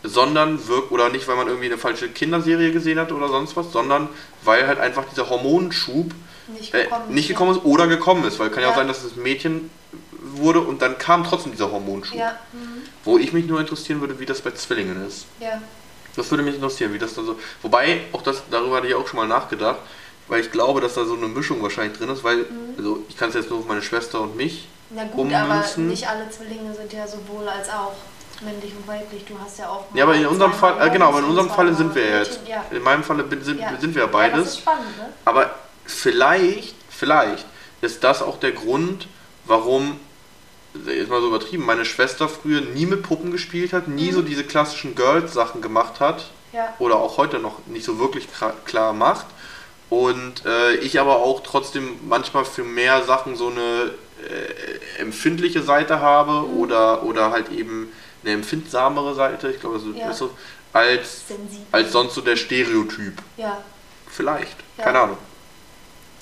sondern 0.03 0.67
wirkt 0.67 0.91
oder 0.91 1.09
nicht, 1.09 1.27
weil 1.27 1.35
man 1.35 1.47
irgendwie 1.47 1.67
eine 1.67 1.77
falsche 1.77 2.09
Kinderserie 2.09 2.71
gesehen 2.71 2.97
hat 2.97 3.11
oder 3.11 3.27
sonst 3.27 3.55
was, 3.57 3.71
sondern 3.71 4.07
weil 4.43 4.65
halt 4.67 4.79
einfach 4.79 5.03
dieser 5.11 5.29
Hormonschub 5.29 6.11
Nicht 6.47 6.73
äh, 6.73 6.83
gekommen. 6.85 7.13
nicht 7.13 7.27
gekommen 7.27 7.51
ist 7.57 7.63
oder 7.65 7.87
gekommen 7.87 8.23
ist, 8.23 8.39
weil 8.39 8.49
kann 8.49 8.63
ja, 8.63 8.71
auch 8.71 8.75
sein, 8.75 8.87
dass 8.87 9.03
es 9.03 9.17
ein 9.17 9.21
Mädchen 9.23 9.69
wurde 10.11 10.61
und 10.61 10.81
dann 10.81 10.97
kam 10.97 11.23
trotzdem 11.25 11.51
dieser 11.51 11.71
Hormonschub. 11.71 12.17
Ja. 12.17 12.31
Mhm. 12.53 12.83
Wo 13.03 13.17
ich 13.17 13.33
mich 13.33 13.45
nur 13.45 13.59
interessieren 13.59 13.99
würde, 13.99 14.17
wie 14.19 14.25
das 14.25 14.41
bei 14.41 14.51
Zwillingen 14.51 15.05
ist. 15.05 15.25
Ja. 15.41 15.61
Das 16.15 16.29
würde 16.31 16.43
mich 16.43 16.55
interessieren, 16.55 16.93
wie 16.93 16.99
das 16.99 17.13
dann 17.13 17.25
so. 17.25 17.39
Wobei, 17.61 18.01
auch 18.11 18.21
das, 18.21 18.43
darüber 18.51 18.77
hatte 18.77 18.87
ich 18.87 18.95
auch 18.95 19.07
schon 19.07 19.17
mal 19.19 19.27
nachgedacht, 19.27 19.79
weil 20.27 20.41
ich 20.41 20.51
glaube, 20.51 20.81
dass 20.81 20.93
da 20.95 21.05
so 21.05 21.15
eine 21.15 21.27
Mischung 21.27 21.61
wahrscheinlich 21.63 21.97
drin 21.97 22.09
ist, 22.09 22.23
weil, 22.23 22.37
Mhm. 22.37 22.45
also 22.77 22.99
ich 23.09 23.17
kann 23.17 23.29
es 23.29 23.35
jetzt 23.35 23.49
nur 23.49 23.59
auf 23.59 23.65
meine 23.65 23.81
Schwester 23.81 24.21
und 24.21 24.35
mich 24.35 24.67
Na 24.89 25.03
gut, 25.05 25.33
aber 25.33 25.53
ummünzen. 25.53 25.87
nicht 25.87 26.07
alle 26.07 26.29
Zwillinge 26.29 26.73
sind 26.73 26.91
ja 26.93 27.07
sowohl 27.07 27.47
als 27.47 27.69
auch 27.69 27.93
männlich 28.43 28.73
und 28.75 28.87
weiblich. 28.87 29.23
Du 29.25 29.35
hast 29.43 29.59
ja 29.59 29.69
auch. 29.69 29.85
Ja, 29.93 30.03
aber 30.03 30.15
in 30.15 30.25
unserem 30.25 30.53
Fall, 30.53 30.75
äh, 30.85 30.89
genau, 30.89 31.09
aber 31.09 31.19
in 31.19 31.25
unserem 31.25 31.49
Falle 31.49 31.73
sind 31.75 31.93
wir 31.95 32.05
ja 32.09 32.17
jetzt. 32.19 32.39
Ja. 32.47 32.65
In 32.71 32.81
meinem 32.83 33.03
Falle 33.03 33.25
sind, 33.41 33.59
Ja. 33.59 33.71
sind 33.79 33.93
wir 33.95 34.01
Ja, 34.01 34.07
das 34.07 34.11
beides. 34.11 34.47
ist 34.49 34.57
spannend, 34.59 34.97
ne? 34.97 35.09
Aber 35.25 35.51
vielleicht, 35.85 36.75
vielleicht 36.89 37.45
ist 37.81 38.03
das 38.03 38.21
auch 38.21 38.39
der 38.39 38.51
Grund, 38.51 39.07
warum, 39.45 39.99
jetzt 40.87 41.09
mal 41.09 41.21
so 41.21 41.27
übertrieben, 41.27 41.65
meine 41.65 41.85
Schwester 41.85 42.27
früher 42.29 42.61
nie 42.61 42.85
mit 42.85 43.03
Puppen 43.03 43.31
gespielt 43.31 43.73
hat, 43.73 43.87
nie 43.87 44.11
Mhm. 44.11 44.15
so 44.15 44.21
diese 44.21 44.43
klassischen 44.43 44.95
Girls-Sachen 44.95 45.61
gemacht 45.61 45.99
hat 45.99 46.25
Ja. 46.53 46.73
oder 46.79 46.95
auch 46.97 47.17
heute 47.17 47.39
noch 47.39 47.65
nicht 47.67 47.85
so 47.85 47.99
wirklich 47.99 48.27
klar 48.65 48.93
macht. 48.93 49.25
Und 49.89 50.45
äh, 50.45 50.75
ich 50.75 50.99
aber 51.01 51.17
auch 51.17 51.41
trotzdem 51.43 51.99
manchmal 52.07 52.45
für 52.45 52.63
mehr 52.63 53.03
Sachen 53.03 53.35
so 53.35 53.47
eine 53.47 53.91
äh, 54.29 55.01
empfindliche 55.01 55.63
Seite 55.63 55.99
habe 55.99 56.47
Mhm. 56.47 56.57
oder, 56.59 57.03
oder 57.03 57.31
halt 57.31 57.51
eben 57.51 57.91
eine 58.23 58.33
empfindsamere 58.35 59.15
Seite, 59.15 59.49
ich 59.51 59.59
glaube, 59.59 59.79
so, 59.79 59.89
Ja. 59.91 60.11
ist 60.11 60.19
so, 60.19 60.29
als, 60.73 61.27
Sensibel. 61.27 61.65
als 61.71 61.91
sonst 61.91 62.13
so 62.15 62.21
der 62.21 62.35
Stereotyp. 62.37 63.13
Ja. 63.35 63.57
Vielleicht. 64.09 64.55
Ja. 64.77 64.83
Keine 64.85 64.99
Ahnung. 64.99 65.17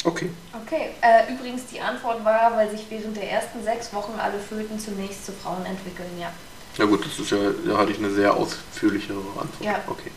Okay. 0.04 0.30
Okay. 0.66 0.92
Äh, 1.02 1.34
übrigens, 1.34 1.66
die 1.66 1.82
Antwort 1.82 2.24
war, 2.24 2.56
weil 2.56 2.70
sich 2.72 2.86
während 2.90 3.18
der 3.18 3.30
ersten 3.30 3.64
sechs 3.64 3.94
Wochen 3.94 4.18
alle 4.20 4.40
Föten 4.40 4.80
zunächst 4.80 5.26
zu 5.26 5.34
Frauen 5.34 5.66
entwickeln, 5.66 6.10
ja. 6.20 6.32
Ja 6.78 6.86
gut, 6.86 7.06
das 7.06 7.20
ist 7.20 7.32
ja, 7.32 7.38
da 7.66 7.78
hatte 7.78 7.92
ich 7.92 7.98
eine 7.98 8.12
sehr 8.12 8.34
ausführlichere 8.34 9.18
Antwort. 9.18 9.62
Ja. 9.62 9.82
Okay. 9.88 10.12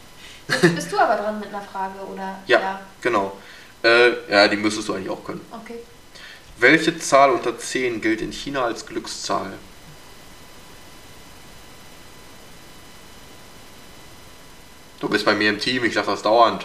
Jetzt 0.48 0.74
bist 0.74 0.92
du 0.92 0.98
aber 0.98 1.16
dran 1.16 1.40
mit 1.40 1.48
einer 1.48 1.62
Frage, 1.62 1.98
oder? 2.12 2.38
Ja, 2.46 2.80
genau. 3.00 3.36
Äh, 3.82 4.30
ja, 4.30 4.46
die 4.46 4.56
müsstest 4.56 4.88
du 4.88 4.94
eigentlich 4.94 5.10
auch 5.10 5.24
können. 5.24 5.40
Okay. 5.50 5.78
Welche 6.58 6.96
Zahl 6.98 7.30
unter 7.30 7.58
10 7.58 8.00
gilt 8.00 8.20
in 8.20 8.30
China 8.30 8.64
als 8.64 8.86
Glückszahl? 8.86 9.54
Du 15.00 15.08
bist 15.08 15.24
bei 15.24 15.34
mir 15.34 15.48
im 15.48 15.58
Team, 15.58 15.82
ich 15.84 15.94
sag 15.94 16.06
das 16.06 16.22
dauernd. 16.22 16.64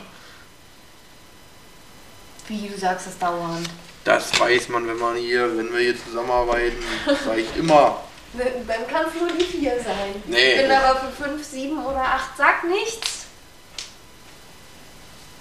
Wie 2.48 2.68
du 2.68 2.78
sagst 2.78 3.08
es 3.08 3.18
dauernd. 3.18 3.70
Das 4.04 4.40
weiß 4.40 4.70
man, 4.70 4.88
wenn 4.88 4.98
man 4.98 5.16
hier, 5.18 5.58
wenn 5.58 5.72
wir 5.74 5.80
hier 5.82 6.02
zusammenarbeiten, 6.06 6.78
sag 7.26 7.38
ich 7.38 7.56
immer. 7.58 8.02
Dann 8.34 8.88
kann 8.88 9.06
es 9.08 9.20
nur 9.20 9.30
die 9.32 9.44
vier 9.44 9.78
sein. 9.84 10.22
Nee. 10.26 10.54
Ich 10.54 10.62
bin 10.62 10.72
aber 10.72 11.00
für 11.00 11.24
fünf, 11.24 11.44
sieben 11.44 11.84
oder 11.84 12.02
acht. 12.02 12.38
Sag 12.38 12.64
nichts. 12.66 13.26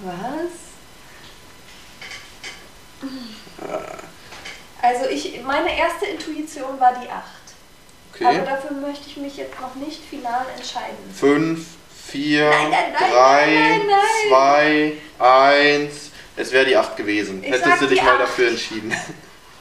Was? 0.00 0.50
Also 4.82 5.06
ich, 5.06 5.40
meine 5.42 5.76
erste 5.76 6.06
Intuition 6.06 6.78
war 6.78 6.94
die 7.02 7.08
8. 7.08 7.22
Aber 8.20 8.30
Okay. 8.30 8.42
dafür 8.46 8.70
möchte 8.78 9.08
ich 9.08 9.16
mich 9.18 9.36
jetzt 9.36 9.60
noch 9.60 9.74
nicht 9.74 10.02
final 10.08 10.46
entscheiden. 10.56 10.96
5, 11.14 11.66
4, 12.06 12.48
Nein, 12.48 12.70
nein, 12.70 12.92
nein, 12.98 13.10
3, 13.10 13.46
nein, 13.46 13.80
nein, 13.86 14.92
2, 15.18 15.24
1. 15.84 16.10
Es 16.37 16.53
wäre 16.53 16.66
die 16.66 16.77
8 16.77 16.96
gewesen. 16.96 17.42
Ich 17.42 17.51
Hättest 17.51 17.81
du 17.83 17.87
dich 17.87 18.03
mal 18.03 18.12
acht. 18.12 18.20
dafür 18.22 18.49
entschieden. 18.49 18.92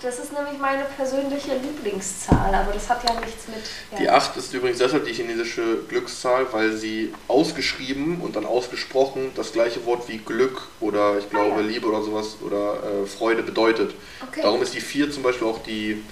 Das 0.02 0.20
ist 0.20 0.34
nämlich 0.34 0.60
meine 0.60 0.84
persönliche 0.98 1.56
Lieblingszahl, 1.56 2.54
aber 2.54 2.74
das 2.74 2.88
hat 2.90 3.04
ja 3.10 3.20
nichts 3.22 3.48
mit. 3.48 3.64
Ja. 3.92 3.98
Die 3.98 4.10
8 4.10 4.38
ist 4.38 4.54
übrigens 4.54 4.78
deshalb 4.78 5.06
die 5.06 5.14
chinesische 5.14 5.78
Glückszahl, 5.88 6.46
weil 6.52 6.74
sie 6.74 7.12
ausgeschrieben 7.28 8.22
und 8.22 8.36
dann 8.36 8.46
ausgesprochen 8.46 9.32
das 9.36 9.52
gleiche 9.54 9.84
Wort 9.86 10.08
wie 10.08 10.18
Glück 10.20 10.62
oder 10.80 11.18
ich 11.18 11.28
glaube 11.32 11.56
Ah, 11.56 11.62
ja. 11.62 11.66
Liebe 11.66 11.88
oder 11.88 12.04
sowas 12.04 12.36
oder 12.46 12.76
äh, 12.84 13.08
Freude 13.08 13.42
bedeutet. 13.42 13.96
Okay. 14.30 14.42
Darum 14.44 14.62
ist 14.62 14.76
die 14.76 14.82
4 14.82 15.10
zum 15.12 15.24
Beispiel 15.24 15.48
auch 15.48 15.64
die 15.64 16.04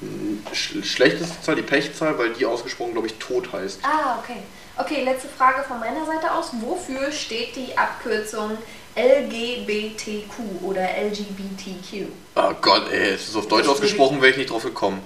mh, 0.00 0.52
sch 0.52 0.72
schlechteste 0.84 1.40
Zahl, 1.40 1.54
die 1.54 1.62
Pechzahl, 1.62 2.18
weil 2.18 2.30
die 2.32 2.46
ausgesprochen, 2.46 2.92
glaube 2.94 3.06
ich, 3.06 3.14
tot 3.18 3.52
heißt. 3.52 3.78
Ah, 3.84 4.18
okay. 4.24 4.38
Okay, 4.76 5.04
letzte 5.04 5.28
Frage 5.28 5.62
von 5.62 5.78
meiner 5.78 6.04
Seite 6.04 6.32
aus. 6.32 6.50
Wofür 6.60 7.12
steht 7.12 7.54
die 7.54 7.78
Abkürzung 7.78 8.58
LGBTQ 8.96 10.62
oder 10.62 10.82
LGBTQ? 10.82 12.06
Oh 12.36 12.52
Gott, 12.60 12.90
ey, 12.92 13.14
es 13.14 13.28
ist 13.28 13.36
auf 13.36 13.48
Deutsch 13.48 13.68
ausgesprochen, 13.68 14.20
wäre 14.20 14.32
ich 14.32 14.38
nicht 14.38 14.50
drauf 14.50 14.64
gekommen. 14.64 15.00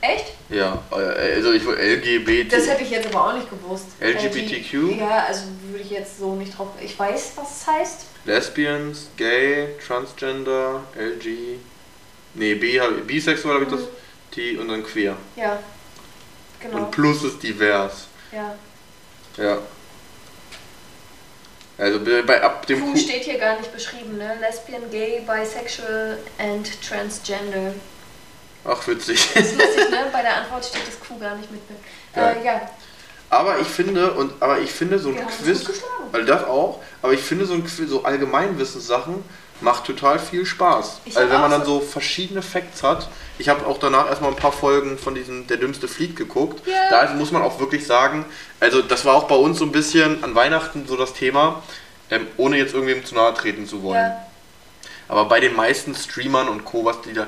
Echt? 0.00 0.32
Ja, 0.48 0.82
äh, 0.92 1.34
also 1.34 1.52
ich 1.52 1.64
LGBT. 1.64 2.52
Das 2.52 2.68
hätte 2.68 2.84
ich 2.84 2.90
jetzt 2.90 3.06
aber 3.08 3.28
auch 3.28 3.34
nicht 3.34 3.50
gewusst. 3.50 3.86
LGBTQ? 4.00 4.74
LG 4.74 4.98
ja, 5.00 5.24
also 5.26 5.42
würde 5.68 5.82
ich 5.82 5.90
jetzt 5.90 6.18
so 6.18 6.34
nicht 6.36 6.56
drauf. 6.56 6.68
Ich 6.80 6.96
weiß, 6.96 7.32
was 7.36 7.60
es 7.60 7.66
heißt. 7.66 8.04
Lesbians, 8.24 9.08
Gay, 9.16 9.68
Transgender, 9.84 10.84
LG. 10.96 11.58
Nee, 12.34 12.54
B, 12.54 12.80
bisexuell 13.06 13.54
habe 13.54 13.64
ich 13.64 13.70
das. 13.70 13.80
Mhm. 13.80 13.86
T 14.30 14.58
und 14.58 14.68
dann 14.68 14.84
queer. 14.84 15.16
Ja. 15.34 15.58
Genau. 16.60 16.78
Und 16.78 16.90
plus 16.90 17.24
ist 17.24 17.42
divers. 17.42 18.06
ja. 18.32 18.54
Ja. 19.36 19.58
Also 21.78 22.00
bei 22.26 22.42
ab 22.42 22.66
dem 22.66 22.80
Q 22.80 22.92
Q. 22.92 22.98
steht 22.98 23.24
hier 23.24 23.38
gar 23.38 23.58
nicht 23.58 23.72
beschrieben, 23.72 24.16
ne? 24.16 24.36
Lesbian, 24.40 24.90
Gay, 24.90 25.20
Bisexual 25.26 26.18
and 26.38 26.68
Transgender. 26.82 27.74
Ach, 28.64 28.86
witzig. 28.88 29.28
Das 29.34 29.46
ist 29.46 29.58
lustig, 29.58 29.90
ne? 29.90 30.06
Bei 30.12 30.22
der 30.22 30.36
Antwort 30.38 30.64
steht 30.64 30.88
das 30.88 30.98
Q 30.98 31.18
gar 31.18 31.36
nicht 31.36 31.50
mit. 31.50 31.60
Äh, 32.16 32.44
ja. 32.44 32.62
Aber 33.28 33.58
ich 33.58 33.68
finde, 33.68 34.12
und 34.12 34.32
aber 34.40 34.60
ich 34.60 34.70
finde 34.70 34.98
so 34.98 35.10
ein 35.10 35.16
Wir 35.16 35.24
Quiz. 35.26 35.82
Also 36.12 36.26
das 36.26 36.44
auch, 36.44 36.80
aber 37.02 37.12
ich 37.12 37.20
finde 37.20 37.44
so, 37.44 37.54
ein 37.54 37.64
Quiz, 37.64 37.88
so 37.88 38.04
Allgemeinwissenssachen 38.04 39.22
macht 39.60 39.84
total 39.84 40.18
viel 40.18 40.44
Spaß. 40.44 41.00
Ich 41.04 41.16
also 41.16 41.32
wenn 41.32 41.40
man 41.40 41.50
dann 41.50 41.64
so 41.64 41.80
verschiedene 41.80 42.42
Facts 42.42 42.82
hat. 42.82 43.08
Ich 43.38 43.48
habe 43.48 43.66
auch 43.66 43.78
danach 43.78 44.08
erstmal 44.08 44.30
ein 44.30 44.36
paar 44.36 44.52
Folgen 44.52 44.98
von 44.98 45.14
diesem 45.14 45.46
Der 45.46 45.56
dümmste 45.56 45.88
fliegt 45.88 46.16
geguckt. 46.16 46.66
Ja. 46.66 46.74
Da 46.90 47.14
muss 47.14 47.32
man 47.32 47.42
auch 47.42 47.58
wirklich 47.60 47.86
sagen, 47.86 48.24
also 48.60 48.82
das 48.82 49.04
war 49.04 49.14
auch 49.14 49.24
bei 49.24 49.34
uns 49.34 49.58
so 49.58 49.64
ein 49.64 49.72
bisschen 49.72 50.22
an 50.24 50.34
Weihnachten 50.34 50.86
so 50.86 50.96
das 50.96 51.12
Thema, 51.12 51.62
ähm, 52.10 52.26
ohne 52.36 52.58
jetzt 52.58 52.74
irgendwem 52.74 53.04
zu 53.04 53.14
nahe 53.14 53.34
treten 53.34 53.66
zu 53.66 53.82
wollen. 53.82 53.98
Ja. 53.98 54.26
Aber 55.08 55.26
bei 55.26 55.40
den 55.40 55.54
meisten 55.54 55.94
Streamern 55.94 56.48
und 56.48 56.64
Co., 56.64 56.84
was 56.84 57.00
die 57.02 57.12
da 57.12 57.26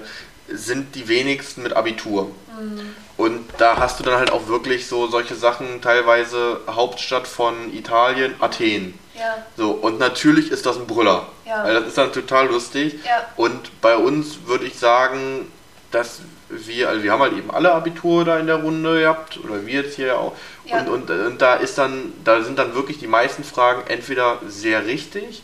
sind 0.50 0.94
die 0.94 1.08
wenigsten 1.08 1.62
mit 1.62 1.74
Abitur. 1.74 2.30
Mhm. 2.58 2.94
Und 3.18 3.44
da 3.58 3.76
hast 3.76 3.98
du 3.98 4.04
dann 4.04 4.14
halt 4.14 4.30
auch 4.30 4.46
wirklich 4.46 4.86
so 4.86 5.08
solche 5.08 5.34
Sachen, 5.34 5.82
teilweise 5.82 6.60
Hauptstadt 6.70 7.26
von 7.26 7.74
Italien, 7.74 8.34
Athen. 8.38 8.96
Ja. 9.14 9.44
So, 9.56 9.72
und 9.72 9.98
natürlich 9.98 10.52
ist 10.52 10.64
das 10.64 10.76
ein 10.76 10.86
Brüller. 10.86 11.26
Ja. 11.44 11.64
Weil 11.64 11.74
das 11.74 11.88
ist 11.88 11.98
dann 11.98 12.12
total 12.12 12.46
lustig. 12.46 13.00
Ja. 13.04 13.26
Und 13.36 13.80
bei 13.80 13.96
uns 13.96 14.46
würde 14.46 14.66
ich 14.66 14.78
sagen, 14.78 15.50
dass 15.90 16.20
wir, 16.48 16.88
also 16.88 17.02
wir 17.02 17.10
haben 17.10 17.20
halt 17.20 17.32
eben 17.32 17.50
alle 17.50 17.72
Abitur 17.72 18.24
da 18.24 18.38
in 18.38 18.46
der 18.46 18.62
Runde 18.62 19.00
gehabt, 19.00 19.38
oder 19.42 19.66
wir 19.66 19.82
jetzt 19.82 19.96
hier 19.96 20.16
auch. 20.16 20.34
Ja. 20.64 20.78
Und, 20.78 20.88
und, 20.88 21.10
und 21.10 21.42
da 21.42 21.54
ist 21.56 21.76
dann, 21.76 22.12
da 22.22 22.40
sind 22.42 22.56
dann 22.56 22.76
wirklich 22.76 22.98
die 22.98 23.08
meisten 23.08 23.42
Fragen 23.42 23.82
entweder 23.88 24.38
sehr 24.46 24.86
richtig 24.86 25.42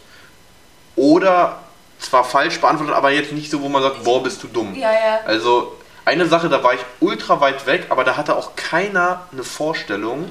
oder 0.94 1.60
zwar 1.98 2.22
falsch 2.22 2.60
beantwortet, 2.60 2.94
aber 2.94 3.10
jetzt 3.10 3.32
nicht 3.32 3.50
so, 3.50 3.60
wo 3.62 3.68
man 3.68 3.82
sagt, 3.82 4.04
boah, 4.04 4.22
bist 4.22 4.42
du 4.44 4.46
dumm. 4.46 4.74
Ja, 4.76 4.92
ja. 4.92 5.20
Also 5.26 5.76
eine 6.04 6.26
Sache, 6.26 6.48
da 6.48 6.62
war 6.62 6.74
ich 6.74 6.80
ultra 7.00 7.40
weit 7.40 7.66
weg, 7.66 7.86
aber 7.88 8.04
da 8.04 8.16
hatte 8.16 8.36
auch 8.36 8.56
keiner 8.56 9.26
eine 9.32 9.44
Vorstellung. 9.44 10.30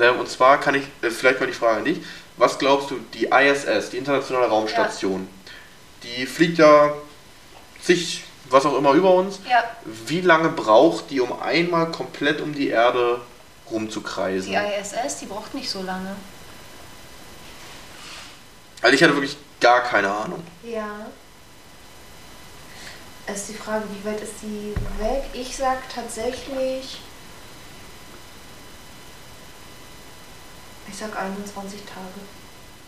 Ähm, 0.00 0.18
und 0.18 0.28
zwar 0.28 0.58
kann 0.58 0.74
ich, 0.74 0.84
äh, 1.02 1.10
vielleicht 1.10 1.40
mal 1.40 1.46
die 1.46 1.52
Frage 1.52 1.78
an 1.78 1.84
dich, 1.84 2.00
was 2.36 2.58
glaubst 2.58 2.90
du, 2.90 2.98
die 3.14 3.26
ISS, 3.26 3.90
die 3.90 3.98
Internationale 3.98 4.48
Raumstation, 4.48 5.28
die 6.02 6.26
fliegt 6.26 6.58
ja 6.58 6.92
sich, 7.80 8.24
was 8.50 8.66
auch 8.66 8.76
immer 8.76 8.92
über 8.92 9.14
uns. 9.14 9.38
Ja. 9.48 9.62
Wie 9.84 10.20
lange 10.20 10.48
braucht 10.48 11.10
die, 11.10 11.20
um 11.20 11.40
einmal 11.40 11.90
komplett 11.92 12.40
um 12.40 12.52
die 12.52 12.68
Erde 12.68 13.20
rumzukreisen? 13.70 14.50
Die 14.50 14.56
ISS, 14.56 15.20
die 15.20 15.26
braucht 15.26 15.54
nicht 15.54 15.70
so 15.70 15.82
lange. 15.82 16.16
Also 18.82 18.94
ich 18.94 19.02
hatte 19.02 19.14
wirklich 19.14 19.36
gar 19.60 19.82
keine 19.82 20.12
Ahnung. 20.12 20.42
Ja. 20.62 21.06
Es 23.26 23.36
ist 23.40 23.48
die 23.50 23.54
Frage, 23.54 23.84
wie 23.90 24.06
weit 24.08 24.20
ist 24.20 24.34
die 24.42 24.74
weg? 25.02 25.24
Ich 25.32 25.56
sag 25.56 25.78
tatsächlich. 25.92 27.00
Ich 30.88 30.96
sag 30.98 31.18
21 31.18 31.80
Tage. 31.84 32.00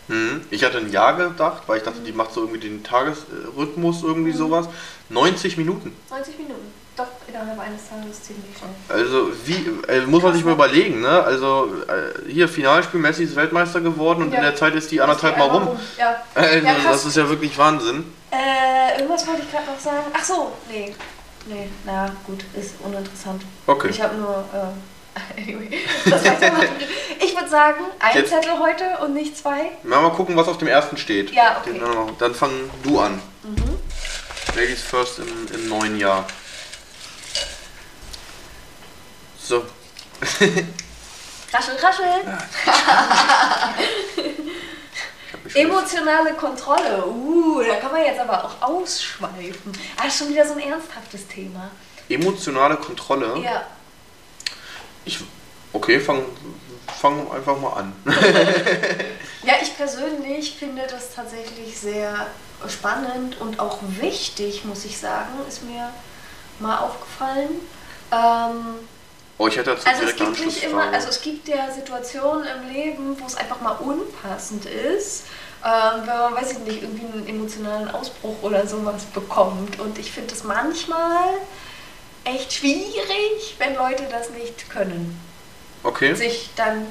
Hm. 0.09 0.41
Ich 0.51 0.63
hatte 0.63 0.77
ein 0.77 0.91
Jahr 0.91 1.17
gedacht, 1.17 1.63
weil 1.67 1.77
ich 1.79 1.83
dachte, 1.83 1.99
die 1.99 2.13
macht 2.13 2.31
so 2.33 2.41
irgendwie 2.41 2.59
den 2.59 2.83
Tagesrhythmus, 2.83 4.03
irgendwie 4.03 4.31
Mhm. 4.31 4.37
sowas. 4.37 4.67
90 5.09 5.57
Minuten. 5.57 5.93
90 6.09 6.37
Minuten. 6.37 6.71
Doch, 6.95 7.07
innerhalb 7.27 7.59
eines 7.59 7.89
Tages 7.89 8.23
ziemlich 8.23 8.45
schnell. 8.57 8.71
Also 8.89 9.29
wie 9.45 9.69
äh, 9.91 10.01
muss 10.07 10.23
man 10.23 10.33
sich 10.33 10.43
mal 10.43 10.53
überlegen, 10.53 11.01
ne? 11.01 11.23
Also 11.23 11.69
äh, 11.87 12.31
hier 12.31 12.47
Finalspiel, 12.47 12.99
Messi 12.99 13.23
ist 13.25 13.35
Weltmeister 13.35 13.81
geworden 13.81 14.23
und 14.23 14.31
Ja. 14.31 14.37
in 14.37 14.43
der 14.43 14.55
Zeit 14.55 14.73
ist 14.75 14.89
die 14.91 14.99
anderthalb 15.01 15.37
Mal 15.37 15.45
Ist 15.45 15.51
die 15.51 15.57
rum. 15.57 15.67
einmal 15.67 15.83
Ja. 15.97 16.23
Also, 16.35 16.65
Ja, 16.65 16.91
das 16.91 17.05
ist 17.05 17.17
ja 17.17 17.29
wirklich 17.29 17.55
Wahnsinn. 17.57 18.05
Äh, 18.37 18.97
irgendwas 18.97 19.25
wollte 19.25 19.41
ich 19.41 19.51
gerade 19.51 19.65
noch 19.65 19.79
sagen. 19.79 20.05
Ach 20.13 20.23
so, 20.23 20.51
nee. 20.69 20.93
Nee, 21.47 21.69
na 21.85 22.11
gut, 22.25 22.43
ist 22.53 22.75
uninteressant. 22.83 23.41
Okay. 23.65 23.87
Ich 23.89 24.01
habe 24.01 24.15
nur. 24.15 24.43
Äh, 24.53 24.67
anyway. 25.41 25.79
Ich 27.19 27.35
würde 27.35 27.49
sagen, 27.49 27.85
ein 27.99 28.15
Jetzt- 28.17 28.29
Zettel 28.29 28.59
heute 28.59 28.83
und 29.03 29.13
nicht 29.15 29.35
zwei. 29.35 29.71
Mal, 29.83 30.01
mal 30.01 30.11
gucken, 30.11 30.35
was 30.35 30.47
auf 30.47 30.57
dem 30.59 30.67
ersten 30.67 30.97
steht. 30.97 31.31
Ja, 31.31 31.57
okay. 31.59 31.71
Den, 31.73 31.81
dann 31.81 31.95
noch- 31.95 32.17
dann 32.19 32.35
fang 32.35 32.51
du 32.83 32.99
an. 32.99 33.19
Mhm. 33.43 33.79
Ladies 34.55 34.81
first 34.83 35.19
im, 35.19 35.47
im 35.53 35.69
neuen 35.69 35.97
Jahr. 35.97 36.25
So. 39.41 39.65
Raschel, 41.53 41.75
raschel. 41.81 42.05
Schon- 44.15 44.23
Emotionale 45.61 46.33
Kontrolle. 46.33 47.05
Uh, 47.05 47.61
da 47.61 47.75
kann 47.75 47.91
man 47.91 48.01
jetzt 48.03 48.19
aber 48.19 48.45
auch 48.45 48.61
ausschweifen. 48.61 49.71
Ah, 49.97 50.07
ist 50.07 50.17
schon 50.17 50.29
wieder 50.29 50.45
so 50.45 50.53
ein 50.53 50.59
ernsthaftes 50.59 51.27
Thema. 51.27 51.71
Emotionale 52.09 52.77
Kontrolle. 52.77 53.39
Ja. 53.43 53.65
Ich, 55.05 55.19
okay, 55.73 55.99
fang, 55.99 56.23
fang 56.99 57.31
einfach 57.31 57.59
mal 57.59 57.73
an. 57.73 57.93
Ja, 59.47 59.53
ich 59.61 59.77
persönlich 59.77 60.57
finde 60.59 60.81
das 60.91 61.13
tatsächlich 61.15 61.79
sehr 61.79 62.27
spannend 62.67 63.39
und 63.39 63.61
auch 63.61 63.77
wichtig, 64.01 64.65
muss 64.65 64.83
ich 64.83 64.97
sagen, 64.97 65.29
ist 65.47 65.63
mir 65.63 65.89
mal 66.59 66.79
aufgefallen. 66.79 67.61
Ähm, 68.11 68.79
Oh, 69.39 69.47
ich 69.47 69.55
hätte 69.55 69.69
dazu 69.75 69.87
also 69.87 70.03
es 70.03 70.15
direkt 70.15 70.21
eine 70.21 70.31
gibt 70.31 70.45
nicht 70.47 70.63
immer, 70.63 70.91
also 70.91 71.09
es 71.09 71.21
gibt 71.21 71.47
ja 71.47 71.71
Situationen 71.71 72.45
im 72.45 72.73
Leben, 72.73 73.15
wo 73.19 73.25
es 73.25 73.35
einfach 73.35 73.61
mal 73.61 73.73
unpassend 73.73 74.65
ist, 74.65 75.25
ähm, 75.63 76.01
wenn 76.05 76.17
man, 76.17 76.35
weiß 76.35 76.51
ich 76.53 76.59
nicht, 76.59 76.81
irgendwie 76.83 77.05
einen 77.05 77.27
emotionalen 77.27 77.89
Ausbruch 77.91 78.35
oder 78.41 78.67
sowas 78.67 79.03
bekommt. 79.05 79.79
Und 79.79 79.97
ich 79.97 80.11
finde 80.11 80.33
es 80.33 80.43
manchmal 80.43 81.29
echt 82.23 82.53
schwierig, 82.53 83.55
wenn 83.57 83.75
Leute 83.75 84.03
das 84.11 84.29
nicht 84.31 84.69
können. 84.69 85.19
okay. 85.83 86.13
Sich 86.13 86.49
dann, 86.55 86.85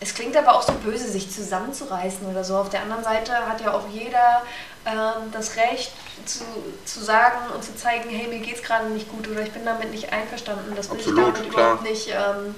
es 0.00 0.14
klingt 0.14 0.36
aber 0.36 0.54
auch 0.54 0.62
so 0.62 0.72
böse, 0.72 1.08
sich 1.08 1.30
zusammenzureißen 1.30 2.26
oder 2.26 2.44
so. 2.44 2.56
Auf 2.56 2.70
der 2.70 2.82
anderen 2.82 3.04
Seite 3.04 3.32
hat 3.32 3.60
ja 3.60 3.72
auch 3.72 3.88
jeder 3.90 4.42
ähm, 4.84 5.30
das 5.32 5.56
Recht 5.56 5.92
zu, 6.26 6.44
zu 6.84 7.02
sagen 7.02 7.52
und 7.54 7.64
zu 7.64 7.74
zeigen, 7.76 8.10
hey, 8.10 8.28
mir 8.28 8.40
geht's 8.40 8.62
gerade 8.62 8.86
nicht 8.86 9.10
gut 9.10 9.28
oder 9.28 9.42
ich 9.42 9.52
bin 9.52 9.64
damit 9.64 9.90
nicht 9.90 10.12
einverstanden. 10.12 10.74
Das 10.76 10.90
will 10.90 10.98
Absolut, 10.98 11.18
ich 11.18 11.34
damit 11.34 11.50
klar. 11.50 11.72
überhaupt 11.72 11.82
nicht 11.82 12.08
ähm, 12.08 12.54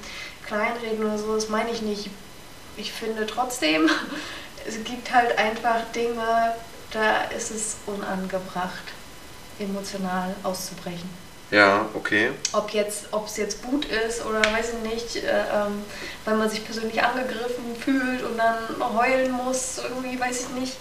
kleinreden 0.47 1.05
oder 1.05 1.19
so, 1.19 1.35
das 1.35 1.49
meine 1.49 1.71
ich 1.71 1.83
nicht. 1.83 2.11
Ich 2.77 2.93
finde 2.93 3.27
trotzdem, 3.27 3.89
es 4.67 4.83
gibt 4.85 5.13
halt 5.13 5.37
einfach 5.39 5.81
Dinge, 5.95 6.55
da 6.91 7.25
ist 7.37 7.51
es 7.51 7.77
unangebracht, 7.87 8.85
emotional 9.59 10.35
auszubrechen. 10.43 11.09
Ja, 11.51 11.87
okay. 11.95 12.31
Ob 12.53 12.71
jetzt, 12.71 13.05
ob 13.13 13.27
es 13.27 13.37
jetzt 13.37 13.63
gut 13.63 13.85
ist 13.85 14.25
oder 14.25 14.41
weiß 14.41 14.73
ich 14.75 14.91
nicht, 14.91 15.17
äh, 15.17 15.45
ähm, 15.53 15.85
weil 16.25 16.37
man 16.37 16.49
sich 16.49 16.65
persönlich 16.65 17.03
angegriffen 17.03 17.77
fühlt 17.79 18.23
und 18.23 18.39
dann 18.39 18.57
heulen 18.97 19.31
muss, 19.31 19.79
irgendwie 19.79 20.19
weiß 20.19 20.41
ich 20.41 20.49
nicht. 20.61 20.77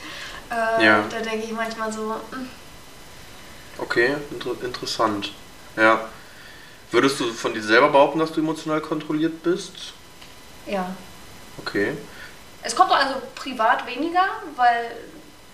Äh, 0.50 0.86
Ja. 0.86 1.04
Da 1.10 1.20
denke 1.20 1.46
ich 1.46 1.52
manchmal 1.52 1.92
so, 1.92 2.16
hm, 2.32 2.48
Okay, 3.78 4.16
inter 4.32 4.52
interessant. 4.64 5.32
Ja. 5.76 6.08
Würdest 6.92 7.20
du 7.20 7.34
von 7.34 7.54
dir 7.56 7.64
selber 7.64 7.90
behaupten, 7.90 8.20
dass 8.20 8.32
du 8.32 8.40
emotional 8.40 8.82
kontrolliert 8.82 9.42
bist? 9.44 9.94
ja. 10.66 10.96
Okay. 11.58 11.94
Es 12.64 12.76
kommt 12.76 12.92
doch 12.92 12.98
also 12.98 13.16
privat 13.36 13.86
weniger, 13.88 14.26
weil 14.56 14.92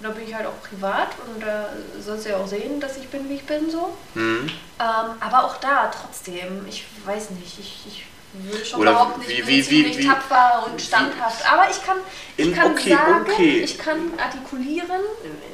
da 0.01 0.10
bin 0.10 0.28
ich 0.28 0.34
halt 0.34 0.45
auch 0.45 0.62
privat 0.70 1.10
und 1.28 1.43
da 1.43 1.70
sollst 1.99 2.26
du 2.26 2.30
ja 2.30 2.38
auch 2.38 2.47
sehen, 2.47 2.80
dass 2.80 2.97
ich 2.97 3.10
bin, 3.10 3.28
wie 3.30 3.36
ich 3.36 3.43
bin 3.45 3.70
so. 3.70 3.95
Hm. 4.14 4.47
Ähm, 4.80 4.86
aber 5.20 5.43
auch 5.43 5.57
da 5.57 5.91
trotzdem, 5.93 6.66
ich 6.70 6.86
weiß 7.05 7.32
nicht, 7.32 7.60
ich, 7.60 7.84
ich 7.88 8.05
würde 8.34 8.64
schon 8.64 8.80
Oder 8.82 8.93
behaupten, 8.93 9.22
wie- 9.28 9.34
ich 9.34 9.38
bin 9.39 9.47
wie- 9.47 9.57
wie- 9.57 9.64
ziemlich 9.64 9.97
wie- 9.97 10.07
tapfer 10.07 10.66
und 10.68 10.80
wie- 10.80 10.86
standhaft. 10.86 11.51
Aber 11.51 11.70
ich 11.70 11.84
kann, 11.84 11.97
ich 12.38 12.53
kann 12.53 12.72
okay, 12.72 12.89
sagen, 12.91 13.26
okay. 13.30 13.60
ich 13.62 13.78
kann 13.78 14.14
artikulieren, 14.24 15.01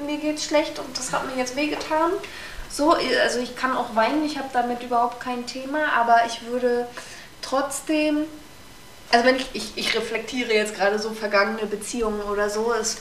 mir 0.05 0.17
geht's 0.17 0.45
schlecht 0.45 0.77
und 0.77 0.95
das 0.97 1.11
hat 1.13 1.25
mir 1.25 1.37
jetzt 1.39 1.55
wehgetan. 1.55 2.11
So, 2.69 2.91
also 2.91 3.39
ich 3.39 3.55
kann 3.55 3.75
auch 3.75 3.95
weinen, 3.95 4.25
ich 4.25 4.37
habe 4.37 4.49
damit 4.51 4.83
überhaupt 4.83 5.21
kein 5.21 5.47
Thema, 5.47 5.87
aber 5.97 6.23
ich 6.27 6.45
würde 6.45 6.85
trotzdem, 7.41 8.25
also 9.11 9.25
wenn 9.25 9.35
ich, 9.35 9.47
ich, 9.53 9.77
ich 9.77 9.95
reflektiere 9.95 10.53
jetzt 10.53 10.75
gerade 10.75 10.99
so 10.99 11.11
vergangene 11.11 11.65
Beziehungen 11.65 12.21
oder 12.21 12.49
so, 12.49 12.73
es 12.73 12.97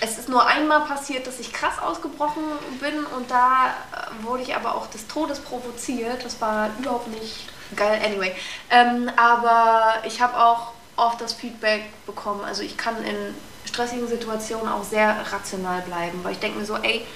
es 0.00 0.18
ist 0.18 0.28
nur 0.28 0.46
einmal 0.46 0.80
passiert, 0.82 1.26
dass 1.26 1.40
ich 1.40 1.52
krass 1.52 1.78
ausgebrochen 1.78 2.42
bin 2.80 3.04
und 3.16 3.30
da 3.30 3.68
äh, 3.68 4.24
wurde 4.24 4.42
ich 4.42 4.54
aber 4.54 4.74
auch 4.74 4.86
des 4.88 5.06
Todes 5.06 5.40
provoziert. 5.40 6.24
Das 6.24 6.40
war 6.40 6.70
überhaupt 6.78 7.08
nicht 7.08 7.48
geil, 7.76 8.00
anyway. 8.04 8.34
Ähm, 8.70 9.10
aber 9.16 9.94
ich 10.04 10.20
habe 10.20 10.36
auch 10.38 10.72
oft 10.96 11.20
das 11.20 11.32
Feedback 11.32 11.82
bekommen. 12.06 12.42
Also 12.44 12.62
ich 12.62 12.76
kann 12.76 12.96
in 13.04 13.34
stressigen 13.66 14.06
Situationen 14.08 14.68
auch 14.68 14.84
sehr 14.84 15.16
rational 15.32 15.82
bleiben, 15.82 16.20
weil 16.22 16.32
ich 16.32 16.38
denke 16.38 16.58
mir 16.58 16.66
so, 16.66 16.76
ey, 16.76 17.06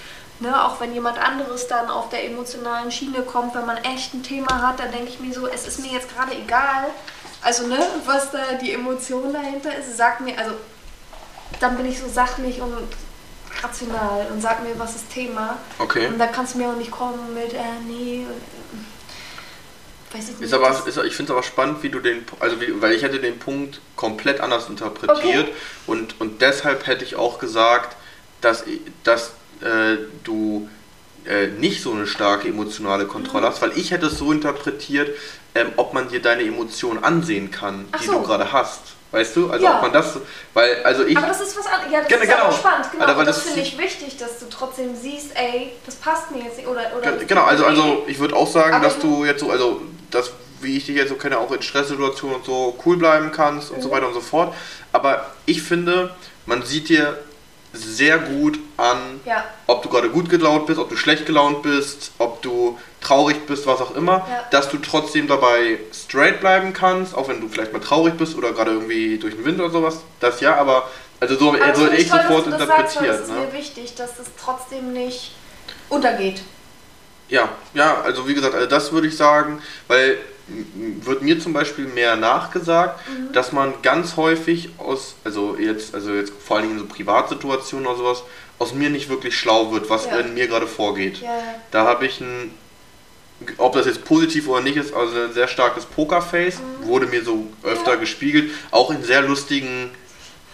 ne, 0.40 0.64
auch 0.64 0.80
wenn 0.80 0.94
jemand 0.94 1.18
anderes 1.18 1.68
dann 1.68 1.90
auf 1.90 2.08
der 2.08 2.24
emotionalen 2.24 2.90
Schiene 2.90 3.22
kommt, 3.22 3.54
wenn 3.54 3.66
man 3.66 3.76
echt 3.78 4.14
ein 4.14 4.22
Thema 4.22 4.62
hat, 4.62 4.80
dann 4.80 4.90
denke 4.92 5.08
ich 5.08 5.20
mir 5.20 5.32
so, 5.32 5.46
es 5.46 5.66
ist 5.66 5.80
mir 5.80 5.92
jetzt 5.92 6.14
gerade 6.14 6.34
egal. 6.34 6.86
Also, 7.42 7.66
ne, 7.66 7.78
was 8.04 8.30
da 8.30 8.54
die 8.60 8.72
Emotion 8.72 9.32
dahinter 9.32 9.76
ist, 9.76 9.96
sag 9.96 10.20
mir, 10.20 10.36
also 10.38 10.52
dann 11.60 11.76
bin 11.76 11.86
ich 11.86 11.98
so 11.98 12.08
sachlich 12.08 12.60
und 12.60 12.74
rational 13.62 14.26
und 14.32 14.40
sag 14.40 14.62
mir, 14.62 14.78
was 14.78 14.96
ist 14.96 15.10
Thema. 15.10 15.56
Okay. 15.78 16.06
Und 16.08 16.18
da 16.18 16.26
kannst 16.26 16.54
du 16.54 16.58
mir 16.58 16.68
auch 16.68 16.76
nicht 16.76 16.90
kommen 16.90 17.34
mit, 17.34 17.54
äh, 17.54 17.58
nee. 17.86 18.26
weiß 20.12 20.24
ich 20.24 20.30
nicht. 20.36 20.42
Ist 20.42 20.52
aber, 20.54 20.70
ist, 20.70 20.96
ich 20.96 21.16
finde 21.16 21.32
es 21.32 21.36
aber 21.36 21.42
spannend, 21.42 21.82
wie 21.82 21.88
du 21.90 22.00
den, 22.00 22.24
also 22.40 22.60
wie, 22.60 22.80
weil 22.80 22.92
ich 22.92 23.02
hätte 23.02 23.18
den 23.20 23.38
Punkt 23.38 23.80
komplett 23.96 24.40
anders 24.40 24.68
interpretiert 24.68 25.18
Okay. 25.48 25.54
und, 25.86 26.20
und 26.20 26.40
deshalb 26.40 26.86
hätte 26.86 27.04
ich 27.04 27.16
auch 27.16 27.38
gesagt, 27.38 27.96
dass, 28.40 28.64
dass 29.04 29.30
äh, 29.60 29.96
du 30.24 30.68
äh, 31.26 31.48
nicht 31.48 31.82
so 31.82 31.92
eine 31.92 32.06
starke 32.06 32.48
emotionale 32.48 33.06
Kontrolle 33.06 33.46
Mhm. 33.46 33.50
hast, 33.50 33.62
weil 33.62 33.76
ich 33.76 33.90
hätte 33.90 34.06
es 34.06 34.18
so 34.18 34.30
interpretiert, 34.32 35.16
ähm, 35.58 35.72
ob 35.76 35.92
man 35.94 36.08
dir 36.08 36.20
deine 36.22 36.42
Emotionen 36.42 37.02
ansehen 37.02 37.50
kann, 37.50 37.86
Ach 37.92 38.00
die 38.00 38.06
so. 38.06 38.12
du 38.12 38.22
gerade 38.22 38.52
hast. 38.52 38.80
Weißt 39.10 39.34
du? 39.36 39.50
Also 39.50 39.64
Ja. 39.64 39.76
ob 39.76 39.82
man 39.82 39.92
das, 39.92 40.18
weil, 40.52 40.82
also 40.84 41.04
ich, 41.06 41.16
aber 41.16 41.28
das 41.28 41.40
ist 41.40 41.56
was 41.58 41.66
anderes. 41.66 41.90
Ja, 41.92 42.00
das 42.00 42.08
Genau, 42.08 42.22
ist 42.22 42.28
genau. 42.28 42.52
spannend. 42.52 42.92
Genau. 42.92 43.04
Alter, 43.06 43.24
das 43.24 43.36
das- 43.36 43.44
finde 43.46 43.60
ich 43.62 43.78
wichtig, 43.78 44.18
dass 44.18 44.38
du 44.38 44.46
trotzdem 44.50 44.94
siehst, 44.94 45.30
ey, 45.34 45.72
das 45.86 45.94
passt 45.94 46.30
mir 46.30 46.44
jetzt 46.44 46.58
nicht. 46.58 46.68
Oder, 46.68 46.82
oder 46.96 47.12
Ge- 47.12 47.24
Genau, 47.26 47.44
also, 47.44 47.64
also 47.64 48.04
ich 48.06 48.18
würde 48.18 48.36
auch 48.36 48.46
sagen, 48.46 48.74
Aber 48.74 48.84
dass 48.84 48.98
du 48.98 49.24
jetzt 49.24 49.40
so, 49.40 49.50
also 49.50 49.80
das, 50.10 50.30
wie 50.60 50.76
ich 50.76 50.84
dich 50.84 50.96
jetzt 50.96 51.08
so 51.08 51.14
kenne, 51.14 51.38
auch 51.38 51.50
in 51.52 51.62
Stresssituationen 51.62 52.36
und 52.36 52.44
so 52.44 52.76
cool 52.84 52.98
bleiben 52.98 53.32
kannst 53.32 53.70
und 53.70 53.80
so 53.80 53.88
Mhm. 53.88 53.92
weiter 53.92 54.08
und 54.08 54.14
so 54.14 54.20
fort. 54.20 54.54
Aber 54.92 55.24
ich 55.46 55.62
finde, 55.62 56.14
man 56.44 56.62
sieht 56.62 56.90
dir 56.90 57.16
sehr 57.72 58.18
gut 58.18 58.58
an, 58.76 59.20
Ja. 59.24 59.44
ob 59.66 59.82
du 59.82 59.88
gerade 59.88 60.10
gut 60.10 60.28
gelaunt 60.28 60.66
bist, 60.66 60.78
ob 60.78 60.88
du 60.90 60.96
schlecht 60.96 61.24
gelaunt 61.26 61.62
bist, 61.62 62.12
ob 62.18 62.42
du 62.42 62.78
traurig 63.00 63.46
bist, 63.46 63.66
was 63.66 63.80
auch 63.80 63.94
immer, 63.94 64.26
Ja. 64.28 64.44
dass 64.50 64.68
du 64.68 64.78
trotzdem 64.78 65.28
dabei 65.28 65.78
straight 65.92 66.40
bleiben 66.40 66.72
kannst, 66.72 67.14
auch 67.14 67.28
wenn 67.28 67.40
du 67.40 67.48
vielleicht 67.48 67.72
mal 67.72 67.78
traurig 67.80 68.16
bist 68.16 68.36
oder 68.36 68.52
gerade 68.52 68.72
irgendwie 68.72 69.18
durch 69.18 69.34
den 69.34 69.44
Wind 69.44 69.60
oder 69.60 69.70
sowas. 69.70 69.98
Das 70.20 70.40
ja, 70.40 70.56
aber 70.56 70.88
also 71.20 71.36
so, 71.36 71.48
Aber 71.50 71.58
so 71.58 71.62
das 71.62 71.68
hätte 71.68 71.80
finde 71.80 71.96
ich 72.02 72.08
toll, 72.10 72.20
sofort 72.28 72.46
dass 72.46 72.58
das 72.58 72.68
sagst, 72.68 72.96
interpretiert. 72.96 73.14
Es 73.14 73.20
ist 73.28 73.34
ne? 73.34 73.40
mir 73.46 73.52
wichtig, 73.52 73.94
dass 73.96 74.18
es 74.18 74.26
trotzdem 74.40 74.92
nicht 74.92 75.32
untergeht. 75.88 76.42
Ja, 77.28 77.50
ja, 77.74 78.00
also 78.02 78.26
wie 78.26 78.34
gesagt, 78.34 78.54
also 78.54 78.66
das 78.66 78.90
würde 78.92 79.06
ich 79.08 79.16
sagen, 79.16 79.60
weil 79.86 80.18
wird 81.02 81.20
mir 81.20 81.38
zum 81.38 81.52
Beispiel 81.52 81.84
mehr 81.86 82.16
nachgesagt, 82.16 83.00
Mhm. 83.06 83.32
dass 83.34 83.52
man 83.52 83.74
ganz 83.82 84.16
häufig 84.16 84.70
aus, 84.78 85.14
also 85.24 85.56
jetzt, 85.58 85.94
also 85.94 86.12
jetzt 86.14 86.32
vor 86.42 86.56
allen 86.56 86.68
Dingen 86.68 86.80
in 86.80 86.88
so 86.88 86.94
Privatsituationen 86.94 87.86
oder 87.86 87.98
sowas, 87.98 88.22
aus 88.58 88.72
mir 88.72 88.88
nicht 88.88 89.10
wirklich 89.10 89.36
schlau 89.38 89.72
wird, 89.72 89.90
was 89.90 90.06
Ja. 90.06 90.16
in 90.20 90.32
mir 90.32 90.48
gerade 90.48 90.66
vorgeht. 90.66 91.18
Ja. 91.18 91.28
Da 91.70 91.84
habe 91.84 92.06
ich 92.06 92.20
ein, 92.22 92.54
ob 93.58 93.72
das 93.74 93.86
jetzt 93.86 94.04
positiv 94.04 94.48
oder 94.48 94.60
nicht 94.60 94.76
ist, 94.76 94.92
also 94.92 95.20
ein 95.20 95.32
sehr 95.32 95.48
starkes 95.48 95.84
Pokerface, 95.84 96.60
wurde 96.82 97.06
mir 97.06 97.22
so 97.22 97.46
öfter. 97.62 97.92
Ja. 97.92 97.96
gespiegelt, 97.96 98.50
auch 98.70 98.90
in 98.90 99.02
sehr 99.02 99.22
lustigen 99.22 99.90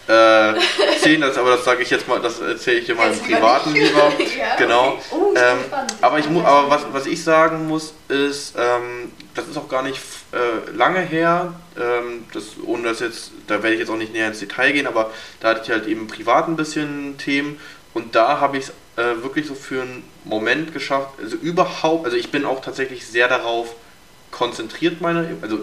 äh, 0.07 0.55
Szenen, 0.99 1.22
das, 1.22 1.39
aber 1.39 1.53
das 1.53 1.64
sage 1.64 1.82
ich 1.82 1.91
jetzt 1.91 2.07
mal, 2.09 2.20
das 2.20 2.41
erzähle 2.41 2.78
ich 2.78 2.87
dir 2.87 2.95
mal 2.95 3.11
im 3.11 3.18
Privaten 3.18 3.72
lieber. 3.72 4.12
Ja, 4.39 4.57
genau. 4.59 4.89
okay. 4.89 5.01
Oh, 5.12 5.35
ähm, 5.37 5.59
aber 6.01 6.18
ich 6.18 6.28
muss, 6.28 6.45
aber 6.45 6.68
was, 6.70 6.82
was 6.93 7.07
ich 7.07 7.22
sagen 7.22 7.66
muss, 7.66 7.95
ist, 8.09 8.55
ähm, 8.59 9.12
das 9.35 9.49
ist 9.49 9.57
auch 9.57 9.68
gar 9.68 9.82
nicht 9.82 10.01
äh, 10.32 10.70
lange 10.76 11.01
her, 11.01 11.55
ähm, 11.78 12.24
das, 12.32 12.45
ohne 12.64 12.89
das 12.89 13.01
jetzt, 13.01 13.30
da 13.47 13.62
werde 13.62 13.74
ich 13.74 13.80
jetzt 13.80 13.91
auch 13.91 13.97
nicht 13.97 14.12
näher 14.12 14.28
ins 14.28 14.41
Detail 14.41 14.72
gehen, 14.72 14.87
aber 14.87 15.11
da 15.41 15.51
hatte 15.51 15.62
ich 15.64 15.70
halt 15.70 15.87
eben 15.87 16.07
privat 16.07 16.49
ein 16.49 16.57
bisschen 16.57 17.16
Themen 17.18 17.59
und 17.95 18.14
da 18.14 18.40
habe 18.40 18.59
ich 18.59 18.64
es 18.64 18.70
äh, 18.97 19.22
wirklich 19.22 19.47
so 19.47 19.55
für 19.55 19.82
einen 19.82 20.09
Moment 20.24 20.72
geschafft, 20.72 21.11
also 21.22 21.36
überhaupt, 21.36 22.05
also 22.05 22.16
ich 22.16 22.30
bin 22.30 22.45
auch 22.45 22.61
tatsächlich 22.61 23.07
sehr 23.07 23.28
darauf 23.28 23.74
konzentriert, 24.30 25.01
meine, 25.01 25.36
also 25.42 25.61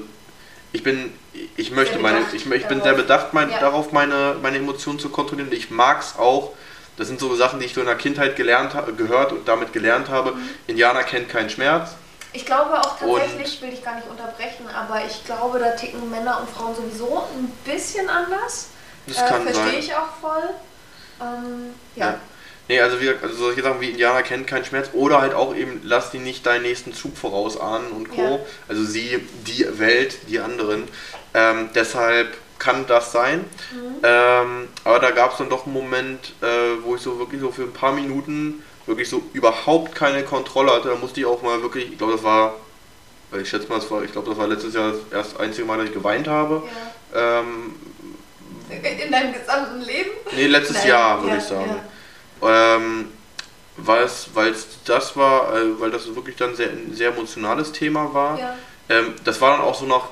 ich 0.74 0.84
bin, 0.84 1.14
ich 1.58 1.72
möchte 1.72 1.94
Sehr 1.96 2.02
meine, 2.02 2.20
ich, 2.34 2.50
ich 2.50 2.68
bin 2.68 2.82
sehr 2.82 2.94
bedacht, 2.94 3.34
mein, 3.34 3.50
Ja. 3.50 3.60
darauf 3.60 3.92
meine, 3.92 4.36
meine 4.42 4.58
Emotionen 4.58 5.00
zu 5.00 5.10
kontrollieren. 5.10 5.52
Ich 5.52 5.70
mag 5.70 6.02
es 6.02 6.16
auch, 6.18 6.54
das 6.98 7.08
sind 7.08 7.20
so 7.20 7.36
Sachen, 7.36 7.60
die 7.60 7.66
ich 7.66 7.74
so 7.74 7.82
in 7.82 7.88
der 7.88 7.96
Kindheit 7.96 8.36
gelernt 8.38 8.74
gehört 8.98 9.34
und 9.34 9.48
damit 9.48 9.74
gelernt 9.74 10.10
habe. 10.10 10.32
Mhm. 10.34 10.50
Indianer 10.68 11.04
kennt 11.04 11.28
keinen 11.28 11.50
Schmerz. 11.50 11.92
Ich 12.34 12.46
glaube 12.46 12.80
auch 12.80 13.02
Und- 13.02 13.20
tatsächlich, 13.20 13.62
will 13.62 13.74
ich 13.74 13.84
gar 13.84 13.96
nicht 13.96 14.08
unterbrechen, 14.08 14.66
aber 14.74 15.04
ich 15.06 15.26
glaube, 15.26 15.60
da 15.60 15.72
ticken 15.72 16.10
Männer 16.10 16.40
und 16.40 16.50
Frauen 16.50 16.74
sowieso 16.74 17.28
ein 17.36 17.52
bisschen 17.66 18.10
anders. 18.10 18.68
Das 19.08 19.18
äh, 19.18 19.26
kann 19.28 19.44
Verstehe 19.44 19.80
ich 19.80 19.94
auch 19.94 20.08
voll. 20.22 20.50
Ähm, 21.22 21.74
ja. 21.96 22.06
Ja. 22.06 22.20
Nee, 22.68 22.80
also, 22.80 22.98
gesagt, 22.98 23.22
also 23.24 23.36
solche 23.36 23.62
Sachen 23.62 23.82
wie 23.82 23.90
Indianer 23.90 24.24
kennt 24.24 24.48
keinen 24.48 24.64
Schmerz 24.64 24.92
oder 24.94 25.20
halt 25.20 25.34
auch 25.34 25.54
eben, 25.56 25.82
lass 25.84 26.12
die 26.12 26.20
nicht 26.20 26.46
deinen 26.46 26.62
nächsten 26.62 26.94
Zug 26.94 27.18
vorausahnen 27.18 27.92
und 27.92 28.10
Co. 28.10 28.22
Ja. 28.22 28.40
Also 28.70 28.86
sie, 28.86 29.20
die 29.46 29.66
Welt, 29.78 30.20
die 30.30 30.40
anderen. 30.40 30.84
Ähm, 31.34 31.70
deshalb 31.76 32.38
kann 32.60 32.86
das 32.88 33.12
sein. 33.12 33.40
Mhm. 33.74 33.96
Ähm, 34.04 34.68
aber 34.84 35.00
da 35.00 35.12
gab 35.12 35.32
es 35.32 35.40
dann 35.40 35.50
doch 35.50 35.66
einen 35.66 35.74
Moment, 35.74 36.34
äh, 36.42 36.82
wo 36.84 36.96
ich 36.96 37.02
so 37.02 37.20
wirklich 37.20 37.42
so 37.42 37.52
für 37.52 37.64
ein 37.64 37.74
paar 37.74 37.92
Minuten 37.92 38.64
wirklich 38.86 39.10
so 39.10 39.22
überhaupt 39.34 39.96
keine 39.96 40.24
Kontrolle 40.24 40.72
hatte. 40.72 40.90
Da 40.90 40.96
musste 40.96 41.20
ich 41.20 41.26
auch 41.26 41.42
mal 41.42 41.62
wirklich, 41.62 41.92
ich 41.92 41.98
glaube, 41.98 42.14
das 42.14 42.24
war, 42.24 42.56
ich 43.42 43.50
schätze 43.50 43.68
mal, 43.68 43.80
das 43.80 43.90
war, 43.90 44.04
ich 44.04 44.12
glaube, 44.12 44.30
das 44.30 44.38
war 44.38 44.48
letztes 44.48 44.74
Jahr 44.74 44.92
das 44.92 45.12
erste 45.12 45.40
einzige 45.40 45.66
Mal, 45.66 45.78
dass 45.78 45.88
ich 45.88 45.94
geweint 45.94 46.28
habe. 46.28 46.64
Ähm, 47.14 47.76
In 49.06 49.12
deinem 49.12 49.34
gesamten 49.34 49.82
Leben? 49.82 50.10
nee, 50.36 50.48
letztes 50.48 50.78
Nein, 50.78 50.88
Jahr 50.88 51.22
würde 51.22 51.36
ja, 51.36 51.42
ich 51.42 51.44
sagen. 51.44 51.76
Ähm, 52.44 53.08
weil 53.78 54.04
es 54.04 54.28
das 54.86 55.16
war, 55.16 55.56
äh, 55.56 55.80
weil 55.80 55.92
das 55.92 56.14
wirklich 56.16 56.36
dann 56.36 56.56
sehr, 56.56 56.70
ein 56.70 56.94
sehr 56.94 57.10
emotionales 57.10 57.72
Thema 57.72 58.14
war. 58.14 58.40
Ja. 58.40 58.56
Ähm, 58.90 59.14
das 59.24 59.42
war 59.42 59.52
dann 59.58 59.62
auch 59.62 59.76
so 59.76 59.86
nach 59.86 60.06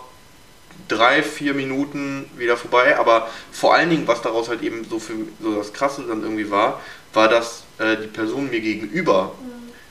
drei, 0.87 1.21
vier 1.21 1.53
Minuten 1.53 2.29
wieder 2.37 2.57
vorbei, 2.57 2.97
aber 2.97 3.27
vor 3.51 3.73
allen 3.75 3.89
Dingen, 3.89 4.07
was 4.07 4.21
daraus 4.21 4.49
halt 4.49 4.61
eben 4.61 4.85
so 4.89 4.99
für 4.99 5.13
so 5.41 5.55
das 5.55 5.73
Krasse 5.73 6.03
dann 6.07 6.23
irgendwie 6.23 6.49
war, 6.49 6.81
war, 7.13 7.27
dass 7.27 7.63
äh, 7.79 7.97
die 7.97 8.07
Person 8.07 8.49
mir 8.49 8.61
gegenüber 8.61 9.33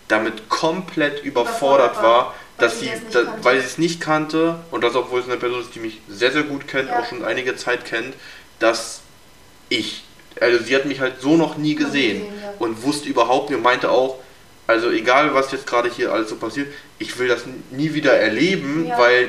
damit 0.09 0.49
komplett 0.49 1.23
überfordert 1.23 1.99
Mhm. 1.99 2.03
War, 2.03 2.35
dass 2.57 2.81
sie 2.81 2.91
das 3.13 3.25
da, 3.25 3.35
weil 3.43 3.61
sie 3.61 3.67
es 3.67 3.79
nicht 3.79 4.01
kannte 4.01 4.59
und 4.71 4.83
das, 4.83 4.95
obwohl 4.97 5.21
es 5.21 5.27
eine 5.27 5.37
Person 5.37 5.61
ist, 5.61 5.75
die 5.75 5.81
mich 5.81 6.01
sehr, 6.09 6.33
sehr 6.33 6.43
gut 6.43 6.67
kennt, 6.67 6.89
Ja. 6.89 7.01
auch 7.01 7.07
schon 7.07 7.25
einige 7.25 7.55
Zeit 7.57 7.85
kennt, 7.85 8.15
dass 8.59 9.01
ich, 9.69 10.05
also 10.41 10.63
sie 10.63 10.75
hat 10.75 10.85
mich 10.87 11.01
halt 11.01 11.21
so 11.21 11.37
noch 11.37 11.57
nie 11.57 11.75
gesehen 11.75 12.23
ja. 12.43 12.53
und 12.59 12.83
wusste 12.83 13.09
überhaupt 13.09 13.51
nicht 13.51 13.57
und 13.59 13.63
meinte 13.63 13.91
auch, 13.91 14.19
also 14.67 14.91
egal 14.91 15.35
was 15.35 15.51
jetzt 15.53 15.67
gerade 15.67 15.91
hier 15.91 16.13
alles 16.13 16.29
so 16.29 16.37
passiert, 16.37 16.69
ich 16.99 17.19
will 17.19 17.29
das 17.29 17.43
nie 17.71 17.95
wieder 17.95 18.13
erleben, 18.15 18.87
Ja. 18.87 18.99
weil 18.99 19.29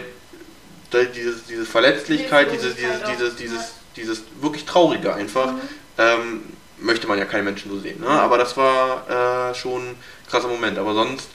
da 0.91 1.03
dieses, 1.03 1.45
diese 1.45 1.65
Verletzlichkeit, 1.65 2.51
dieses, 2.51 2.75
dieses, 2.75 3.03
dieses, 3.03 3.35
dieses, 3.35 3.61
dieses 3.95 4.23
wirklich 4.41 4.65
Traurige 4.65 5.13
einfach, 5.13 5.53
Mhm. 5.53 5.59
ähm, 5.97 6.41
möchte 6.79 7.07
man 7.07 7.19
ja 7.19 7.25
keinen 7.25 7.45
Menschen 7.45 7.69
so 7.69 7.79
sehen. 7.79 7.99
Ne? 8.01 8.07
Aber 8.07 8.37
das 8.37 8.55
war 8.57 9.49
äh, 9.51 9.55
schon 9.55 9.81
ein 9.89 9.95
krasser 10.29 10.47
Moment. 10.47 10.77
Aber 10.77 10.93
sonst, 10.93 11.27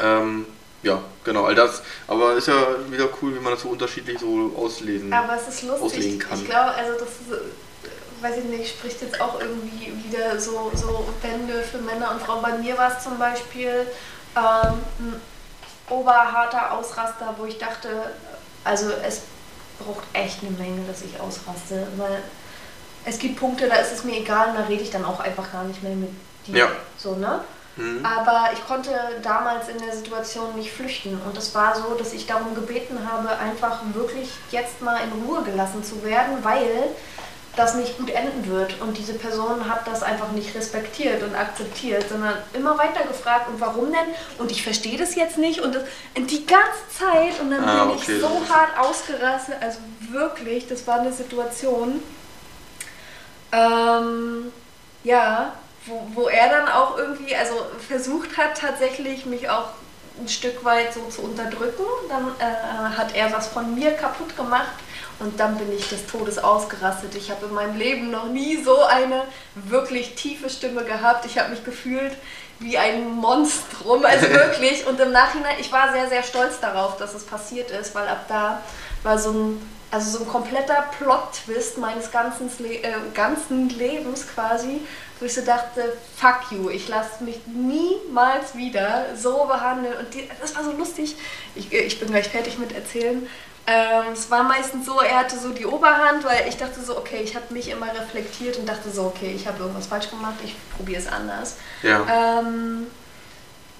ähm, 0.00 0.46
ja, 0.86 1.02
genau, 1.24 1.44
all 1.44 1.54
das. 1.54 1.82
Aber 2.06 2.34
ist 2.34 2.46
ja 2.46 2.54
wieder 2.88 3.08
cool, 3.20 3.34
wie 3.34 3.40
man 3.40 3.52
das 3.52 3.62
so 3.62 3.68
unterschiedlich 3.70 4.20
so 4.20 4.52
auslesen 4.56 5.12
Aber 5.12 5.34
es 5.36 5.48
ist 5.48 5.62
lustig. 5.64 5.84
auslegen 5.84 6.18
kann. 6.20 6.40
Ich 6.40 6.48
glaube, 6.48 6.70
also 6.70 6.92
das 6.92 7.08
ist, 7.08 7.32
äh, 7.32 8.22
weiß 8.22 8.36
ich 8.38 8.44
nicht, 8.44 8.68
spricht 8.76 9.02
jetzt 9.02 9.20
auch 9.20 9.40
irgendwie 9.40 9.92
wieder 10.08 10.38
so, 10.38 10.70
so 10.74 11.06
Bände 11.20 11.62
für 11.62 11.78
Männer 11.78 12.12
und 12.12 12.22
Frauen. 12.22 12.40
Bei 12.40 12.56
mir 12.58 12.78
war 12.78 12.96
es 12.96 13.02
zum 13.02 13.18
Beispiel 13.18 13.86
ähm, 14.36 14.78
ein 15.00 15.20
oberharter 15.90 16.72
Ausraster, 16.72 17.34
wo 17.36 17.46
ich 17.46 17.58
dachte, 17.58 17.88
also 18.62 18.90
es 19.04 19.22
braucht 19.80 20.04
echt 20.12 20.42
eine 20.42 20.52
Menge, 20.52 20.86
dass 20.86 21.02
ich 21.02 21.18
ausraste. 21.20 21.86
Weil 21.96 22.22
es 23.04 23.18
gibt 23.18 23.40
Punkte, 23.40 23.68
da 23.68 23.74
ist 23.76 23.92
es 23.92 24.04
mir 24.04 24.18
egal 24.18 24.50
und 24.50 24.54
da 24.54 24.62
rede 24.62 24.82
ich 24.84 24.90
dann 24.90 25.04
auch 25.04 25.18
einfach 25.18 25.50
gar 25.50 25.64
nicht 25.64 25.82
mehr 25.82 25.96
mit 25.96 26.10
dir. 26.46 26.56
Ja. 26.56 26.68
So, 26.96 27.16
ne? 27.16 27.40
Mhm. 27.76 28.04
Aber 28.04 28.50
ich 28.52 28.66
konnte 28.66 28.90
damals 29.22 29.68
in 29.68 29.78
der 29.78 29.94
Situation 29.94 30.54
nicht 30.54 30.72
flüchten. 30.72 31.20
Und 31.26 31.36
es 31.36 31.54
war 31.54 31.74
so, 31.76 31.94
dass 31.94 32.12
ich 32.12 32.26
darum 32.26 32.54
gebeten 32.54 32.98
habe, 33.10 33.28
einfach 33.38 33.80
wirklich 33.92 34.30
jetzt 34.50 34.80
mal 34.82 34.98
in 35.04 35.24
Ruhe 35.24 35.42
gelassen 35.42 35.84
zu 35.84 36.02
werden, 36.02 36.38
weil 36.42 36.88
das 37.54 37.74
nicht 37.74 37.96
gut 37.96 38.10
enden 38.10 38.50
wird. 38.50 38.80
Und 38.82 38.98
diese 38.98 39.14
Person 39.14 39.68
hat 39.68 39.86
das 39.86 40.02
einfach 40.02 40.30
nicht 40.32 40.54
respektiert 40.54 41.22
und 41.22 41.34
akzeptiert, 41.34 42.06
sondern 42.08 42.34
immer 42.52 42.76
weiter 42.76 43.04
gefragt, 43.06 43.48
und 43.48 43.60
warum 43.60 43.86
denn? 43.86 44.14
Und 44.38 44.50
ich 44.50 44.62
verstehe 44.62 44.98
das 44.98 45.14
jetzt 45.14 45.38
nicht. 45.38 45.60
Und 45.60 45.74
das, 45.74 45.84
die 46.16 46.44
ganze 46.46 46.88
Zeit. 46.98 47.40
Und 47.40 47.50
dann 47.50 47.64
Ah, 47.64 47.84
bin 47.84 47.96
okay, 47.96 48.12
ich 48.16 48.20
so 48.20 48.28
hart 48.48 48.78
ausgerastet. 48.78 49.56
Also 49.60 49.78
wirklich, 50.10 50.66
das 50.66 50.86
war 50.86 51.00
eine 51.00 51.12
Situation. 51.12 52.02
Ähm, 53.52 54.52
ja, 55.04 55.52
wo, 55.86 56.06
wo 56.14 56.28
er 56.28 56.48
dann 56.48 56.68
auch 56.68 56.96
irgendwie, 56.98 57.34
also 57.34 57.54
versucht 57.86 58.36
hat 58.36 58.58
tatsächlich 58.58 59.26
mich 59.26 59.48
auch 59.48 59.70
ein 60.20 60.28
Stück 60.28 60.64
weit 60.64 60.92
so 60.94 61.02
zu 61.08 61.22
unterdrücken. 61.22 61.84
Dann 62.08 62.28
äh, 62.38 62.96
hat 62.96 63.14
er 63.14 63.32
was 63.32 63.48
von 63.48 63.74
mir 63.74 63.92
kaputt 63.92 64.36
gemacht 64.36 64.72
und 65.18 65.38
dann 65.40 65.56
bin 65.56 65.72
ich 65.72 65.88
des 65.88 66.06
Todes 66.06 66.38
ausgerastet. 66.38 67.14
Ich 67.14 67.30
habe 67.30 67.46
in 67.46 67.54
meinem 67.54 67.76
Leben 67.76 68.10
noch 68.10 68.26
nie 68.26 68.62
so 68.62 68.82
eine 68.82 69.22
wirklich 69.54 70.14
tiefe 70.14 70.50
Stimme 70.50 70.84
gehabt. 70.84 71.24
Ich 71.26 71.38
habe 71.38 71.50
mich 71.50 71.64
gefühlt 71.64 72.16
wie 72.58 72.78
ein 72.78 73.10
Monstrum, 73.10 74.04
also 74.04 74.28
wirklich. 74.30 74.86
Und 74.86 75.00
im 75.00 75.12
Nachhinein, 75.12 75.56
ich 75.60 75.72
war 75.72 75.92
sehr, 75.92 76.08
sehr 76.08 76.22
stolz 76.22 76.60
darauf, 76.60 76.96
dass 76.96 77.14
es 77.14 77.24
passiert 77.24 77.70
ist, 77.70 77.94
weil 77.94 78.08
ab 78.08 78.24
da 78.28 78.62
war 79.02 79.18
so 79.18 79.30
ein 79.30 79.75
Also 79.90 80.18
so 80.18 80.24
ein 80.24 80.28
kompletter 80.28 80.84
Plot-Twist 80.98 81.78
meines 81.78 82.10
ganzen, 82.10 82.50
Le 82.58 82.82
äh, 82.82 82.92
ganzen 83.14 83.68
Lebens 83.68 84.26
quasi, 84.26 84.80
wo 85.20 85.26
ich 85.26 85.34
so 85.34 85.42
dachte, 85.42 85.96
fuck 86.16 86.50
you, 86.50 86.68
ich 86.70 86.88
lasse 86.88 87.22
mich 87.22 87.40
niemals 87.46 88.56
wieder 88.56 89.06
so 89.16 89.44
behandeln. 89.44 89.94
Und 89.98 90.12
die, 90.12 90.28
das 90.40 90.56
war 90.56 90.64
so 90.64 90.72
lustig. 90.72 91.16
Ich, 91.54 91.72
ich 91.72 92.00
bin 92.00 92.08
gleich 92.08 92.28
fertig 92.28 92.58
mit 92.58 92.72
erzählen. 92.72 93.28
Ähm, 93.68 94.12
es 94.12 94.30
war 94.30 94.44
meistens 94.44 94.86
so, 94.86 95.00
er 95.00 95.18
hatte 95.18 95.36
so 95.38 95.50
die 95.50 95.66
Oberhand, 95.66 96.24
weil 96.24 96.46
ich 96.48 96.56
dachte 96.56 96.80
so, 96.80 96.96
okay, 96.96 97.20
ich 97.22 97.34
habe 97.34 97.52
mich 97.52 97.68
immer 97.68 97.88
reflektiert 97.92 98.58
und 98.58 98.68
dachte 98.68 98.90
so, 98.90 99.02
okay, 99.02 99.32
ich 99.34 99.48
habe 99.48 99.60
irgendwas 99.60 99.88
falsch 99.88 100.08
gemacht, 100.08 100.36
ich 100.44 100.54
probiere 100.76 101.00
es 101.00 101.08
anders. 101.08 101.56
Ja. 101.82 102.06
Ähm, 102.40 102.86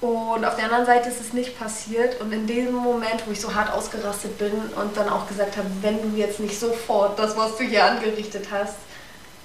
und 0.01 0.45
auf 0.45 0.57
der 0.57 0.67
anderen 0.67 0.85
Seite 0.85 1.09
ist 1.09 1.21
es 1.21 1.33
nicht 1.33 1.59
passiert. 1.59 2.21
Und 2.21 2.33
in 2.33 2.47
dem 2.47 2.73
Moment, 2.73 3.27
wo 3.27 3.33
ich 3.33 3.41
so 3.41 3.55
hart 3.55 3.73
ausgerastet 3.73 4.37
bin 4.39 4.53
und 4.53 4.97
dann 4.97 5.09
auch 5.09 5.27
gesagt 5.27 5.57
habe, 5.57 5.69
wenn 5.81 6.03
du 6.03 6.17
jetzt 6.17 6.39
nicht 6.39 6.59
sofort 6.59 7.19
das, 7.19 7.37
was 7.37 7.57
du 7.57 7.65
hier 7.65 7.85
angerichtet 7.85 8.49
hast, 8.51 8.77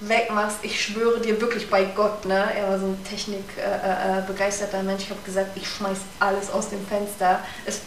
wegmachst, 0.00 0.58
ich 0.62 0.82
schwöre 0.84 1.20
dir 1.20 1.40
wirklich 1.40 1.70
bei 1.70 1.84
Gott, 1.84 2.26
ne? 2.26 2.48
Er 2.56 2.68
war 2.68 2.78
so 2.78 2.86
ein 2.86 3.04
technikbegeisterter 3.04 4.78
äh, 4.78 4.80
äh, 4.80 4.82
Mensch. 4.82 5.04
Ich 5.04 5.10
habe 5.10 5.20
gesagt, 5.24 5.56
ich 5.56 5.66
schmeiß 5.66 5.98
alles 6.20 6.50
aus 6.50 6.68
dem 6.68 6.84
Fenster. 6.86 7.40
Es, 7.64 7.80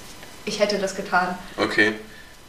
ich 0.45 0.59
hätte 0.59 0.79
das 0.79 0.95
getan. 0.95 1.37
Okay. 1.57 1.93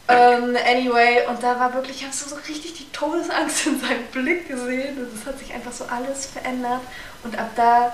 Ähm, 0.07 0.55
anyway, 0.65 1.27
und 1.27 1.43
da 1.43 1.59
war 1.59 1.73
wirklich, 1.73 2.05
hast 2.07 2.25
du 2.25 2.29
so 2.29 2.37
richtig 2.47 2.73
die 2.73 2.89
Todesangst 2.91 3.67
in 3.67 3.79
seinem 3.79 4.05
Blick 4.13 4.47
gesehen 4.47 4.97
und 4.97 5.13
es 5.13 5.25
hat 5.25 5.37
sich 5.37 5.53
einfach 5.53 5.73
so 5.73 5.83
alles 5.83 6.27
verändert 6.27 6.79
und 7.23 7.37
ab 7.37 7.49
da 7.57 7.91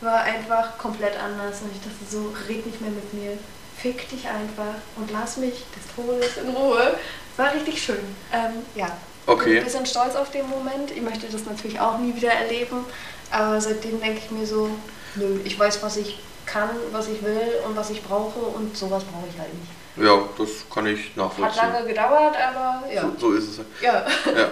war 0.00 0.20
einfach 0.20 0.78
komplett 0.78 1.16
anders 1.18 1.62
und 1.62 1.70
ich 1.72 1.80
dachte 1.80 2.04
so, 2.10 2.32
red 2.48 2.66
nicht 2.66 2.80
mehr 2.80 2.90
mit 2.90 3.14
mir, 3.14 3.38
fick 3.76 4.08
dich 4.08 4.26
einfach 4.28 4.80
und 4.96 5.10
lass 5.10 5.36
mich 5.36 5.64
des 5.74 5.94
Todes 5.94 6.36
in 6.36 6.54
Ruhe. 6.54 6.98
War 7.36 7.54
richtig 7.54 7.82
schön. 7.82 8.16
Ähm, 8.32 8.62
ja. 8.74 8.96
Okay. 9.26 9.50
Bin 9.50 9.58
ein 9.58 9.64
bisschen 9.64 9.86
stolz 9.86 10.14
auf 10.14 10.30
den 10.30 10.48
Moment. 10.48 10.90
Ich 10.90 11.02
möchte 11.02 11.26
das 11.26 11.44
natürlich 11.44 11.80
auch 11.80 11.98
nie 11.98 12.14
wieder 12.14 12.30
erleben, 12.30 12.84
aber 13.30 13.60
seitdem 13.60 14.00
denke 14.00 14.20
ich 14.24 14.30
mir 14.30 14.46
so, 14.46 14.70
nö, 15.16 15.40
ich 15.44 15.58
weiß, 15.58 15.82
was 15.82 15.96
ich 15.96 16.18
kann, 16.46 16.70
was 16.92 17.08
ich 17.08 17.22
will 17.22 17.54
und 17.66 17.76
was 17.76 17.90
ich 17.90 18.02
brauche 18.02 18.38
und 18.38 18.76
sowas 18.76 19.02
brauche 19.04 19.26
ich 19.28 19.38
halt 19.38 19.52
nicht. 19.54 19.72
Ja, 19.96 20.22
das 20.38 20.48
kann 20.72 20.86
ich 20.86 21.16
nachvollziehen. 21.16 21.62
Hat 21.62 21.72
lange 21.72 21.86
gedauert, 21.86 22.36
aber 22.36 22.84
ja. 22.92 23.02
So, 23.02 23.12
so 23.18 23.32
ist 23.32 23.48
es. 23.48 23.60
Ja. 23.82 24.06
ja. 24.26 24.50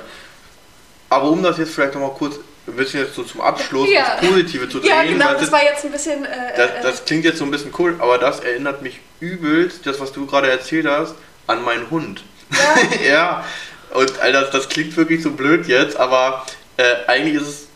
Aber 1.11 1.29
um 1.29 1.43
das 1.43 1.59
jetzt 1.59 1.73
vielleicht 1.73 1.95
nochmal 1.95 2.15
kurz 2.19 2.37
ein 2.67 2.77
bisschen 2.77 3.01
jetzt 3.01 3.15
so 3.15 3.23
zum 3.25 3.41
Abschluss 3.41 3.89
Ja. 3.91 4.17
das 4.21 4.29
Positive 4.29 4.69
zu 4.69 4.81
drehen. 4.81 4.91
Ja, 4.91 5.03
genau, 5.03 5.27
weil 5.27 5.35
das 5.37 5.53
war 5.53 5.63
jetzt 5.63 5.85
ein 5.85 5.93
bisschen. 5.93 6.25
Äh, 6.25 6.57
das, 6.57 6.71
äh, 6.71 6.83
das 6.83 7.05
klingt 7.05 7.25
jetzt 7.25 7.39
so 7.39 7.45
ein 7.45 7.51
bisschen 7.51 7.73
cool, 7.79 7.97
aber 7.99 8.19
das 8.19 8.41
erinnert 8.41 8.83
mich 8.83 9.01
übelst, 9.21 9.87
das 9.87 10.01
was 10.01 10.13
du 10.13 10.27
gerade 10.27 10.51
erzählt 10.51 10.87
hast, 10.87 11.15
an 11.47 11.63
meinen 11.63 11.91
Hund. 11.91 12.23
Ja. 12.51 13.07
ja. 13.07 13.45
Und 13.93 14.19
Alter, 14.21 14.43
das, 14.43 14.51
das 14.51 14.69
klingt 14.69 14.97
wirklich 14.97 15.23
so 15.23 15.31
blöd 15.31 15.67
jetzt, 15.69 15.97
aber 15.97 16.47
äh, 16.77 16.85
eigentlich 17.07 17.37
ist 17.43 17.49
es 17.49 17.69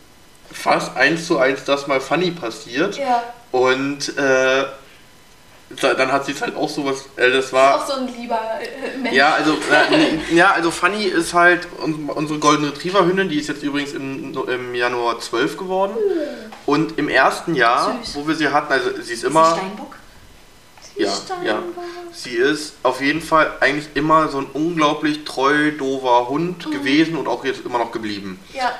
fast 0.51 0.97
eins 0.97 1.27
zu 1.27 1.37
eins 1.37 1.63
das 1.63 1.87
mal 1.87 2.01
funny 2.01 2.31
passiert. 2.31 2.97
ja. 2.97 3.23
Und 3.51 4.17
äh, 4.17 4.65
dann 5.81 6.11
hat 6.11 6.25
sie 6.25 6.31
es 6.31 6.41
halt 6.41 6.55
auch 6.55 6.69
sowas, 6.69 7.05
äh, 7.15 7.29
das 7.29 7.45
Ist 7.45 7.53
war. 7.53 7.75
auch 7.75 7.87
so 7.87 7.93
ein 7.93 8.07
lieber 8.19 8.39
äh, 8.61 8.97
Mensch. 8.97 9.15
Ja, 9.15 9.33
also, 9.33 9.53
äh, 9.71 10.35
ja, 10.35 10.51
also 10.51 10.71
Fanny 10.71 11.03
ist 11.05 11.33
halt 11.33 11.67
un- 11.83 12.09
unsere 12.09 12.39
Golden 12.39 12.65
Retriever 12.65 13.05
Hündin, 13.05 13.29
die 13.29 13.39
ist 13.39 13.47
jetzt 13.49 13.63
übrigens 13.63 13.93
im, 13.93 14.35
im 14.47 14.75
Januar 14.75 15.19
12 15.19 15.57
geworden. 15.57 15.93
Und 16.65 16.97
im 16.97 17.07
ersten 17.09 17.55
Jahr, 17.55 17.97
Süß. 18.03 18.15
wo 18.15 18.27
wir 18.27 18.35
sie 18.35 18.47
hatten, 18.49 18.71
also 18.73 18.89
sie 18.93 18.99
ist 18.99 19.09
Ist 19.09 19.21
sie 19.21 19.27
immer, 19.27 19.55
Steinbock? 19.55 19.95
Sie 20.95 21.03
Ja, 21.03 21.09
ist 21.13 21.29
ja. 21.29 21.35
Steinbock. 21.59 21.83
sie 22.13 22.35
ist 22.35 22.73
auf 22.83 23.01
jeden 23.01 23.21
Fall 23.21 23.51
eigentlich 23.59 23.87
immer 23.95 24.27
so 24.29 24.39
ein 24.39 24.47
unglaublich 24.53 25.23
treu, 25.23 25.71
dover 25.71 26.29
Hund 26.29 26.65
Mhm. 26.67 26.71
gewesen 26.71 27.15
und 27.15 27.27
auch 27.27 27.45
jetzt 27.45 27.65
immer 27.65 27.77
noch 27.79 27.91
geblieben. 27.91 28.39
Ja. 28.53 28.71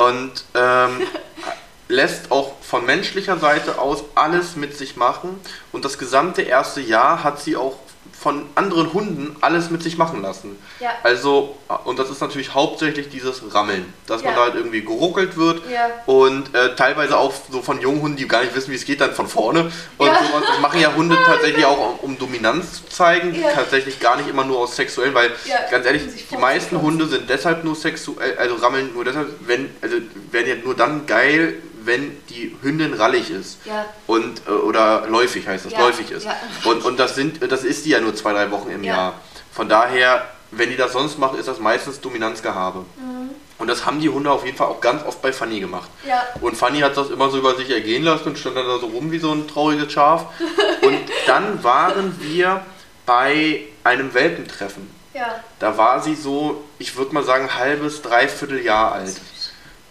Und 0.00 0.44
ähm, 0.54 1.02
lässt 1.88 2.30
auch 2.32 2.52
von 2.62 2.84
menschlicher 2.84 3.38
Seite 3.38 3.78
aus 3.78 4.04
alles 4.14 4.56
mit 4.56 4.76
sich 4.76 4.96
machen. 4.96 5.40
Und 5.72 5.84
das 5.84 5.98
gesamte 5.98 6.42
erste 6.42 6.80
Jahr 6.80 7.22
hat 7.22 7.40
sie 7.40 7.56
auch 7.56 7.76
von 8.18 8.46
anderen 8.54 8.92
Hunden 8.92 9.36
alles 9.40 9.68
mit 9.70 9.82
sich 9.82 9.98
machen 9.98 10.22
lassen. 10.22 10.56
Ja. 10.80 10.90
Also, 11.02 11.56
und 11.84 11.98
das 11.98 12.08
ist 12.08 12.20
natürlich 12.20 12.54
hauptsächlich 12.54 13.08
dieses 13.08 13.42
Rammeln, 13.52 13.92
dass 14.06 14.22
man 14.22 14.32
Ja. 14.32 14.38
da 14.38 14.44
halt 14.46 14.54
irgendwie 14.54 14.82
geruckelt 14.82 15.36
wird 15.36 15.60
Ja. 15.70 15.90
und 16.06 16.54
äh, 16.54 16.74
teilweise 16.76 17.18
auch 17.18 17.32
so 17.50 17.62
von 17.62 17.80
jungen 17.80 18.00
Hunden, 18.02 18.16
die 18.16 18.26
gar 18.26 18.42
nicht 18.42 18.54
wissen, 18.54 18.70
wie 18.70 18.76
es 18.76 18.84
geht, 18.84 19.00
dann 19.00 19.12
von 19.12 19.28
vorne 19.28 19.70
und 19.98 20.06
sowas. 20.08 20.42
Das 20.48 20.60
machen 20.60 20.80
ja 20.80 20.94
Hunde 20.94 21.16
tatsächlich 21.26 21.64
auch, 21.66 22.02
um, 22.02 22.18
Dominanz 22.18 22.76
zu 22.84 22.88
zeigen, 22.88 23.36
tatsächlich 23.54 24.00
gar 24.00 24.16
nicht 24.16 24.28
immer 24.28 24.44
nur 24.44 24.58
aus 24.60 24.76
sexuellen, 24.76 25.12
weil 25.14 25.30
ganz 25.70 25.84
ehrlich, 25.84 26.02
die 26.30 26.36
meisten. 26.36 26.80
Hunde 26.80 27.06
sind 27.06 27.28
deshalb 27.28 27.64
nur 27.64 27.74
sexuell, 27.76 28.38
also 28.38 28.54
rammeln 28.56 28.92
nur 28.94 29.04
deshalb, 29.04 29.28
wenn, 29.46 29.68
also 29.82 29.96
werden 30.30 30.48
ja 30.48 30.54
nur 30.64 30.74
dann 30.74 31.06
geil, 31.06 31.56
wenn 31.86 32.16
die 32.28 32.56
Hündin 32.62 32.94
rallig 32.94 33.30
ist. 33.30 33.58
Ja. 33.64 33.86
Und, 34.06 34.42
äh, 34.46 34.50
oder 34.50 35.06
läufig 35.08 35.46
heißt 35.46 35.66
das, 35.66 35.72
Ja, 35.72 35.80
läufig 35.80 36.10
ist. 36.10 36.24
ja. 36.24 36.36
Und, 36.64 36.84
und 36.84 36.98
das 36.98 37.14
sind, 37.14 37.40
das 37.50 37.64
ist 37.64 37.84
die 37.84 37.90
ja 37.90 38.00
nur 38.00 38.14
zwei, 38.14 38.32
drei 38.32 38.50
Wochen 38.50 38.70
im 38.70 38.84
Ja. 38.84 38.94
Jahr. 38.96 39.12
Von 39.52 39.68
daher, 39.68 40.26
wenn 40.50 40.68
die 40.70 40.76
das 40.76 40.92
sonst 40.92 41.18
macht, 41.18 41.36
ist 41.38 41.48
das 41.48 41.58
meistens 41.60 42.00
Dominanzgehabe. 42.00 42.80
Mhm. 42.98 43.30
Und 43.58 43.68
das 43.68 43.86
haben 43.86 44.00
die 44.00 44.10
Hunde 44.10 44.30
auf 44.30 44.44
jeden 44.44 44.56
Fall 44.56 44.66
auch 44.66 44.82
ganz 44.82 45.02
oft 45.06 45.22
bei 45.22 45.32
Fanny 45.32 45.60
gemacht. 45.60 45.88
Ja. 46.06 46.22
Und 46.42 46.56
Fanny 46.58 46.80
hat 46.80 46.96
das 46.96 47.08
immer 47.08 47.30
so 47.30 47.38
über 47.38 47.54
sich 47.56 47.70
ergehen 47.70 48.02
lassen 48.04 48.28
und 48.28 48.38
stand 48.38 48.56
dann 48.56 48.66
da 48.66 48.78
so 48.78 48.86
rum 48.86 49.10
wie 49.12 49.18
so 49.18 49.32
ein 49.32 49.48
trauriges 49.48 49.90
Schaf. 49.92 50.26
Und 50.82 50.98
dann 51.26 51.64
waren 51.64 52.20
wir 52.20 52.60
bei 53.06 53.62
einem 53.82 54.12
Welpentreffen. 54.12 54.90
Ja. 55.14 55.42
Da 55.58 55.78
war 55.78 56.02
sie 56.02 56.14
so, 56.14 56.64
ich 56.78 56.96
würde 56.96 57.14
mal 57.14 57.24
sagen, 57.24 57.54
halbes, 57.54 58.02
dreiviertel 58.02 58.60
Jahr 58.62 58.92
alt. 58.92 59.16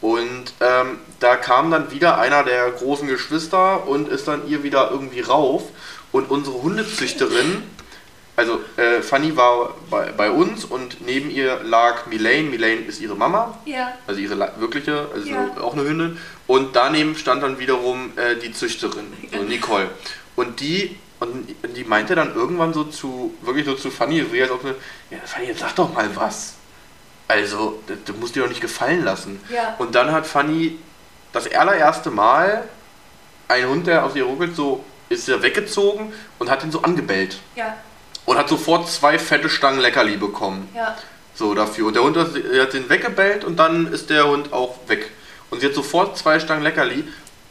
Und 0.02 0.54
ähm, 0.60 1.00
da 1.20 1.36
kam 1.36 1.72
dann 1.72 1.92
wieder 1.92 2.18
einer 2.20 2.44
der 2.44 2.70
großen 2.72 3.08
Geschwister 3.08 3.88
und 3.88 4.10
ist 4.10 4.28
dann 4.28 4.48
ihr 4.48 4.64
wieder 4.64 4.92
irgendwie 4.92 5.22
rauf. 5.22 5.64
Und 6.12 6.30
unsere 6.30 6.62
Hundezüchterin, 6.62 7.64
also 8.36 8.60
äh, 8.78 9.02
Fanny 9.02 9.36
war 9.36 9.74
bei, 9.90 10.12
bei 10.12 10.30
uns 10.30 10.66
und 10.66 11.06
neben 11.06 11.30
ihr 11.32 11.62
lag 11.64 12.06
Milane. 12.08 12.44
Milane 12.44 12.82
ist 12.82 13.02
ihre 13.02 13.16
Mama, 13.16 13.58
Ja. 13.66 13.94
also 14.08 14.20
ihre 14.20 14.38
wirkliche, 14.60 15.08
also 15.14 15.28
Ja. 15.30 15.52
auch 15.62 15.74
eine 15.74 15.84
Hündin. 15.84 16.18
Und 16.48 16.76
daneben 16.76 17.16
stand 17.16 17.42
dann 17.44 17.60
wiederum 17.60 18.12
äh, 18.18 18.36
die 18.36 18.52
Züchterin, 18.52 19.08
so 19.34 19.42
Nicole. 19.44 19.90
Und 20.36 20.60
die, 20.60 20.98
und 21.22 21.48
die 21.76 21.84
meinte 21.86 22.14
dann 22.14 22.36
irgendwann 22.36 22.74
so 22.74 22.84
zu, 22.84 23.34
wirklich 23.42 23.66
so 23.66 23.74
zu 23.76 23.90
Fanny, 23.90 24.24
so 24.30 24.40
als 24.42 24.52
ob 24.52 24.62
sie, 24.62 24.76
ja 25.16 25.18
Fanny, 25.26 25.48
jetzt 25.48 25.62
sag 25.62 25.74
doch 25.76 25.94
mal 25.94 26.10
was. 26.16 26.56
Also, 27.28 27.82
das, 27.88 27.98
das 28.06 28.16
musst 28.16 28.36
du 28.36 28.40
dir 28.40 28.44
doch 28.44 28.50
nicht 28.50 28.62
gefallen 28.62 29.04
lassen. 29.04 29.40
Ja. 29.50 29.76
Und 29.80 29.96
dann 29.96 30.12
hat 30.12 30.28
Fanny 30.28 30.78
das 31.32 31.52
allererste 31.52 32.12
Mal 32.12 32.64
einen 33.48 33.70
Hund, 33.70 33.88
der 33.88 34.06
aus 34.06 34.16
ihr 34.16 34.24
ruckelt, 34.24 34.56
so 34.56 34.84
ist 35.10 35.30
er 35.30 35.42
weggezogen 35.42 36.14
und 36.40 36.50
hat 36.50 36.64
ihn 36.64 36.72
so 36.72 36.82
angebellt. 36.82 37.38
Ja. 37.56 37.76
Und 38.26 38.38
hat 38.38 38.50
sofort 38.50 38.90
zwei 38.90 39.20
fette 39.20 39.50
Stangen 39.50 39.80
Leckerli 39.80 40.18
bekommen. 40.18 40.70
Ja. 40.76 40.96
So 41.36 41.54
dafür. 41.54 41.88
Und 41.88 41.96
der 41.96 42.04
Hund 42.04 42.18
hat, 42.18 42.30
hat 42.30 42.74
den 42.74 42.90
weggebellt 42.90 43.44
und 43.44 43.58
dann 43.58 43.92
ist 43.92 44.10
der 44.10 44.28
Hund 44.28 44.54
auch 44.54 44.78
weg. 44.88 45.12
Und 45.52 45.60
sie 45.60 45.68
hat 45.68 45.76
sofort 45.76 46.18
zwei 46.18 46.40
Stangen 46.40 46.64
Leckerli. 46.64 47.04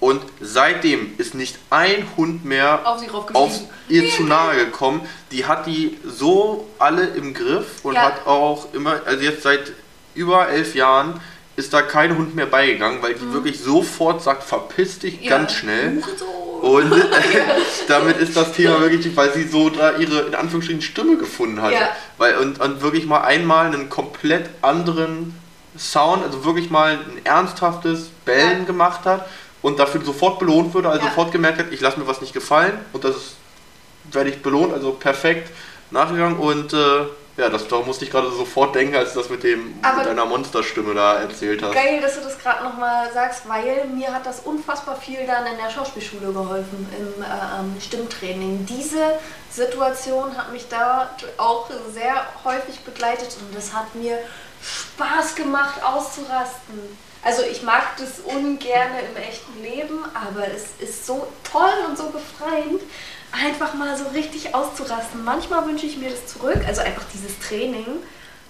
Und 0.05 0.21
seitdem 0.39 1.15
ist 1.17 1.35
nicht 1.35 1.57
ein 1.71 2.07
Hund 2.19 2.45
mehr 2.45 2.81
Auf 2.85 3.01
auf 3.33 3.53
ihr 3.89 4.11
zu 4.11 4.25
nahe 4.25 4.55
gekommen. 4.67 5.01
Die 5.31 5.47
hat 5.47 5.67
die 5.67 5.97
so 6.07 6.69
alle 6.79 7.07
im 7.07 7.33
Griff 7.33 7.83
und 7.83 7.95
Ja. 7.95 8.03
hat 8.03 8.27
auch 8.27 8.75
immer, 8.75 9.01
also 9.07 9.25
jetzt 9.25 9.45
seit 9.45 9.73
über 10.15 10.47
elf 10.51 10.75
Jahren 10.75 11.23
ist 11.57 11.73
da 11.73 11.81
kein 11.81 12.19
Hund 12.19 12.35
mehr 12.35 12.45
beigegangen, 12.45 13.01
weil 13.01 13.15
die 13.15 13.33
wirklich 13.33 13.59
sofort 13.61 14.23
sagt, 14.23 14.43
verpiss 14.45 14.99
dich 14.99 15.21
Mhm. 15.21 15.25
Ja. 15.25 15.31
ganz 15.39 15.53
schnell. 15.55 16.03
Und 16.61 16.93
äh, 16.93 16.97
damit 17.89 18.19
ist 18.19 18.37
das 18.37 18.53
Thema 18.53 18.83
wirklich, 18.83 19.17
weil 19.17 19.33
sie 19.33 19.49
so 19.49 19.71
da 19.71 19.97
ihre, 19.97 20.21
in 20.27 20.35
Anführungsstrichen, 20.35 20.83
Stimme 20.83 21.17
gefunden 21.17 21.63
hat. 21.63 21.73
Ja. 21.73 21.89
Weil, 22.19 22.37
und, 22.37 22.61
und 22.61 22.83
wirklich 22.83 23.07
mal 23.07 23.23
einmal 23.23 23.69
einen 23.69 23.89
komplett 23.89 24.51
anderen 24.61 25.35
Sound, 25.79 26.23
also 26.25 26.45
wirklich 26.45 26.69
mal 26.69 26.91
ein 26.93 27.25
ernsthaftes 27.25 28.11
Bellen 28.27 28.59
Ja. 28.61 28.65
gemacht 28.67 29.07
hat 29.07 29.27
und 29.65 29.79
dafür 29.79 30.05
sofort 30.05 30.39
belohnt 30.39 30.75
wurde, 30.75 30.91
also 30.91 31.01
Ja. 31.03 31.09
sofort 31.09 31.33
gemerkt 31.33 31.59
hat, 31.59 31.67
ich 31.73 31.81
lasse 31.81 31.99
mir 31.99 32.07
was 32.07 32.21
nicht 32.21 32.35
gefallen 32.35 32.79
und 32.93 33.03
das 33.03 33.17
ist- 33.17 33.35
werde 34.12 34.29
ich 34.29 34.43
belohnt, 34.43 34.73
also 34.75 34.93
perfekt 34.93 35.51
nachgegangen 35.91 36.37
und 36.39 36.73
äh, 36.75 37.07
ja, 37.37 37.49
das, 37.49 37.67
daran 37.67 37.87
musste 37.87 38.05
ich 38.05 38.11
gerade 38.11 38.31
sofort 38.31 38.75
denken, 38.75 38.95
als 38.95 39.15
du 39.15 39.21
das 39.21 39.31
mit, 39.31 39.43
dem, 39.43 39.75
Aber- 39.83 39.99
mit 39.99 40.07
deiner 40.07 40.27
Monsterstimme 40.27 40.93
da 40.95 41.15
erzählt 41.21 41.62
hast. 41.62 41.73
Geil, 41.73 42.01
dass 42.03 42.15
du 42.17 42.21
das 42.21 42.39
gerade 42.39 42.62
nochmal 42.62 43.11
sagst, 43.12 43.49
weil 43.49 43.87
mir 43.87 44.12
hat 44.12 44.27
das 44.27 44.41
unfassbar 44.41 44.97
viel 44.97 45.27
dann 45.27 45.47
in 45.47 45.57
der 45.57 45.71
Schauspielschule 45.71 46.31
geholfen, 46.33 46.87
im 46.99 47.23
äh, 47.23 47.27
ähm, 47.27 47.75
Stimmtraining. 47.81 48.67
Diese 48.67 49.19
Situation 49.51 50.37
hat 50.37 50.53
mich 50.53 50.69
da 50.69 51.11
auch 51.39 51.69
sehr 51.93 52.15
häufig 52.45 52.81
begleitet 52.81 53.35
und 53.41 53.57
es 53.59 53.73
hat 53.73 53.95
mir 53.95 54.19
Spaß 54.62 55.35
gemacht, 55.35 55.83
auszurasten. 55.83 56.79
Also 57.25 57.43
ich 57.43 57.62
mag 57.62 57.97
das 57.97 58.20
ungerne 58.25 59.01
im 59.01 59.16
echten 59.16 59.62
Leben, 59.62 60.05
aber 60.12 60.47
es 60.47 60.66
ist 60.79 61.07
so 61.07 61.27
toll 61.43 61.72
und 61.89 61.97
so 61.97 62.11
befreiend, 62.11 62.83
einfach 63.33 63.72
mal 63.75 63.97
so 63.97 64.05
richtig 64.09 64.55
auszurasten. 64.55 65.25
Manchmal 65.25 65.66
wünsche 65.66 65.87
ich 65.87 65.97
mir 65.97 66.11
das 66.11 66.27
zurück, 66.27 66.61
also 66.66 66.83
einfach 66.83 67.05
dieses 67.12 67.39
Training. 67.41 67.87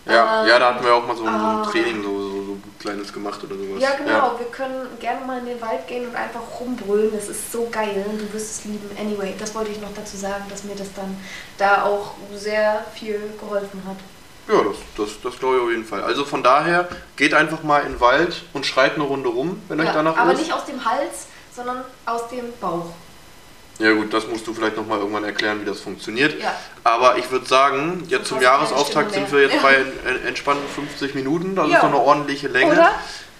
Ja, 0.06 0.42
Ähm, 0.42 0.48
ja, 0.48 0.58
da 0.58 0.74
hatten 0.74 0.84
wir 0.84 0.94
auch 0.94 1.06
mal 1.06 1.16
so 1.16 1.24
ein, 1.24 1.32
so 1.32 1.46
ein 1.46 1.56
ah. 1.56 1.68
Training, 1.70 2.02
so, 2.02 2.20
so, 2.20 2.44
so 2.44 2.58
kleines 2.78 3.12
gemacht 3.12 3.42
oder 3.42 3.56
sowas. 3.56 3.80
Ja, 3.80 3.94
genau. 3.94 4.38
Wir 4.38 4.46
können 4.50 4.86
gerne 5.00 5.24
mal 5.24 5.38
in 5.38 5.46
den 5.46 5.60
Wald 5.62 5.86
gehen 5.86 6.06
und 6.06 6.14
einfach 6.14 6.42
rumbrüllen. 6.60 7.12
Das 7.14 7.28
ist 7.28 7.50
so 7.50 7.68
geil. 7.70 8.04
Du 8.18 8.32
wirst 8.34 8.58
es 8.58 8.64
lieben. 8.66 8.90
Anyway, 9.00 9.34
das 9.38 9.54
wollte 9.54 9.70
ich 9.70 9.80
noch 9.80 9.94
dazu 9.94 10.16
sagen, 10.16 10.44
dass 10.50 10.64
mir 10.64 10.74
das 10.74 10.92
dann 10.94 11.16
da 11.56 11.84
auch 11.84 12.14
sehr 12.34 12.84
viel 12.94 13.18
geholfen 13.40 13.82
hat. 13.86 13.96
Ja, 14.48 14.54
das, 14.62 14.76
das, 14.96 15.20
das 15.22 15.38
glaube 15.38 15.56
ich 15.56 15.62
auf 15.62 15.70
jeden 15.70 15.84
Fall. 15.86 16.02
Also 16.02 16.24
von 16.24 16.42
daher, 16.42 16.88
geht 17.16 17.32
einfach 17.34 17.62
mal 17.62 17.80
in 17.80 17.92
den 17.92 18.00
Wald 18.00 18.42
und 18.52 18.66
schreit 18.66 18.94
eine 18.94 19.04
Runde 19.04 19.28
rum, 19.30 19.62
wenn 19.68 19.80
euch 19.80 19.86
Ja, 19.86 19.92
danach 19.94 20.16
aber 20.16 20.32
ist. 20.32 20.40
nicht 20.40 20.52
aus 20.52 20.66
dem 20.66 20.84
Hals, 20.84 21.26
sondern 21.54 21.82
aus 22.04 22.28
dem 22.28 22.52
Bauch. 22.60 22.90
Ja 23.78 23.92
gut, 23.92 24.12
das 24.14 24.28
musst 24.28 24.46
du 24.46 24.54
vielleicht 24.54 24.76
nochmal 24.76 24.98
irgendwann 25.00 25.24
erklären, 25.24 25.60
wie 25.60 25.64
das 25.64 25.80
funktioniert. 25.80 26.40
Ja. 26.40 26.54
Aber 26.84 27.18
ich 27.18 27.28
würde 27.32 27.46
sagen, 27.46 28.04
jetzt 28.08 28.28
zum 28.28 28.40
Jahresauftakt 28.40 29.12
sind 29.14 29.32
wir 29.32 29.40
jetzt 29.40 29.52
mehr. 29.54 29.62
bei 29.62 29.74
en- 30.08 30.26
entspannten 30.28 30.68
50 30.68 31.14
Minuten. 31.16 31.56
Das 31.56 31.68
Ja. 31.68 31.76
ist 31.76 31.82
doch 31.82 31.88
eine 31.88 31.98
ordentliche 31.98 32.46
Länge. 32.48 32.72
Oder? 32.72 32.90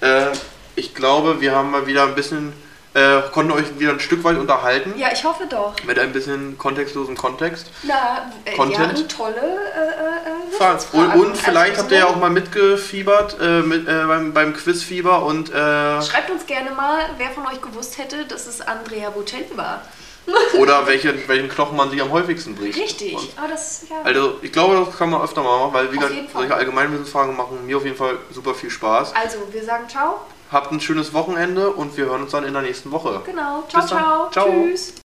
Äh, 0.01 0.33
ich 0.75 0.93
glaube, 0.95 1.41
wir 1.41 1.55
haben 1.55 1.71
mal 1.71 1.87
wieder 1.87 2.03
ein 2.05 2.17
bisschen, 2.17 2.53
äh, 2.95 3.22
konnten 3.32 3.53
euch 3.53 3.78
wieder 3.78 3.92
ein 3.92 4.01
Stück 4.01 4.22
weit 4.24 4.38
unterhalten. 4.38 4.95
Ja, 4.97 5.09
ich 5.12 5.24
hoffe 5.24 5.47
doch. 5.49 5.74
Mit 5.84 5.99
ein 5.99 6.12
bisschen 6.12 6.57
kontextlosen 6.59 7.16
Kontext. 7.16 7.70
Na, 7.82 8.30
äh, 8.45 8.57
Content? 8.57 8.78
hatten 8.78 9.09
tolle 9.09 9.40
äh, 9.40 10.55
äh, 10.55 10.57
Fragen. 10.57 10.74
Wissensfragen. 10.76 11.20
Und, 11.20 11.36
vielleicht 11.36 11.72
Also 11.72 11.82
habt 11.82 11.92
ihr 11.92 11.99
ja 11.99 12.07
auch 12.07 12.16
mal 12.16 12.30
mitgefiebert 12.30 13.36
äh, 13.40 13.61
mit, 13.61 13.88
äh, 13.88 14.05
beim, 14.07 14.32
beim 14.32 14.55
Quizfieber 14.55 15.24
und 15.24 15.51
äh, 15.51 16.03
Schreibt 16.03 16.30
uns 16.30 16.47
gerne 16.47 16.70
mal, 16.70 17.05
wer 17.18 17.30
von 17.30 17.47
euch 17.47 17.61
gewusst 17.61 17.99
hätte, 17.99 18.24
dass 18.26 18.47
es 18.47 18.61
Andrea 18.61 19.11
Bocelli 19.11 19.57
war. 19.57 19.82
oder 20.59 20.86
welchen, 20.86 21.28
welchen 21.28 21.51
Knochen 21.51 21.76
man 21.76 21.90
sich 21.90 22.01
am 22.01 22.11
häufigsten 22.11 22.55
bricht. 22.55 22.78
Richtig. 22.78 23.16
Aber 23.36 23.49
das, 23.49 23.84
ja. 23.90 23.97
also 24.05 24.38
ich 24.40 24.53
glaube, 24.53 24.82
das 24.86 24.97
kann 24.97 25.11
man 25.11 25.20
öfter 25.20 25.42
mal 25.42 25.59
machen, 25.59 25.74
weil 25.74 25.92
wie 25.92 25.97
gesagt, 25.99 26.14
solche 26.32 26.55
Allgemeinwissensfragen 26.55 27.36
machen 27.36 27.66
mir 27.66 27.76
auf 27.76 27.84
jeden 27.84 27.97
Fall 27.97 28.16
super 28.30 28.55
viel 28.55 28.70
Spaß. 28.70 29.14
Also, 29.14 29.38
wir 29.51 29.62
sagen 29.62 29.86
ciao. 29.88 30.20
Habt 30.51 30.72
ein 30.72 30.80
schönes 30.80 31.12
Wochenende 31.12 31.70
und 31.70 31.97
wir 31.97 32.07
hören 32.07 32.22
uns 32.22 32.32
dann 32.32 32.45
in 32.45 32.53
der 32.53 32.62
nächsten 32.62 32.90
Woche. 32.90 33.22
Genau. 33.26 33.64
Ciao, 33.68 33.86
ciao. 33.86 34.30
Ciao. 34.30 34.47
Tschüss. 34.47 35.04